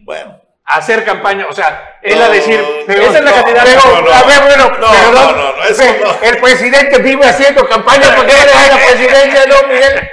Bueno, 0.04 0.40
hacer 0.68 1.04
campaña, 1.04 1.46
o 1.48 1.52
sea, 1.52 1.98
él 2.02 2.18
No, 2.18 2.24
a 2.24 2.28
decir, 2.28 2.60
no, 2.86 2.94
esa 2.94 3.18
es 3.18 3.24
la 3.24 3.30
no, 3.30 3.36
candidata. 3.36 3.74
no, 3.74 4.02
no. 4.02 4.10
a 4.12 4.22
ver, 4.24 4.40
bueno, 4.42 4.64
No, 4.78 4.90
perdón, 4.90 5.14
no, 5.14 5.32
no, 5.32 5.56
no, 5.56 5.64
eso 5.64 5.82
el 6.22 6.36
presidente 6.38 6.98
vive 6.98 7.24
haciendo 7.26 7.66
campaña 7.68 8.12
porque 8.16 8.32
él 8.32 8.38
es 8.48 8.68
la 8.68 8.76
presidencia, 8.76 9.46
¿no, 9.46 9.68
Miguel? 9.68 10.08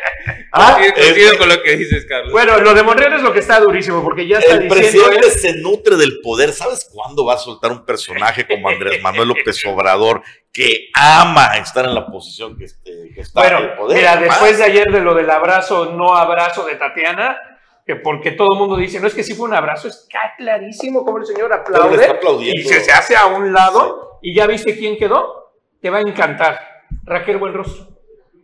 ¿Ah? 0.58 0.80
Sí, 0.82 0.92
coincido 0.94 1.38
con 1.38 1.50
lo 1.50 1.62
que 1.62 1.76
dices, 1.76 2.06
Carlos. 2.06 2.32
Bueno, 2.32 2.58
lo 2.62 2.74
de 2.74 2.82
Monreal 2.82 3.14
es 3.16 3.22
lo 3.22 3.34
que 3.34 3.40
está 3.40 3.60
durísimo, 3.60 4.02
porque 4.02 4.26
ya 4.26 4.40
está 4.40 4.54
el 4.54 4.70
diciendo 4.70 5.10
presidente 5.10 5.28
él, 5.28 5.34
se 5.34 5.54
nutre 5.62 5.98
del 5.98 6.22
poder. 6.24 6.54
¿Sabes 6.54 6.90
cuándo 6.94 7.26
va 7.26 7.34
a 7.34 7.38
soltar 7.38 7.72
un 7.74 7.86
personaje 7.86 8.48
como 8.48 8.70
Andrés 8.70 9.02
Manuel 9.04 9.28
López 9.28 9.62
Obrador 9.66 10.22
que 10.54 10.88
ama 10.94 11.58
estar 11.58 11.84
en 11.84 11.94
la 11.94 12.06
posición 12.08 12.58
que, 12.58 12.64
este- 12.64 13.12
que 13.14 13.20
está 13.20 13.46
en 13.46 13.54
el 13.54 13.54
bueno, 13.64 13.76
poder? 13.76 13.98
mira, 13.98 14.16
después 14.16 14.58
de 14.58 14.64
ayer 14.64 14.86
de 14.90 15.02
lo 15.02 15.14
del 15.14 15.30
abrazo, 15.30 15.88
no 15.88 16.16
abrazo 16.16 16.64
de 16.66 16.76
Tatiana, 16.76 17.38
que 17.86 17.96
porque 17.98 18.32
todo 18.32 18.54
el 18.54 18.60
mundo 18.60 18.78
dice, 18.78 19.00
no 19.00 19.08
es 19.08 19.14
que 19.14 19.24
sí 19.24 19.34
fue 19.34 19.48
un 19.48 19.54
abrazo, 19.54 19.88
está 19.88 20.34
clarísimo 20.38 21.06
como 21.06 21.20
el 21.20 21.26
señor 21.26 21.54
aplaude 21.54 21.96
está 21.96 22.14
aplaudiendo. 22.14 22.60
y 22.60 22.64
se, 22.64 22.80
se 22.80 22.92
hace 22.92 23.16
a 23.16 23.28
un 23.28 23.54
lado, 23.54 24.20
y 24.22 24.36
ya 24.36 24.48
viste 24.48 24.78
quién 24.78 24.98
quedó, 24.98 25.54
te 25.82 25.90
va 25.90 26.00
a 26.00 26.02
encantar, 26.02 26.60
Raquel 27.04 27.38
Buenrostro, 27.38 27.88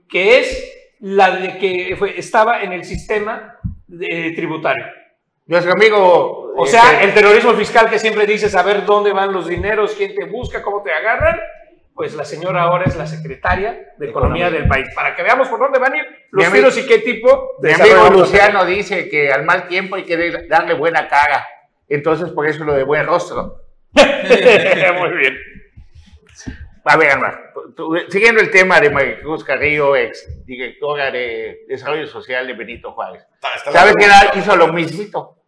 que 0.08 0.40
es 0.40 0.78
la 1.00 1.32
de 1.32 1.58
que 1.58 1.96
fue, 1.98 2.20
estaba 2.20 2.62
en 2.62 2.74
el 2.74 2.86
sistema 2.86 3.60
eh, 4.00 4.36
tributario. 4.36 4.86
Nuestro 5.48 5.74
amigo. 5.74 6.54
O 6.56 6.66
sea, 6.66 6.94
este, 6.94 7.06
el 7.06 7.14
terrorismo 7.14 7.54
fiscal 7.54 7.90
que 7.90 7.98
siempre 7.98 8.26
dices 8.26 8.52
saber 8.52 8.86
dónde 8.86 9.12
van 9.12 9.34
los 9.34 9.48
dineros, 9.48 9.96
quién 9.96 10.14
te 10.14 10.26
busca, 10.26 10.62
cómo 10.62 10.84
te 10.84 10.92
agarran, 10.92 11.40
pues 11.94 12.16
la 12.16 12.24
señora 12.26 12.64
ahora 12.64 12.86
es 12.86 12.96
la 12.96 13.06
secretaria 13.06 13.94
de 13.98 14.10
Economía, 14.10 14.50
del 14.50 14.68
país. 14.68 14.88
Para 14.96 15.16
que 15.16 15.24
veamos 15.24 15.48
por 15.50 15.60
dónde 15.60 15.80
van 15.80 15.94
a 15.94 15.98
ir 15.98 16.04
los 16.32 16.48
Mi 16.48 16.54
tiros 16.54 16.78
y 16.78 16.86
qué 16.88 17.00
tipo 17.00 17.56
de 17.60 17.76
Mi 17.76 17.82
amigo 17.82 18.10
Luciano 18.10 18.66
dice 18.66 19.10
que 19.10 19.32
al 19.32 19.44
mal 19.46 19.68
tiempo 19.68 19.96
hay 19.96 20.04
que 20.04 20.48
darle 20.48 20.74
buena 20.74 21.08
cara. 21.08 21.46
Entonces, 21.88 22.32
por 22.32 22.48
eso 22.48 22.64
lo 22.64 22.74
de 22.74 22.84
buen 22.84 23.06
rostro. 23.06 23.58
Muy 23.94 25.18
bien. 25.18 25.38
A 26.84 26.98
ver, 26.98 27.12
Alma, 27.12 27.40
tú- 27.76 27.96
siguiendo 28.10 28.42
el 28.42 28.50
tema 28.50 28.80
de 28.80 28.90
Maricruz 28.90 29.44
Carrillo, 29.44 29.96
ex 29.96 30.44
directora 30.46 31.12
de 31.12 31.60
Desarrollo 31.68 32.08
Social 32.08 32.48
de 32.48 32.54
Benito 32.54 32.92
Juárez. 32.94 33.24
¿Sabes 33.72 33.94
ha- 34.10 34.38
hizo 34.38 34.56
lo 34.56 34.70
mismito? 34.74 35.41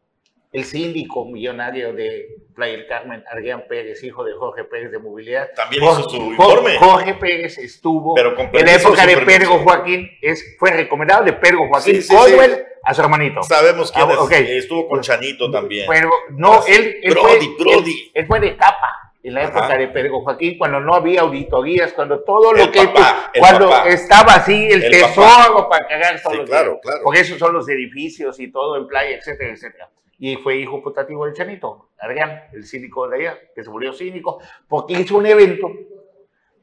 El 0.54 0.64
síndico 0.66 1.26
millonario 1.26 1.93
de 1.93 2.28
Playa 2.56 2.74
del 2.78 2.86
Carmen, 2.88 3.24
Adrián 3.32 3.64
Pérez, 3.68 4.04
hijo 4.04 4.24
de 4.24 4.34
Jorge 4.34 4.64
Pérez 4.66 4.91
de 4.91 4.99
Movilidad. 4.99 5.49
También 5.56 5.84
Jorge- 5.84 6.01
hizo 6.01 6.10
su 6.12 6.16
informe. 6.18 6.78
Jorge 6.78 7.14
Pérez 7.16 7.58
estuvo 7.58 8.14
Pero 8.14 8.36
en 8.39 8.66
la 8.66 8.74
época 8.76 9.06
de. 9.08 9.18
Pedro 9.18 9.58
Joaquín, 9.64 10.10
es, 10.22 10.56
fue 10.60 10.70
recomendado 10.72 11.24
de 11.26 11.34
Pedro 11.34 11.68
Joaquín 11.68 11.95
Sí, 11.95 12.01
sí, 12.04 12.14
Caldwell 12.16 12.51
sí. 12.56 12.62
a 12.84 12.93
su 12.93 13.01
hermanito. 13.01 13.41
Sabemos 13.43 13.91
quién 13.91 14.06
Ah, 14.10 14.28
es. 14.32 14.49
Estuvo 14.64 14.88
con 14.88 15.01
Chanito 15.01 15.49
también. 15.49 15.88
Pero 15.89 16.12
no, 16.30 16.64
él, 16.68 16.97
él 17.01 17.12
Brody, 17.14 17.45
fue, 17.58 17.66
Brody. 17.66 17.91
Él, 17.91 18.12
él 18.14 18.28
fue 18.28 18.39
de 18.39 18.56
capa 18.56 19.12
en 19.24 19.34
la 19.34 19.41
Ajá. 19.47 19.49
época 19.58 19.78
de 19.78 19.88
Pedro 19.88 20.22
Joaquín, 20.22 20.58
cuando 20.60 20.80
no 20.82 20.93
había 20.93 21.22
auditorías, 21.22 21.93
cuando 21.93 22.20
todo 22.24 22.54
lo 22.54 22.62
El 22.62 22.70
que 22.72 22.84
papá, 22.89 23.32
cuando 23.39 23.70
papá. 23.72 23.89
estaba 23.89 24.36
así 24.36 24.68
el, 24.70 24.84
El 24.84 24.91
tesoro 24.91 25.68
para 25.68 25.88
cagar 25.88 26.22
todos 26.22 26.34
Sí, 26.34 26.39
los 26.41 26.49
claro, 26.49 26.80
claro. 26.80 26.99
Porque 27.04 27.22
esos 27.22 27.39
son 27.39 27.54
los 27.54 27.68
edificios 27.70 28.39
y 28.39 28.51
todo 28.51 28.78
en 28.78 28.86
playa, 28.86 29.16
etcétera, 29.18 29.51
etcétera. 29.54 29.89
Y 30.26 30.38
fue 30.38 30.55
hijo 30.55 30.82
putativo 30.82 31.26
del 31.26 31.34
Chanito, 31.34 31.89
Adrián, 31.99 32.43
el 32.53 32.63
cínico 32.65 33.09
de 33.09 33.17
allá, 33.17 33.38
que 33.53 33.61
se 33.61 33.69
murió 33.69 33.91
cínico, 33.91 34.39
porque 34.69 34.93
hizo 34.93 35.17
un 35.17 35.26
evento 35.26 35.69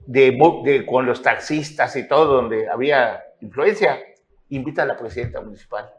de, 0.06 0.30
de- 0.64 0.86
con 0.86 1.04
los 1.04 1.20
taxistas 1.20 1.94
y 1.96 2.08
todo, 2.08 2.36
donde 2.36 2.70
había 2.70 3.22
influencia, 3.42 4.00
invita 4.48 4.84
a 4.84 4.86
la 4.86 4.96
presidenta 4.96 5.42
municipal. 5.42 5.92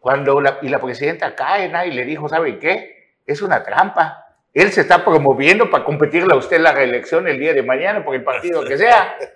Cuando 0.00 0.40
la, 0.40 0.58
y 0.62 0.70
la 0.70 0.80
presidenta 0.80 1.34
cae 1.34 1.68
¿no? 1.68 1.84
y 1.84 1.90
le 1.92 2.06
dijo, 2.06 2.30
¿sabe 2.30 2.58
qué? 2.58 3.16
Es 3.26 3.42
una 3.42 3.62
trampa. 3.62 4.21
Él 4.52 4.70
se 4.70 4.82
está 4.82 5.02
promoviendo 5.02 5.70
para 5.70 5.84
competirle 5.84 6.34
a 6.34 6.36
usted 6.36 6.60
la 6.60 6.72
reelección 6.72 7.26
el 7.26 7.38
día 7.38 7.54
de 7.54 7.62
mañana 7.62 8.04
por 8.04 8.14
el 8.14 8.22
partido 8.22 8.64
que 8.64 8.76
sea. 8.76 9.16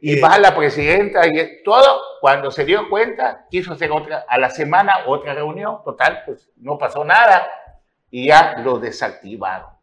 Y 0.00 0.20
va 0.20 0.38
la 0.38 0.56
presidenta 0.56 1.24
y 1.28 1.62
todo. 1.62 2.00
Cuando 2.20 2.50
se 2.50 2.64
dio 2.64 2.88
cuenta, 2.88 3.46
quiso 3.48 3.72
hacer 3.72 3.92
otra, 3.92 4.24
a 4.28 4.38
la 4.38 4.50
semana 4.50 4.92
otra 5.06 5.34
reunión. 5.34 5.78
Total, 5.84 6.22
pues 6.26 6.50
no 6.56 6.78
pasó 6.78 7.04
nada. 7.04 7.48
Y 8.10 8.26
ya 8.26 8.56
lo 8.58 8.80
desactivaron. 8.80 9.77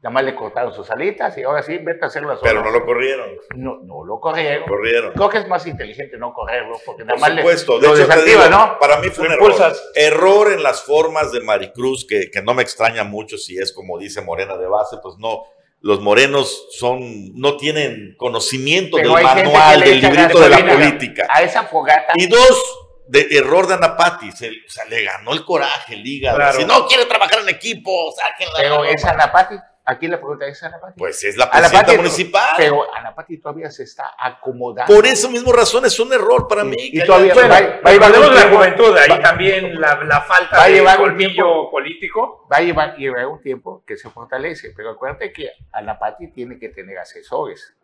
Nada 0.00 0.12
más 0.14 0.22
le 0.24 0.36
cortaron 0.36 0.72
sus 0.72 0.88
alitas 0.92 1.36
y 1.38 1.42
ahora 1.42 1.60
sí, 1.60 1.76
vete 1.78 2.04
a 2.04 2.06
hacerlo 2.06 2.28
solo. 2.36 2.42
Pero 2.42 2.62
no 2.62 2.70
lo 2.70 2.86
corrieron. 2.86 3.30
No, 3.56 3.78
no 3.82 4.04
lo 4.04 4.20
corrieron. 4.20 4.68
Corrieron. 4.68 5.12
Creo 5.12 5.28
que 5.28 5.38
es 5.38 5.48
más 5.48 5.66
inteligente 5.66 6.16
no 6.18 6.32
correrlo, 6.32 6.78
porque 6.86 7.02
nada 7.02 7.14
Por 7.14 7.20
más 7.20 7.30
le- 7.34 7.42
supuesto, 7.42 7.80
de 7.80 7.88
lo 7.88 7.94
hecho, 7.96 8.06
te 8.06 8.08
desactiva, 8.08 8.44
digo, 8.46 8.56
¿no? 8.56 8.78
para 8.78 8.98
mí 8.98 9.08
fue 9.08 9.26
un 9.26 9.32
error. 9.32 9.76
Error 9.96 10.52
en 10.52 10.62
las 10.62 10.84
formas 10.84 11.32
de 11.32 11.40
Maricruz, 11.40 12.06
que, 12.06 12.30
que 12.30 12.42
no 12.42 12.54
me 12.54 12.62
extraña 12.62 13.02
mucho 13.02 13.36
si 13.38 13.58
es 13.58 13.72
como 13.72 13.98
dice 13.98 14.20
Morena 14.22 14.56
de 14.56 14.68
base, 14.68 14.98
pues 15.02 15.16
no. 15.18 15.42
Los 15.80 16.00
morenos 16.00 16.66
son, 16.78 17.00
no 17.34 17.56
tienen 17.56 18.14
conocimiento 18.18 18.96
Pero 18.98 19.14
del 19.14 19.24
manual, 19.24 19.80
le 19.80 19.86
del 19.90 20.00
librito 20.00 20.40
de 20.40 20.48
la 20.48 20.58
política. 20.58 21.26
A 21.28 21.42
esa 21.42 21.64
fogata. 21.64 22.12
Y 22.16 22.26
dos, 22.26 22.78
de 23.08 23.26
error 23.32 23.66
de 23.66 23.74
Anapati. 23.74 24.30
Se, 24.32 24.48
o 24.48 24.52
sea, 24.68 24.84
le 24.86 25.02
ganó 25.04 25.32
el 25.32 25.44
coraje, 25.44 25.94
el 25.94 26.04
hígado. 26.06 26.36
Claro. 26.36 26.58
Si 26.58 26.64
no 26.64 26.86
quiere 26.86 27.06
trabajar 27.06 27.40
en 27.42 27.48
equipo, 27.48 28.12
sáquenla. 28.12 28.54
Pero 28.58 28.84
es 28.84 29.04
Anapati. 29.04 29.54
Aquí 29.90 30.06
la 30.06 30.18
pregunta 30.18 30.46
es 30.46 30.62
Anapati. 30.62 30.98
Pues 30.98 31.24
es 31.24 31.34
la 31.38 31.44
Anapati, 31.46 31.68
presidenta 31.70 31.96
municipal. 31.96 32.54
Pero 32.58 32.94
Anapati 32.94 33.38
todavía 33.38 33.70
se 33.70 33.84
está 33.84 34.14
acomodando. 34.18 34.92
Por 34.94 35.06
esa 35.06 35.30
misma 35.30 35.50
razón 35.54 35.86
es 35.86 35.98
un 35.98 36.12
error 36.12 36.46
para 36.46 36.62
mí. 36.62 36.76
Y 36.78 37.02
todavía- 37.06 37.32
Bueno, 37.32 37.48
va- 37.48 37.60
va 37.60 37.90
a 37.90 37.92
llevar 37.92 38.10
la 38.10 38.28
tiempo. 38.34 38.56
juventud, 38.56 38.96
ahí 38.98 39.08
Va- 39.08 39.20
también 39.22 39.80
la, 39.80 39.94
la 40.04 40.20
falta 40.20 40.58
va 40.58 40.64
a 40.64 40.66
de 40.66 40.72
llevar 40.74 40.98
un 40.98 41.04
colmillo 41.06 41.32
tiempo. 41.32 41.70
político. 41.70 42.46
Va 42.52 42.58
a 42.58 42.60
llevar, 42.60 42.96
llevar 42.98 43.26
un 43.28 43.40
tiempo 43.40 43.82
que 43.86 43.96
se 43.96 44.10
fortalece. 44.10 44.74
Pero 44.76 44.90
acuérdate 44.90 45.32
que 45.32 45.52
Anapati 45.72 46.28
tiene 46.32 46.58
que 46.58 46.68
tener 46.68 46.98
asesores. 46.98 47.74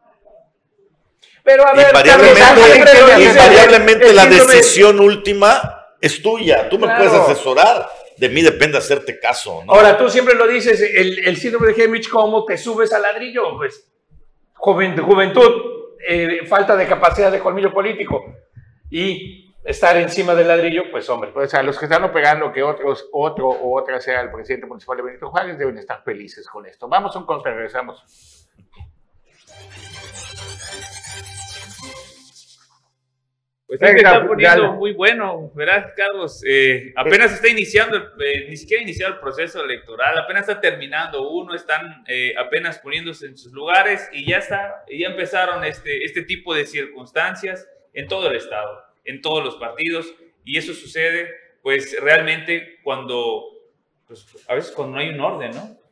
Pero 1.43 1.67
a 1.67 1.73
ver, 1.73 1.87
Invariablemente, 1.89 3.25
invariablemente 3.25 4.13
la 4.13 4.27
decisión 4.27 5.01
última 5.01 5.87
es 6.01 6.21
tuya. 6.23 6.69
Tú 6.69 6.79
me 6.79 6.87
Claro. 6.87 7.03
puedes 7.05 7.15
asesorar. 7.31 7.89
De 8.17 8.29
mí 8.29 8.43
depende 8.43 8.79
hacerte 8.79 9.19
caso. 9.19 9.65
¿no? 9.65 9.73
Ahora, 9.73 9.97
tú 9.97 10.09
siempre 10.09 10.35
lo 10.35 10.47
dices, 10.47 10.81
el, 10.81 11.37
síndrome 11.37 11.73
de 11.73 11.85
Hemlich, 11.85 12.09
¿cómo 12.09 12.45
te 12.45 12.57
subes 12.57 12.93
al 12.93 13.03
ladrillo? 13.03 13.57
Pues, 13.57 13.91
juventud, 14.55 15.97
eh, 16.07 16.47
falta 16.47 16.77
de 16.77 16.87
capacidad 16.87 17.33
de 17.33 17.41
colmillo 17.41 17.73
político 17.73 18.25
y 18.91 19.55
estar 19.65 19.97
encima 19.97 20.35
del 20.35 20.49
ladrillo, 20.49 20.91
pues 20.91 21.09
hombre. 21.09 21.31
Pues 21.33 21.55
a 21.55 21.63
los 21.63 21.79
que 21.79 21.87
están 21.87 22.05
operando 22.05 22.53
que 22.53 22.63
otros, 22.63 23.09
otro 23.13 23.49
o 23.49 23.81
otra 23.81 24.01
sea 24.01 24.21
el 24.21 24.31
presidente 24.31 24.67
municipal 24.67 24.99
de 24.99 25.03
Benito 25.03 25.31
Juárez 25.31 25.59
deben 25.59 25.79
estar 25.79 26.03
felices 26.05 26.47
con 26.47 26.67
esto. 26.67 26.89
Vamos 26.89 27.17
a 27.17 27.19
un 27.19 27.27
corte, 27.27 27.51
regresamos. 27.51 28.05
Pues 33.67 33.81
Venga, 33.81 33.97
está 33.97 34.27
poniendo 34.27 34.73
muy 34.75 34.93
bueno, 34.93 35.51
¿verdad, 35.55 35.95
Carlos? 35.97 36.43
Eh, 36.47 36.93
apenas 36.97 37.33
está 37.33 37.49
iniciando, 37.49 37.97
eh, 37.97 38.47
ni 38.51 38.57
siquiera 38.59 38.81
ha 38.81 38.83
iniciado 38.83 39.15
el 39.15 39.21
proceso 39.21 39.65
electoral, 39.65 40.19
apenas 40.19 40.43
está 40.47 40.61
terminando 40.61 41.31
uno, 41.31 41.55
están 41.55 42.05
eh, 42.07 42.35
apenas 42.37 42.79
poniéndose 42.79 43.27
en 43.27 43.39
sus 43.39 43.53
lugares 43.53 44.07
y 44.13 44.27
ya 44.29 44.39
está, 44.39 44.85
ya 44.87 45.09
empezaron 45.09 45.65
este, 45.65 46.05
este 46.05 46.23
tipo 46.23 46.55
de 46.55 46.67
circunstancias 46.67 47.67
en 47.95 48.07
todo 48.07 48.29
el 48.29 48.37
estado, 48.37 48.85
en 49.03 49.23
todos 49.23 49.43
los 49.43 49.57
partidos, 49.57 50.15
y 50.45 50.59
eso 50.59 50.75
sucede, 50.75 51.31
pues 51.63 51.97
realmente 51.99 52.81
cuando, 52.83 53.45
pues, 54.07 54.27
a 54.47 54.55
veces 54.57 54.73
cuando 54.73 54.97
no 54.97 55.01
hay 55.01 55.09
un 55.09 55.21
orden, 55.21 55.53
¿no? 55.53 55.84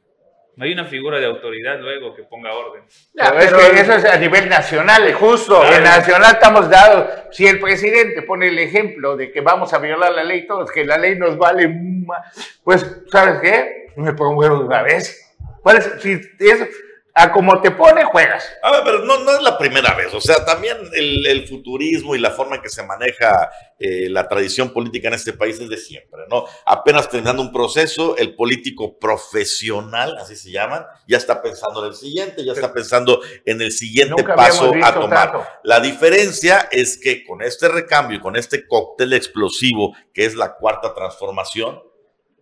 No 0.57 0.64
hay 0.66 0.72
una 0.72 0.84
figura 0.84 1.18
de 1.18 1.24
autoridad 1.26 1.78
luego 1.80 2.14
que 2.14 2.24
ponga 2.24 2.53
orden. 2.53 2.82
Ya, 3.14 3.32
pero- 3.32 3.57
pero 3.59 3.74
eso 3.74 3.94
es 3.94 4.05
a 4.05 4.18
nivel 4.18 4.48
nacional, 4.50 5.11
justo. 5.14 5.61
Claro. 5.61 5.76
En 5.76 5.82
nacional 5.84 6.34
estamos 6.34 6.68
dados. 6.68 7.11
Si 7.30 7.46
el 7.46 7.59
presidente 7.59 8.20
pone 8.22 8.48
el 8.48 8.59
ejemplo 8.59 9.16
de 9.16 9.32
que 9.32 9.40
vamos 9.40 9.72
a 9.72 9.78
violar 9.78 10.12
la 10.12 10.24
ley 10.24 10.46
todos, 10.46 10.70
que 10.70 10.84
la 10.84 10.98
ley 10.98 11.18
nos 11.18 11.38
vale, 11.38 11.68
ma- 11.68 12.22
pues, 12.62 12.84
¿sabes 13.11 13.40
qué? 13.40 13.86
Me 13.96 14.12
promuevo 14.12 14.59
de 14.59 14.64
una 14.64 14.82
vez. 14.82 15.34
¿Cuál 15.62 15.78
es? 15.78 15.90
Si 16.00 16.12
es, 16.40 16.68
a 17.14 17.30
como 17.30 17.60
te 17.60 17.70
pone, 17.70 18.04
juegas. 18.04 18.44
A 18.62 18.70
ver, 18.70 18.80
pero 18.84 18.98
no, 19.04 19.18
no 19.18 19.36
es 19.36 19.42
la 19.42 19.58
primera 19.58 19.94
vez. 19.94 20.14
O 20.14 20.20
sea, 20.20 20.44
también 20.44 20.78
el, 20.94 21.26
el 21.26 21.46
futurismo 21.46 22.14
y 22.14 22.18
la 22.18 22.30
forma 22.30 22.56
en 22.56 22.62
que 22.62 22.70
se 22.70 22.82
maneja 22.84 23.50
eh, 23.78 24.08
la 24.08 24.28
tradición 24.28 24.72
política 24.72 25.08
en 25.08 25.14
este 25.14 25.34
país 25.34 25.60
es 25.60 25.68
de 25.68 25.76
siempre, 25.76 26.22
¿no? 26.30 26.46
Apenas 26.64 27.10
terminando 27.10 27.42
un 27.42 27.52
proceso, 27.52 28.16
el 28.16 28.34
político 28.34 28.98
profesional, 28.98 30.16
así 30.18 30.36
se 30.36 30.50
llaman, 30.50 30.86
ya 31.06 31.18
está 31.18 31.42
pensando 31.42 31.82
en 31.84 31.90
el 31.90 31.94
siguiente, 31.94 32.44
ya 32.44 32.52
está 32.52 32.72
pensando 32.72 33.20
en 33.44 33.60
el 33.60 33.72
siguiente 33.72 34.24
paso 34.24 34.72
a 34.82 34.94
tomar. 34.94 35.32
tanto. 35.32 35.46
La 35.64 35.80
diferencia 35.80 36.68
es 36.70 36.96
que 36.96 37.24
con 37.24 37.42
este 37.42 37.68
recambio 37.68 38.16
y 38.16 38.20
con 38.20 38.36
este 38.36 38.66
cóctel 38.66 39.12
explosivo 39.12 39.94
que 40.14 40.24
es 40.24 40.34
la 40.34 40.54
cuarta 40.54 40.94
transformación, 40.94 41.82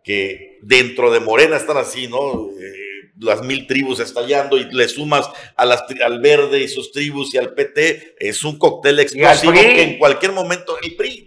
que 0.04 0.58
dentro 0.62 1.10
de 1.10 1.20
Morena 1.20 1.56
están 1.56 1.76
así, 1.76 2.06
¿no? 2.06 2.50
Eh, 2.50 2.89
las 3.20 3.42
mil 3.42 3.66
tribus 3.66 4.00
estallando 4.00 4.56
y 4.56 4.64
le 4.72 4.88
sumas 4.88 5.28
a 5.56 5.64
las, 5.66 5.84
al 6.04 6.20
verde 6.20 6.58
y 6.60 6.68
sus 6.68 6.90
tribus 6.92 7.34
y 7.34 7.38
al 7.38 7.52
PT, 7.54 8.16
es 8.18 8.42
un 8.44 8.58
cóctel 8.58 8.98
explosivo 9.00 9.52
que 9.52 9.82
en 9.82 9.98
cualquier 9.98 10.32
momento 10.32 10.76
el 10.82 10.96
PRI. 10.96 11.26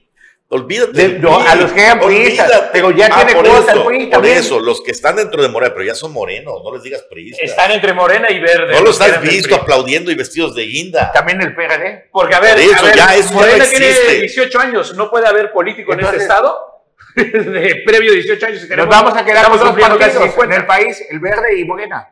Olvídate. 0.49 0.91
De- 0.91 1.19
no, 1.19 1.39
PRI, 1.39 1.47
a 1.47 1.55
los 1.55 1.71
que 1.71 1.81
eran 1.81 1.99
priistas, 1.99 2.63
pero 2.71 2.91
ya 2.91 3.09
tiene 3.09 3.33
por 3.33 3.47
cuota 3.47 3.71
el 3.71 3.77
eso, 3.79 3.87
PRI 3.87 3.99
Por 4.01 4.09
también. 4.11 4.37
eso, 4.37 4.59
los 4.59 4.81
que 4.83 4.91
están 4.91 5.15
dentro 5.15 5.41
de 5.41 5.49
Morena, 5.49 5.73
pero 5.73 5.85
ya 5.85 5.95
son 5.95 6.11
morenos, 6.13 6.61
no 6.63 6.73
les 6.75 6.83
digas 6.83 7.03
priistas. 7.09 7.49
Están 7.49 7.71
entre 7.71 7.93
morena 7.93 8.27
y 8.29 8.39
verde. 8.39 8.71
no 8.73 8.81
los 8.81 8.99
has 9.01 9.19
visto 9.21 9.55
aplaudiendo 9.55 10.11
y 10.11 10.15
vestidos 10.15 10.53
de 10.53 10.63
guinda. 10.63 11.11
También 11.11 11.41
el 11.41 11.55
PRD. 11.55 12.09
Porque, 12.11 12.35
a 12.35 12.39
ver, 12.39 12.53
Por 12.53 12.61
eso, 12.61 12.75
a 12.77 12.81
ver, 12.87 12.95
ya 12.95 13.15
eso 13.15 13.29
ya 13.29 13.33
Morena 13.35 13.57
no 13.63 13.69
tiene 13.69 13.87
existe. 13.89 14.19
18 14.19 14.59
años, 14.59 14.95
no 14.95 15.09
puede 15.09 15.27
haber 15.27 15.51
político 15.51 15.93
en 15.93 16.01
este 16.01 16.17
estado 16.17 16.72
de 17.15 17.81
previo 17.85 18.13
18 18.13 18.45
años. 18.45 18.57
y 18.57 18.61
Nos 18.61 18.69
tenemos- 18.69 18.89
vamos 18.89 19.15
a 19.17 19.25
quedar 19.25 19.47
con 19.49 19.59
dos 19.59 19.79
partidos 19.79 20.15
en 20.15 20.21
50. 20.31 20.55
el 20.55 20.65
país, 20.65 21.03
el 21.09 21.19
verde 21.19 21.59
y 21.59 21.65
Morena. 21.65 22.09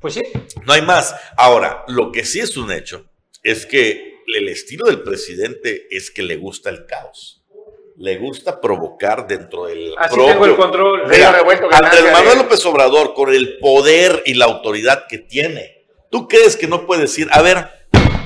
Pues 0.00 0.14
sí. 0.14 0.22
No 0.66 0.72
hay 0.72 0.82
más. 0.82 1.14
Ahora, 1.36 1.84
lo 1.88 2.10
que 2.10 2.24
sí 2.24 2.40
es 2.40 2.56
un 2.56 2.72
hecho 2.72 3.06
es 3.42 3.66
que 3.66 4.22
el 4.34 4.48
estilo 4.48 4.86
del 4.86 5.02
presidente 5.02 5.86
es 5.90 6.10
que 6.10 6.22
le 6.22 6.36
gusta 6.36 6.70
el 6.70 6.86
caos. 6.86 7.42
Le 7.98 8.16
gusta 8.18 8.60
provocar 8.60 9.26
dentro 9.26 9.66
del 9.66 9.94
Así 9.98 10.14
propio- 10.16 10.32
tengo 10.32 10.46
el 10.46 10.56
control. 10.56 11.02
Mira, 11.08 11.30
Río 11.30 11.38
Revuelto, 11.38 11.68
Andrés 11.70 12.04
Manuel 12.12 12.38
de- 12.38 12.42
López 12.44 12.64
Obrador, 12.66 13.14
con 13.14 13.32
el 13.32 13.58
poder 13.58 14.22
y 14.26 14.34
la 14.34 14.46
autoridad 14.46 15.06
que 15.08 15.18
tiene, 15.18 15.84
¿tú 16.10 16.26
crees 16.26 16.56
que 16.56 16.66
no 16.66 16.86
puede 16.86 17.02
decir, 17.02 17.28
a 17.30 17.42
ver, 17.42 17.68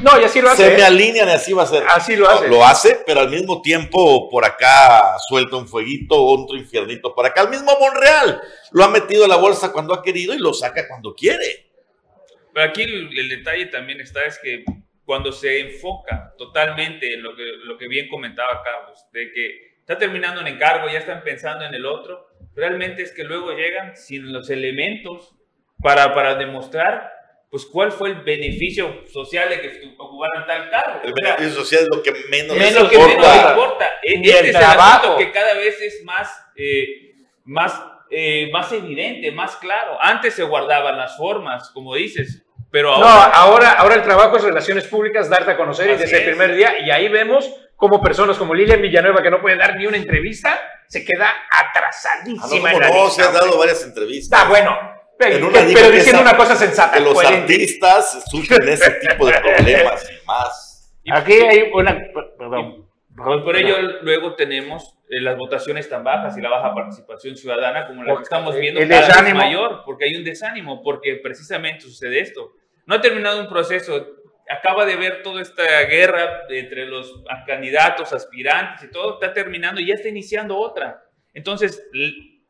No, 0.03 0.21
y 0.21 0.25
así 0.25 0.41
lo 0.41 0.51
hace. 0.51 0.65
se 0.65 0.77
me 0.77 0.83
¿eh? 0.83 0.85
alinean 0.85 1.29
y 1.29 1.33
así 1.33 1.53
va 1.53 1.63
a 1.63 1.67
ser? 1.67 1.85
Así 1.89 2.17
lo 2.17 2.29
hace. 2.29 2.49
No, 2.49 2.57
lo 2.57 2.65
hace, 2.65 3.01
pero 3.07 3.21
al 3.21 3.31
mismo 3.31 3.63
tiempo 3.63 4.29
por 4.29 4.45
acá 4.45 5.17
suelta 5.29 5.57
un 5.57 5.67
fueguito, 5.67 6.23
otro 6.23 6.57
infiernito 6.57 7.15
por 7.15 7.27
acá. 7.27 7.43
El 7.43 7.51
mismo 7.51 7.73
Monreal 7.79 8.41
lo 8.73 8.85
ha 8.85 8.89
metido 8.89 9.25
a 9.25 9.29
la 9.29 9.37
bolsa 9.37 9.73
cuando 9.73 9.95
ha 9.95 10.03
querido 10.03 10.35
y 10.35 10.39
lo 10.39 10.53
saca 10.53 10.87
cuando 10.89 11.15
quiere. 11.15 11.71
Pero 12.53 12.69
aquí 12.69 12.83
el, 12.83 13.19
el 13.19 13.29
detalle 13.29 13.67
también 13.67 14.01
está 14.01 14.25
es 14.25 14.39
que 14.39 14.65
cuando 15.07 15.31
se 15.33 15.61
enfoca 15.61 16.35
totalmente 16.37 17.15
en 17.15 17.23
lo 17.23 17.35
que, 17.35 17.45
lo 17.65 17.79
que 17.79 17.89
bien 17.89 18.09
comentaba 18.09 18.63
Carlos, 18.63 19.07
de 19.13 19.33
que 19.33 19.77
está 19.79 19.97
terminando 19.97 20.41
un 20.41 20.49
encargo, 20.49 20.89
ya 20.89 20.99
están 20.99 21.23
pensando 21.23 21.65
en 21.65 21.73
el 21.75 21.87
otro, 21.87 22.27
realmente 22.55 23.03
es 23.03 23.13
que 23.13 23.23
luego 23.23 23.53
llegan 23.53 23.97
sin 23.97 24.33
los 24.33 24.51
elementos 24.51 25.37
para, 25.81 26.13
para 26.13 26.35
demostrar 26.35 27.13
pues 27.57 27.67
cuál 27.73 27.91
fue 27.91 28.11
el 28.11 28.17
beneficio 28.17 29.03
social 29.11 29.49
de 29.49 29.61
que 29.63 29.95
ocuparan 29.97 30.47
tal 30.47 30.69
cargo. 30.69 31.01
El 31.03 31.13
O 31.13 31.17
sea, 31.17 31.37
beneficio 31.37 31.63
social 31.65 31.83
es 31.85 31.89
lo 31.97 32.03
que 32.03 32.13
menos, 32.31 32.55
es 32.55 32.63
les 32.63 32.75
lo 32.83 32.89
que 32.91 32.99
menos 32.99 33.13
importa. 33.15 33.51
importa. 33.51 33.87
E- 34.03 34.15
Este 34.15 34.31
el 34.41 34.45
es 34.47 34.55
el 34.55 34.61
trabajo. 34.61 34.99
asunto 34.99 35.17
que 35.17 35.33
cada 35.33 35.55
vez 35.55 35.81
es 35.81 36.05
más, 36.05 36.29
eh, 36.55 37.15
más, 37.45 37.83
eh, 38.11 38.51
más 38.53 38.71
evidente, 38.73 39.33
más 39.33 39.57
claro. 39.57 39.97
Antes 39.99 40.35
se 40.35 40.43
guardaban 40.43 40.99
las 40.99 41.17
formas, 41.17 41.71
como 41.71 41.95
dices, 41.95 42.45
pero 42.71 42.91
No, 42.99 43.07
ahora... 43.07 43.25
ahora, 43.37 43.71
ahora 43.73 43.95
el 43.95 44.03
trabajo 44.03 44.37
es 44.37 44.43
relaciones 44.43 44.87
públicas, 44.87 45.31
darte 45.31 45.53
a 45.53 45.57
conocer 45.57 45.87
y 45.89 45.97
desde 45.97 46.15
el 46.17 46.23
es. 46.23 46.29
primer 46.29 46.55
día, 46.55 46.79
y 46.85 46.91
ahí 46.91 47.09
vemos 47.09 47.51
como 47.75 48.03
personas 48.03 48.37
como 48.37 48.55
Lilian 48.55 48.83
Villanueva, 48.83 49.23
que 49.23 49.31
no 49.31 49.41
puede 49.41 49.57
dar 49.57 49.77
ni 49.77 49.87
una 49.87 49.97
entrevista, 49.97 50.61
se 50.89 51.05
queda 51.07 51.33
Ah, 51.51 51.63
no, 51.63 51.69
atrasadísima 51.81 52.73
en 52.73 52.81
la 52.81 52.89
no, 52.91 53.05
lista, 53.07 53.23
se 53.23 53.29
han 53.29 53.35
dado 53.35 53.59
varias 53.59 53.83
entrevistas. 53.83 54.39
Está 54.39 54.49
bueno, 54.51 54.79
pero, 55.19 55.51
pero 55.53 55.91
diciendo 55.91 56.21
esa- 56.21 56.21
una 56.23 56.37
cosa 56.37 56.57
sensata. 56.57 56.99
Que 56.99 57.05
los 57.05 57.15
coherente. 57.15 57.55
artistas 57.55 58.25
sufren 58.31 58.69
ese 58.69 58.91
tipo 58.93 59.27
de 59.27 59.41
problemas 59.41 60.11
y 60.11 60.27
más. 60.27 60.93
Aquí 61.13 61.33
hay 61.35 61.71
una. 61.73 61.97
Perdón. 62.39 62.87
Por, 63.17 63.45
por 63.45 63.57
ello, 63.57 63.77
luego 64.03 64.35
tenemos 64.35 64.95
eh, 65.09 65.21
las 65.23 65.39
votaciones 65.39 65.89
tan 65.89 66.05
bajas 66.05 66.37
y 66.37 66.43
la 66.43 66.51
baja 66.51 66.75
participación 66.75 67.35
ciudadana 67.35 67.87
como 67.87 68.05
la 68.05 68.15
que 68.17 68.23
estamos 68.25 68.55
viendo 68.57 68.79
El 68.81 68.89
cada 68.89 69.01
vez 69.01 69.09
desánimo. 69.09 69.39
mayor, 69.39 69.83
porque 69.87 70.05
hay 70.05 70.17
un 70.17 70.25
desánimo, 70.25 70.83
porque 70.83 71.17
precisamente 71.23 71.81
sucede 71.81 72.21
esto. 72.21 72.53
No 72.85 72.97
ha 72.97 73.01
terminado 73.01 73.41
un 73.41 73.49
proceso, 73.49 74.07
acaba 74.51 74.85
de 74.85 74.97
ver 74.97 75.23
toda 75.23 75.41
esta 75.41 75.63
guerra 75.85 76.43
entre 76.51 76.85
los 76.87 77.23
candidatos, 77.47 78.13
aspirantes 78.13 78.85
y 78.85 78.91
todo, 78.91 79.15
está 79.15 79.33
terminando 79.33 79.81
y 79.81 79.87
ya 79.87 79.95
está 79.95 80.09
iniciando 80.11 80.59
otra. 80.59 81.03
Entonces, 81.33 81.83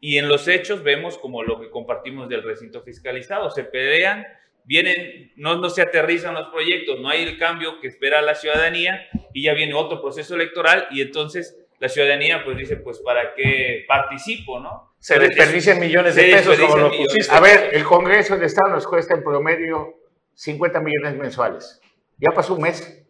y 0.06 0.18
en 0.18 0.28
los 0.28 0.46
hechos 0.46 0.84
vemos 0.84 1.18
como 1.18 1.42
lo 1.42 1.60
que 1.60 1.68
compartimos 1.68 2.28
del 2.28 2.44
recinto 2.44 2.80
fiscalizado, 2.80 3.50
se 3.50 3.64
pelean, 3.64 4.24
vienen, 4.62 5.32
no, 5.34 5.56
no 5.56 5.68
se 5.68 5.82
aterrizan 5.82 6.34
los 6.34 6.46
proyectos, 6.50 7.00
no 7.00 7.08
hay 7.08 7.24
el 7.24 7.36
cambio 7.38 7.80
que 7.80 7.88
espera 7.88 8.22
la 8.22 8.36
ciudadanía 8.36 9.08
y 9.34 9.42
ya 9.42 9.52
viene 9.52 9.74
otro 9.74 10.00
proceso 10.00 10.36
electoral 10.36 10.86
y 10.92 11.00
entonces 11.00 11.58
la 11.80 11.88
ciudadanía 11.88 12.44
pues 12.44 12.56
dice, 12.56 12.76
pues 12.76 13.00
para 13.00 13.34
qué 13.34 13.84
participo, 13.88 14.60
¿no? 14.60 14.94
Se 15.00 15.18
desperdician 15.18 15.80
millones 15.80 16.14
de 16.14 16.22
pesos 16.22 16.56
como 16.56 16.76
lo 16.76 16.90
pusiste. 16.96 17.34
A 17.34 17.40
ver, 17.40 17.70
el 17.72 17.82
Congreso 17.82 18.36
del 18.36 18.44
Estado 18.44 18.72
nos 18.72 18.86
cuesta 18.86 19.12
en 19.12 19.24
promedio 19.24 19.92
50 20.34 20.80
millones 20.82 21.16
mensuales. 21.16 21.80
Ya 22.18 22.30
pasó 22.30 22.54
un 22.54 22.62
mes. 22.62 23.05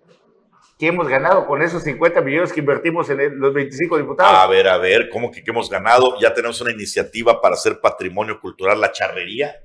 ¿Qué 0.78 0.88
hemos 0.88 1.08
ganado 1.08 1.46
con 1.46 1.62
esos 1.62 1.82
50 1.84 2.20
millones 2.20 2.52
que 2.52 2.60
invertimos 2.60 3.08
en 3.08 3.20
el- 3.20 3.32
los 3.36 3.54
25 3.54 3.96
diputados? 3.96 4.34
A 4.38 4.46
ver, 4.46 4.68
a 4.68 4.76
ver, 4.76 5.08
¿cómo 5.08 5.30
que, 5.30 5.42
que 5.42 5.50
hemos 5.50 5.70
ganado? 5.70 6.18
Ya 6.20 6.34
tenemos 6.34 6.60
una 6.60 6.70
iniciativa 6.70 7.40
para 7.40 7.54
hacer 7.54 7.80
patrimonio 7.80 8.38
cultural 8.40 8.78
la 8.80 8.92
charrería. 8.92 9.56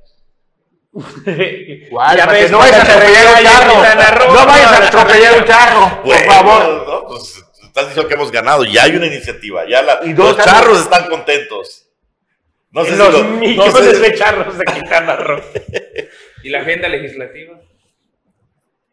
¿Cuál? 1.89 2.17
Ya 2.17 2.25
ves, 2.27 2.51
no 2.51 2.57
vayas 2.59 2.79
a 2.79 2.93
atropellar 2.93 3.69
un 3.69 4.19
Roo. 4.19 4.33
No 4.33 4.45
vayas 4.45 4.71
a 4.71 4.87
atropellar 4.87 5.37
un 5.39 5.43
carro, 5.45 6.03
por 6.03 6.17
favor. 6.17 6.87
¿no? 6.87 7.07
Pues, 7.07 7.43
estás 7.63 7.87
diciendo 7.87 8.07
que 8.07 8.13
hemos 8.15 8.31
ganado, 8.31 8.63
ya 8.65 8.83
hay 8.83 8.95
una 8.95 9.07
iniciativa, 9.07 9.67
ya 9.67 9.81
la- 9.81 9.99
Y 10.03 10.13
los 10.13 10.33
años- 10.33 10.45
charros 10.45 10.79
están 10.81 11.09
contentos. 11.09 11.87
No 12.71 12.85
sé 12.85 12.91
si 12.91 12.97
los 12.97 13.13
lo- 13.13 13.23
no 13.23 13.29
millones 13.37 13.73
sé- 13.73 13.99
de 13.99 14.15
charros 14.15 14.57
de 14.57 14.63
Quintana 14.65 15.15
Roo. 15.17 15.41
Y 16.43 16.49
la 16.49 16.61
agenda 16.61 16.87
legislativa. 16.89 17.59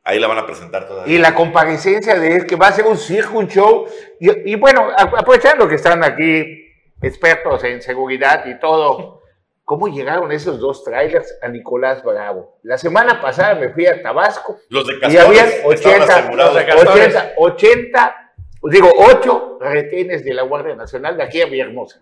Ahí 0.08 0.18
la 0.18 0.26
van 0.26 0.38
a 0.38 0.46
presentar 0.46 0.88
todavía. 0.88 1.14
Y 1.14 1.18
la 1.18 1.34
comparecencia 1.34 2.18
de 2.18 2.36
él, 2.36 2.46
que 2.46 2.56
va 2.56 2.68
a 2.68 2.72
ser 2.72 2.86
un 2.86 2.96
circo, 2.96 3.38
un 3.38 3.46
show. 3.46 3.84
Y, 4.18 4.52
y 4.52 4.54
bueno, 4.56 4.88
aprovechando 4.96 5.68
que 5.68 5.74
están 5.74 6.02
aquí 6.02 6.64
expertos 7.02 7.62
en 7.64 7.82
seguridad 7.82 8.46
y 8.46 8.58
todo, 8.58 9.20
¿cómo 9.64 9.86
llegaron 9.86 10.32
esos 10.32 10.60
dos 10.60 10.82
trailers 10.82 11.38
a 11.42 11.48
Nicolás 11.48 12.02
Bravo? 12.02 12.58
La 12.62 12.78
semana 12.78 13.20
pasada 13.20 13.54
me 13.56 13.68
fui 13.68 13.84
a 13.84 14.00
Tabasco 14.00 14.56
Los 14.70 14.86
de 14.86 14.94
y 14.94 14.98
Castores 15.00 15.26
habían 15.26 15.46
estaban 15.74 16.00
80, 16.00 16.14
asegurados. 16.14 16.54
los 16.54 16.64
de 16.64 16.72
Castores. 16.72 17.14
80, 17.14 17.32
80, 17.36 18.32
digo, 18.62 18.90
8 18.96 19.58
retenes 19.60 20.24
de 20.24 20.32
la 20.32 20.42
Guardia 20.44 20.74
Nacional 20.74 21.18
de 21.18 21.22
aquí 21.24 21.42
a 21.42 21.46
Villahermosa, 21.46 22.00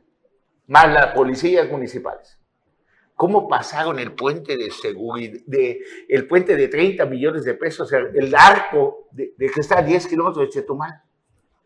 más 0.69 0.89
las 0.93 1.07
policías 1.09 1.69
municipales. 1.69 2.39
¿Cómo 3.17 3.49
pasaron 3.49 3.99
el 3.99 4.13
puente 4.13 4.59
de 4.59 4.71
seguridad, 4.71 5.41
de, 5.47 5.81
el 6.07 6.27
puente 6.27 6.55
de 6.55 6.69
30 6.69 7.07
millones 7.07 7.45
de 7.45 7.55
pesos, 7.55 7.91
el, 7.93 8.11
el 8.15 8.35
arco 8.35 9.09
de, 9.11 9.33
de 9.37 9.49
que 9.49 9.61
está 9.61 9.79
a 9.79 9.83
10 9.83 10.07
kilómetros 10.07 10.45
de 10.45 10.51
Chetumal? 10.53 11.03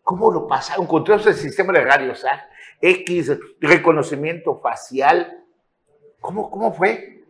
¿Cómo 0.02 0.30
lo 0.32 0.46
pasaron 0.46 0.86
con 0.86 1.02
todo 1.02 1.16
ese 1.16 1.34
sistema 1.34 1.72
de 1.72 1.84
radios 1.84 2.24
A, 2.24 2.48
X, 2.80 3.36
reconocimiento 3.60 4.60
facial? 4.60 5.42
¿Cómo, 6.20 6.48
cómo 6.50 6.72
fue? 6.72 7.24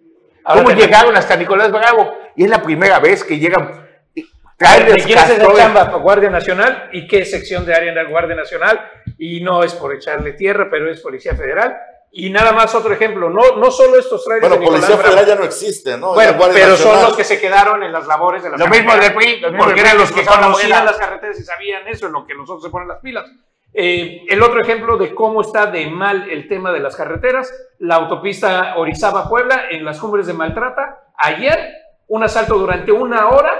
Ahora 0.44 0.64
¿Cómo 0.64 0.76
llegaron 0.76 1.16
hasta 1.16 1.36
Nicolás 1.36 1.72
Bravo? 1.72 2.14
Y 2.36 2.44
es 2.44 2.50
la 2.50 2.62
primera 2.62 2.98
vez 2.98 3.24
que 3.24 3.38
llegan. 3.38 3.86
eh, 4.14 4.22
¿De 4.22 4.26
trailers 4.56 5.06
quién 5.06 5.18
es 5.18 5.30
esa 5.30 5.54
chamba? 5.54 5.84
Guardia 5.96 6.28
Nacional. 6.30 6.90
¿Y 6.92 7.06
qué 7.08 7.24
sección 7.24 7.64
de 7.64 7.74
área 7.74 7.88
en 7.88 7.94
la 7.96 8.04
Guardia 8.04 8.36
Nacional? 8.36 8.80
Y 9.18 9.40
no 9.42 9.62
es 9.64 9.74
por 9.74 9.94
echarle 9.94 10.32
tierra, 10.34 10.68
pero 10.70 10.90
es 10.90 11.00
Policía 11.00 11.34
Federal. 11.34 11.76
Y 12.12 12.30
nada 12.30 12.52
más 12.52 12.74
otro 12.74 12.92
ejemplo, 12.92 13.30
no, 13.30 13.56
no 13.56 13.70
solo 13.70 13.96
estos 13.98 14.24
trailers 14.24 14.48
Bueno, 14.48 14.56
de 14.56 14.60
Nicolás 14.60 14.80
Policía 14.80 14.96
Bravo. 14.96 15.10
Federal 15.10 15.26
ya 15.26 15.40
no 15.40 15.44
existe, 15.44 15.96
¿no? 15.96 16.14
Bueno, 16.14 16.36
pero 16.52 16.76
son 16.76 17.02
los 17.02 17.16
que 17.16 17.22
se 17.22 17.40
quedaron 17.40 17.82
en 17.84 17.92
las 17.92 18.06
labores 18.06 18.42
de 18.42 18.50
la 18.50 18.56
Lo 18.56 18.66
mismo 18.66 18.92
del 18.96 19.14
PRI, 19.14 19.40
lo 19.40 19.48
mismo 19.50 19.64
porque 19.64 19.80
eran 19.80 19.96
los 19.96 20.10
que 20.10 20.24
conocían 20.24 20.84
las 20.84 20.96
carreteras 20.96 21.38
y 21.38 21.44
sabían 21.44 21.86
eso, 21.86 22.06
en 22.06 22.12
lo 22.12 22.26
que 22.26 22.34
nosotros 22.34 22.64
se 22.64 22.70
ponen 22.70 22.88
las 22.88 22.98
pilas. 22.98 23.30
Eh, 23.72 24.24
el 24.28 24.42
otro 24.42 24.60
ejemplo 24.60 24.96
de 24.96 25.14
cómo 25.14 25.42
está 25.42 25.66
de 25.66 25.86
mal 25.86 26.28
el 26.28 26.48
tema 26.48 26.72
de 26.72 26.80
las 26.80 26.96
carreteras, 26.96 27.52
la 27.78 27.94
autopista 27.96 28.74
Orizaba-Puebla 28.76 29.66
en 29.70 29.84
las 29.84 30.00
cumbres 30.00 30.26
de 30.26 30.32
Maltrata. 30.32 31.12
Ayer, 31.16 31.70
un 32.08 32.24
asalto 32.24 32.58
durante 32.58 32.90
una 32.90 33.28
hora, 33.28 33.52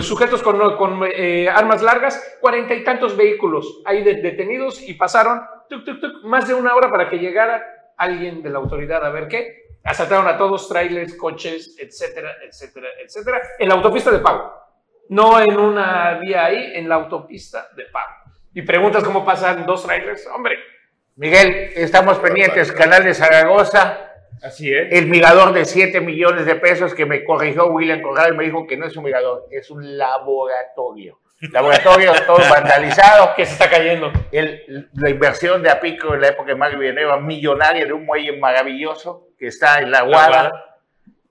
sujetos 0.00 0.42
con, 0.42 0.76
con, 0.76 1.00
eh, 1.14 1.48
armas 1.48 1.82
largas, 1.82 2.38
cuarenta 2.40 2.74
y 2.74 2.82
tantos 2.82 3.16
vehículos 3.16 3.82
ahí 3.84 4.02
de- 4.02 4.22
detenidos 4.22 4.80
y 4.88 4.94
pasaron 4.94 5.42
tuc, 5.68 5.84
tuc, 5.84 6.00
tuc, 6.00 6.24
más 6.24 6.48
de 6.48 6.54
una 6.54 6.74
hora 6.74 6.90
para 6.90 7.10
que 7.10 7.18
llegara 7.18 7.62
alguien 7.98 8.42
de 8.42 8.50
la 8.50 8.58
autoridad 8.58 9.04
a 9.04 9.10
ver 9.10 9.28
qué. 9.28 9.60
asaltaron 9.84 10.28
a 10.28 10.38
todos, 10.38 10.68
trailers, 10.68 11.16
coches, 11.16 11.76
etcétera, 11.78 12.30
etcétera, 12.48 12.86
etcétera, 13.04 13.42
en 13.58 13.68
la 13.68 13.74
autopista 13.74 14.10
de 14.12 14.20
pago. 14.20 14.52
No 15.08 15.40
en 15.40 15.58
una 15.58 16.18
vía 16.20 16.44
ahí, 16.44 16.72
en 16.76 16.88
la 16.88 16.94
autopista 16.94 17.68
de 17.76 17.86
pago. 17.86 18.12
Y 18.54 18.62
preguntas 18.62 19.02
cómo 19.02 19.24
pasan 19.24 19.66
dos 19.66 19.84
trailers, 19.84 20.24
hombre. 20.28 20.56
Miguel, 21.16 21.72
estamos 21.74 22.18
pendientes, 22.20 22.70
Canal 22.72 23.02
de 23.04 23.12
Zaragoza. 23.12 24.11
Así 24.42 24.72
es. 24.72 24.92
El 24.92 25.06
mirador 25.06 25.52
de 25.52 25.64
7 25.64 26.00
millones 26.00 26.46
de 26.46 26.54
pesos 26.56 26.94
que 26.94 27.06
me 27.06 27.24
corrigió 27.24 27.66
William 27.66 28.00
Corral 28.02 28.36
me 28.36 28.44
dijo 28.44 28.66
que 28.66 28.76
no 28.76 28.86
es 28.86 28.96
un 28.96 29.04
mirador, 29.04 29.46
es 29.50 29.70
un 29.70 29.96
laboratorio. 29.96 31.18
Laboratorio 31.52 32.12
todo 32.26 32.38
vandalizado. 32.50 33.34
Que 33.34 33.44
se 33.46 33.52
está 33.54 33.68
cayendo. 33.70 34.12
El- 34.30 34.88
la 34.94 35.10
inversión 35.10 35.62
de 35.62 35.70
Apico 35.70 36.14
en 36.14 36.20
la 36.20 36.28
época 36.28 36.48
de 36.50 36.54
Mario 36.56 36.78
Villanueva, 36.78 37.18
millonaria 37.20 37.84
de 37.84 37.92
un 37.92 38.04
muelle 38.04 38.36
maravilloso 38.38 39.28
que 39.38 39.48
está 39.48 39.78
en 39.80 39.90
la 39.90 40.02
Guada. 40.02 40.52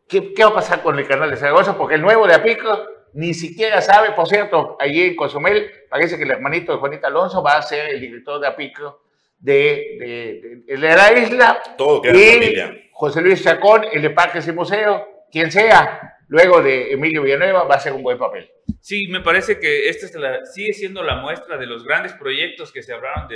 ¿Qué, 0.08 0.34
qué 0.34 0.44
va 0.44 0.50
a 0.50 0.56
pasar 0.56 0.82
con 0.82 1.00
el 1.00 1.08
canal 1.08 1.30
de 1.32 1.38
Zaragoza? 1.38 1.78
Porque 1.78 1.96
el 1.96 2.02
nuevo 2.02 2.28
de 2.28 2.34
Apico 2.34 2.68
ni 3.14 3.34
siquiera 3.34 3.82
sabe, 3.82 4.12
por 4.12 4.28
cierto, 4.28 4.78
allí 4.80 5.02
en 5.04 5.16
Cozumel, 5.16 5.70
parece 5.90 6.18
que 6.18 6.24
el 6.24 6.32
hermanito 6.32 6.72
de 6.74 6.78
Juanita 6.80 7.08
Alonso 7.08 7.42
va 7.44 7.58
a 7.58 7.62
ser 7.62 7.90
el 7.92 8.00
director 8.02 8.40
de 8.40 8.48
Apico 8.48 9.02
de, 9.40 9.98
de- 10.00 10.64
de- 10.66 10.78
de 10.78 10.96
la 10.96 11.14
isla. 11.14 11.62
Todo 11.78 12.02
queda 12.02 12.12
en 12.14 12.18
y 12.20 12.32
familia. 12.34 12.78
José 13.02 13.20
Luis 13.24 13.44
Chacón, 13.44 13.84
el 13.92 14.04
de 14.04 14.12
Parques 14.12 14.48
y 14.48 14.52
Museo, 14.52 15.26
quien 15.32 15.50
sea, 15.52 16.20
luego 16.28 16.62
de 16.62 16.92
Emilio 16.92 17.24
Villanueva, 17.24 17.64
va 17.64 17.74
a 17.74 17.78
hacer 17.78 17.94
un 17.94 18.04
buen 18.04 18.20
papel. 18.20 18.48
Sí, 18.80 19.08
me 19.10 19.22
parece 19.22 19.58
que 19.60 19.90
esta 19.90 20.08
sigue 20.46 20.72
siendo 20.74 21.02
la 21.02 21.16
muestra 21.16 21.58
de 21.58 21.66
los 21.66 21.84
grandes 21.84 22.14
proyectos 22.14 22.72
que 22.72 22.84
se 22.84 22.94
hablaron 22.94 23.28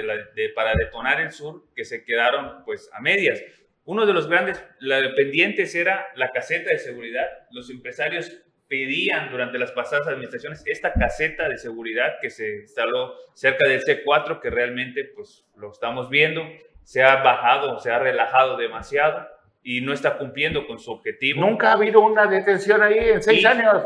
para 0.53 0.73
detonar 0.75 1.19
el 1.19 1.31
sur, 1.31 1.63
que 1.75 1.83
se 1.83 2.05
quedaron 2.05 2.63
pues 2.63 2.91
a 2.93 3.01
medias. 3.01 3.41
Uno 3.85 4.05
de 4.05 4.13
los 4.13 4.29
grandes 4.29 4.63
la- 4.81 5.01
pendientes 5.15 5.73
era 5.73 6.09
la 6.15 6.31
caseta 6.31 6.69
de 6.69 6.77
seguridad. 6.77 7.25
Los 7.49 7.71
empresarios 7.71 8.31
pedían 8.67 9.31
durante 9.31 9.57
las 9.57 9.71
pasadas 9.71 10.05
administraciones 10.07 10.61
esta 10.67 10.93
caseta 10.93 11.49
de 11.49 11.57
seguridad 11.57 12.17
que 12.21 12.29
se 12.29 12.57
instaló 12.57 13.15
cerca 13.33 13.67
del 13.67 13.81
C4, 13.81 14.39
que 14.39 14.51
realmente 14.51 15.05
pues 15.15 15.43
lo 15.55 15.71
estamos 15.71 16.11
viendo, 16.11 16.43
se 16.83 17.01
ha 17.01 17.15
bajado, 17.23 17.79
se 17.79 17.89
ha 17.91 17.97
relajado 17.97 18.57
demasiado 18.57 19.27
y 19.67 19.81
no 19.81 19.91
está 19.93 20.17
cumpliendo 20.17 20.65
con 20.67 20.77
su 20.79 20.91
objetivo. 20.91 21.41
Nunca 21.41 21.69
ha 21.69 21.73
habido 21.73 21.99
una 21.99 22.27
detención 22.27 22.81
ahí 22.83 22.97
en 22.99 23.21
seis 23.23 23.41
Y 23.41 23.45
años. 23.45 23.83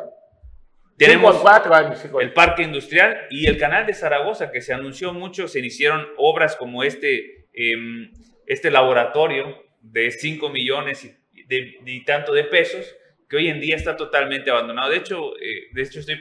Tenemos 0.97 1.31
Cinco, 1.35 1.43
cuatro 1.43 1.73
años. 1.73 2.05
el 2.19 2.33
parque 2.33 2.63
industrial 2.63 3.27
y 3.29 3.47
el 3.47 3.57
canal 3.57 3.85
de 3.85 3.93
Zaragoza, 3.93 4.51
que 4.51 4.59
se 4.61 4.73
anunció 4.73 5.13
mucho, 5.13 5.47
se 5.47 5.59
iniciaron 5.59 6.05
obras 6.17 6.57
como 6.57 6.83
este, 6.83 7.47
em, 7.53 8.11
este 8.45 8.69
laboratorio 8.69 9.63
de 9.79 10.11
5 10.11 10.49
millones 10.49 11.05
y, 11.33 11.43
de, 11.45 11.77
y 11.85 12.03
tanto 12.03 12.33
de 12.33 12.43
pesos, 12.43 12.93
que 13.29 13.37
hoy 13.37 13.47
en 13.47 13.61
día 13.61 13.77
está 13.77 13.95
totalmente 13.95 14.51
abandonado. 14.51 14.89
De 14.89 14.97
hecho, 14.97 15.37
eh, 15.37 15.69
de 15.71 15.81
hecho 15.81 16.01
estoy- 16.01 16.19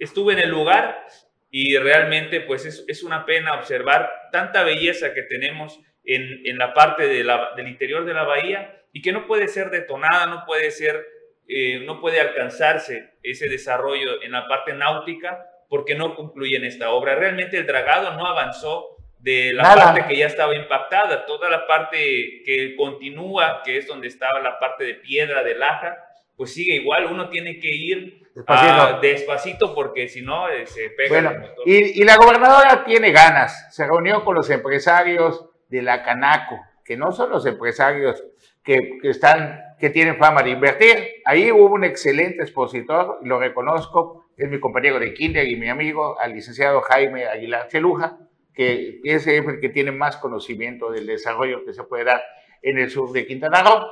estuve 0.00 0.32
en 0.32 0.40
el 0.40 0.50
lugar 0.50 1.06
y 1.50 1.76
realmente 1.76 2.40
pues 2.40 2.66
es, 2.66 2.84
es 2.88 3.04
una 3.04 3.24
pena 3.24 3.54
observar 3.54 4.10
tanta 4.32 4.64
belleza 4.64 5.14
que 5.14 5.22
tenemos 5.22 5.80
en, 6.04 6.40
en 6.46 6.58
la 6.58 6.74
parte 6.74 7.06
de 7.08 7.24
la- 7.24 7.50
del 7.56 7.68
interior 7.68 8.04
de 8.04 8.14
la 8.14 8.24
bahía 8.24 8.82
y 8.92 9.02
que 9.02 9.12
no 9.12 9.26
puede 9.26 9.48
ser 9.48 9.70
detonada, 9.70 10.26
no 10.26 10.44
puede 10.46 10.70
ser, 10.70 11.04
eh, 11.48 11.80
no 11.84 12.00
puede 12.00 12.20
alcanzarse 12.20 13.14
ese 13.22 13.48
desarrollo 13.48 14.22
en 14.22 14.32
la 14.32 14.46
parte 14.48 14.72
náutica 14.74 15.44
porque 15.68 15.94
no 15.94 16.14
concluyen 16.14 16.64
esta 16.64 16.90
obra. 16.90 17.14
Realmente 17.14 17.56
el 17.56 17.66
dragado 17.66 18.12
no 18.14 18.26
avanzó 18.26 18.96
de 19.18 19.52
la 19.54 19.62
Nada. 19.62 19.84
parte 19.94 20.04
que 20.06 20.16
ya 20.18 20.26
estaba 20.26 20.54
impactada, 20.54 21.24
toda 21.24 21.48
la 21.48 21.66
parte 21.66 22.42
que 22.44 22.74
continúa, 22.76 23.62
que 23.64 23.78
es 23.78 23.86
donde 23.86 24.06
estaba 24.08 24.38
la 24.40 24.58
parte 24.58 24.84
de 24.84 24.94
piedra, 24.94 25.42
de 25.42 25.54
laja, 25.54 25.96
pues 26.36 26.52
sigue 26.52 26.74
igual, 26.74 27.06
uno 27.06 27.28
tiene 27.30 27.58
que 27.58 27.68
ir 27.74 28.20
Despacito. 28.34 28.72
ah, 28.74 28.98
despacito 29.00 29.74
porque 29.74 30.08
si 30.08 30.20
no 30.20 30.48
eh, 30.50 30.66
se 30.66 30.90
pega 30.90 31.08
Bueno, 31.08 31.30
el 31.30 31.38
motor. 31.40 31.64
y, 31.66 32.00
y 32.02 32.04
la 32.04 32.16
gobernadora 32.16 32.84
tiene 32.84 33.12
ganas. 33.12 33.74
Se 33.74 33.86
reunió 33.86 34.22
con 34.24 34.34
los 34.34 34.50
empresarios 34.50 35.48
de 35.74 35.82
la 35.82 36.04
Canaco, 36.04 36.60
que 36.84 36.96
no 36.96 37.10
son 37.10 37.30
los 37.30 37.44
empresarios 37.46 38.22
que, 38.62 38.98
están, 39.02 39.60
que 39.78 39.90
tienen 39.90 40.16
fama 40.16 40.42
de 40.42 40.50
invertir. 40.50 40.96
Ahí 41.24 41.50
hubo 41.50 41.74
un 41.74 41.82
excelente 41.82 42.42
expositor, 42.42 43.18
lo 43.22 43.40
reconozco, 43.40 44.26
es 44.36 44.48
mi 44.48 44.60
compañero 44.60 45.00
de 45.00 45.12
kinder 45.12 45.48
y 45.48 45.56
mi 45.56 45.68
amigo, 45.68 46.18
al 46.20 46.32
licenciado 46.32 46.80
Jaime 46.82 47.26
Aguilar 47.26 47.66
Cheluja, 47.68 48.18
que 48.52 49.00
es 49.02 49.26
el 49.26 49.58
que 49.60 49.68
tiene 49.68 49.90
más 49.90 50.16
conocimiento 50.16 50.92
del 50.92 51.06
desarrollo 51.06 51.64
que 51.64 51.72
se 51.72 51.82
puede 51.82 52.04
dar 52.04 52.22
en 52.62 52.78
el 52.78 52.88
sur 52.88 53.10
de 53.10 53.26
Quintana 53.26 53.62
Roo. 53.62 53.84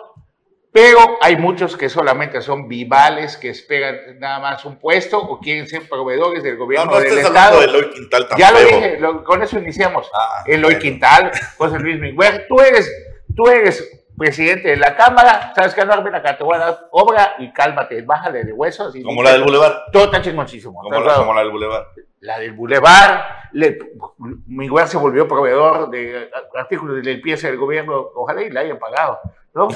Pero 0.73 1.19
hay 1.21 1.37
muchos 1.37 1.77
que 1.77 1.91
solamente 1.91 2.41
son 2.41 2.67
vivales, 2.67 3.37
que 3.37 3.51
esperan 3.51 4.19
nada 4.19 4.39
más 4.39 4.65
un 4.65 4.79
puesto 4.79 5.19
o 5.19 5.39
quieren 5.39 5.69
ser 5.69 5.87
proveedores 5.87 6.43
del 6.43 6.57
No, 6.57 6.65
gobierno 6.65 6.91
no 6.93 6.97
del 6.99 7.09
estés 7.09 7.27
Estado. 7.27 7.59
de 7.61 7.65
Eloy 7.67 7.91
Quintal 7.91 8.27
tan 8.29 8.39
Ya 8.39 8.51
lo 8.53 8.59
dije, 8.61 8.97
lo- 8.99 9.23
con 9.23 9.43
eso 9.43 9.59
iniciamos. 9.59 10.11
Ah, 10.15 10.45
Eloy 10.47 10.75
bueno. 10.75 10.79
Quintal, 10.81 11.31
José 11.59 11.79
Luis 11.79 12.01
Miguel, 12.01 12.47
tú 12.49 12.59
eres, 12.61 12.91
tú 13.37 13.49
eres 13.49 13.99
presidente 14.17 14.69
de 14.69 14.77
la 14.79 14.97
Cámara, 14.97 15.53
sabes 15.55 15.75
que 15.75 15.85
no, 15.85 16.03
ven 16.03 16.15
acá, 16.15 16.39
te 16.39 16.45
voy 16.45 16.57
a 16.57 16.61
dar 16.61 16.79
obra 16.91 17.35
y 17.39 17.53
cálmate, 17.53 18.01
bájale 18.03 18.45
de 18.45 18.53
huesos. 18.55 18.97
Y 18.97 19.03
Como 19.03 19.23
la 19.23 19.33
del 19.33 19.43
Boulevard. 19.43 19.75
Todo 19.93 20.05
está 20.05 20.23
chingoncísimo. 20.23 20.81
Como 20.81 21.01
la, 21.01 21.15
como 21.17 21.35
la 21.35 21.41
del 21.41 21.51
Boulevard. 21.51 21.85
La 22.21 22.39
del 22.39 22.53
Boulevard, 22.53 23.21
le, 23.53 23.79
Miguel 24.47 24.87
se 24.87 24.97
volvió 24.97 25.27
proveedor 25.29 25.91
de 25.91 26.31
artículos 26.57 26.97
de 26.97 27.03
limpieza 27.03 27.49
del 27.49 27.57
gobierno, 27.59 27.95
ojalá 28.15 28.43
y 28.43 28.49
le 28.51 28.61
hayan 28.61 28.79
pagado, 28.79 29.19
¿no? 29.55 29.69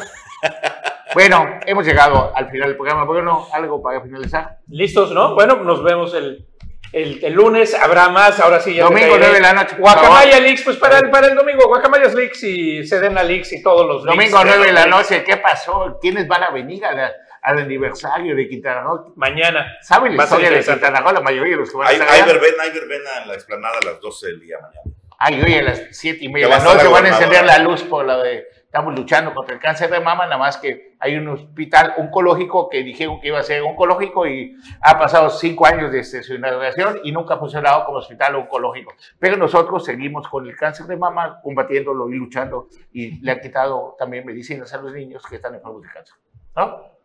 bueno, 1.14 1.61
hemos 1.66 1.85
llegado 1.87 2.33
al 2.35 2.51
final 2.51 2.68
del 2.68 2.77
programa, 2.77 3.05
Bruno, 3.05 3.49
algo 3.53 3.83
para 3.83 4.01
finalizar. 4.03 4.59
¿Listos, 4.68 5.12
no? 5.12 5.35
Bueno, 5.35 5.57
nos 5.57 5.83
vemos 5.83 6.12
el, 6.14 6.47
el, 6.93 7.24
el 7.24 7.33
lunes. 7.33 7.74
Habrá 7.74 8.09
más. 8.09 8.39
Ahora 8.41 8.61
sí, 8.61 8.74
ya 8.74 8.85
Domingo, 8.85 9.11
caeré. 9.12 9.18
9 9.20 9.35
de 9.35 9.41
la 9.41 9.53
noche. 9.55 9.77
Guacamaya. 9.79 10.41
Leaks, 10.41 10.62
pues 10.62 10.77
para 10.77 10.99
el, 10.99 11.11
para 11.11 11.29
el 11.29 11.35
domingo. 11.35 11.66
Guacamaya 11.68 12.09
Leaks 12.09 12.43
y 12.45 12.87
Sedena 12.87 13.22
Leaks 13.22 13.53
y 13.55 13.62
todos 13.62 13.87
los 13.87 14.05
Domingo, 14.05 14.39
9 14.45 14.66
de 14.66 14.72
la 14.72 14.87
noche, 14.87 15.24
¿qué 15.24 15.37
pasó? 15.39 15.99
¿Quiénes 16.01 16.29
van 16.29 16.43
a 16.43 16.51
venir 16.51 16.85
a 16.85 16.93
la- 16.93 17.12
al 17.43 17.59
aniversario 17.61 18.35
de 18.35 18.49
Quintana 18.49 18.81
Roo? 18.83 19.12
Mañana. 19.16 19.77
¿Saben 19.81 20.16
la 20.16 20.24
historia 20.24 20.51
de. 20.51 20.64
Quintana 20.64 21.01
Roo? 21.01 21.12
La 21.12 21.20
mayoría 21.20 21.53
de 21.53 21.61
los 21.61 21.70
que 21.70 21.77
van 21.77 21.87
a 21.87 21.91
Hay, 21.91 21.97
estar 21.97 22.11
hay 22.11 22.22
verbena, 22.22 22.62
hay 22.64 22.70
verbena 22.72 23.11
en 23.22 23.29
la 23.29 23.35
explanada 23.35 23.79
a 23.81 23.85
las 23.85 24.01
12 24.01 24.27
del 24.27 24.41
día 24.41 24.57
mañana. 24.61 24.97
Ay, 25.18 25.41
hoy 25.43 25.55
a 25.55 25.62
las 25.62 25.83
7 25.93 26.18
y 26.20 26.29
media 26.29 26.47
de 26.49 26.53
la 26.59 26.59
noche 26.62 26.89
van 26.89 27.07
a 27.07 27.09
encender 27.09 27.45
la 27.47 27.59
luz 27.61 27.83
por 27.85 28.05
la 28.05 28.18
de. 28.18 28.47
Estamos 28.77 28.95
luchando 28.95 29.33
contra 29.33 29.55
el 29.55 29.61
cáncer 29.62 29.89
de 29.89 30.01
mama, 30.01 30.24
nada 30.27 30.37
más 30.37 30.59
que 30.59 30.97
hay 31.01 31.16
un 31.16 31.29
hospital 31.29 31.95
oncológico 31.97 32.68
que 32.68 32.83
dijeron 32.83 33.18
que 33.22 33.29
iba 33.29 33.39
a 33.39 33.43
ser 33.43 33.62
oncológico 33.62 34.27
y 34.27 34.55
ha 34.83 34.99
pasado 34.99 35.31
cinco 35.31 35.64
años 35.64 35.91
desde 35.91 36.22
su 36.22 36.35
inauguración 36.35 37.01
y 37.03 37.11
nunca 37.11 37.37
ha 37.37 37.39
funcionado 37.39 37.87
como 37.87 37.97
hospital 37.97 38.35
oncológico. 38.35 38.93
Pero 39.18 39.39
nosotros 39.39 39.83
seguimos 39.83 40.29
con 40.29 40.47
el 40.47 40.55
cáncer 40.55 40.85
de 40.85 40.97
mama, 40.99 41.41
combatiéndolo 41.43 42.11
y 42.11 42.16
luchando 42.16 42.68
y 42.93 43.18
le 43.24 43.33
han 43.33 43.41
quitado 43.41 43.97
también 43.99 44.27
medicinas 44.27 44.70
a 44.74 44.77
los 44.83 44.93
niños 44.93 45.24
que 45.27 45.37
están 45.37 45.55
enfermos 45.55 45.81
de 45.81 45.89
cáncer. 45.89 46.16
¿No? 46.55 46.99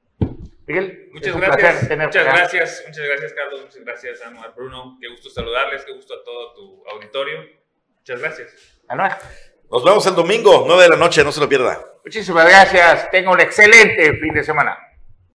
Miguel, 0.67 1.09
Muchas 1.13 1.37
gracias, 1.37 1.83
muchas 1.89 2.25
gracias, 2.25 2.83
muchas 2.85 3.05
gracias 3.07 3.33
Carlos, 3.33 3.61
muchas 3.61 3.85
gracias 3.85 4.21
Anuar 4.23 4.53
Bruno, 4.53 4.97
qué 4.99 5.07
gusto 5.07 5.29
saludarles, 5.29 5.85
qué 5.85 5.93
gusto 5.93 6.15
a 6.15 6.23
todo 6.25 6.53
tu 6.53 6.83
auditorio, 6.89 7.39
muchas 7.95 8.19
gracias. 8.19 8.81
Anuar, 8.89 9.17
Nos 9.71 9.85
vemos 9.85 10.05
el 10.05 10.15
domingo, 10.15 10.65
9 10.67 10.83
de 10.83 10.89
la 10.89 10.97
noche, 10.97 11.23
no 11.23 11.31
se 11.31 11.39
lo 11.39 11.47
pierda. 11.47 11.79
Muchísimas 12.03 12.45
gracias. 12.45 13.09
Tenga 13.09 13.31
un 13.31 13.39
excelente 13.39 14.17
fin 14.19 14.33
de 14.33 14.43
semana. 14.43 14.77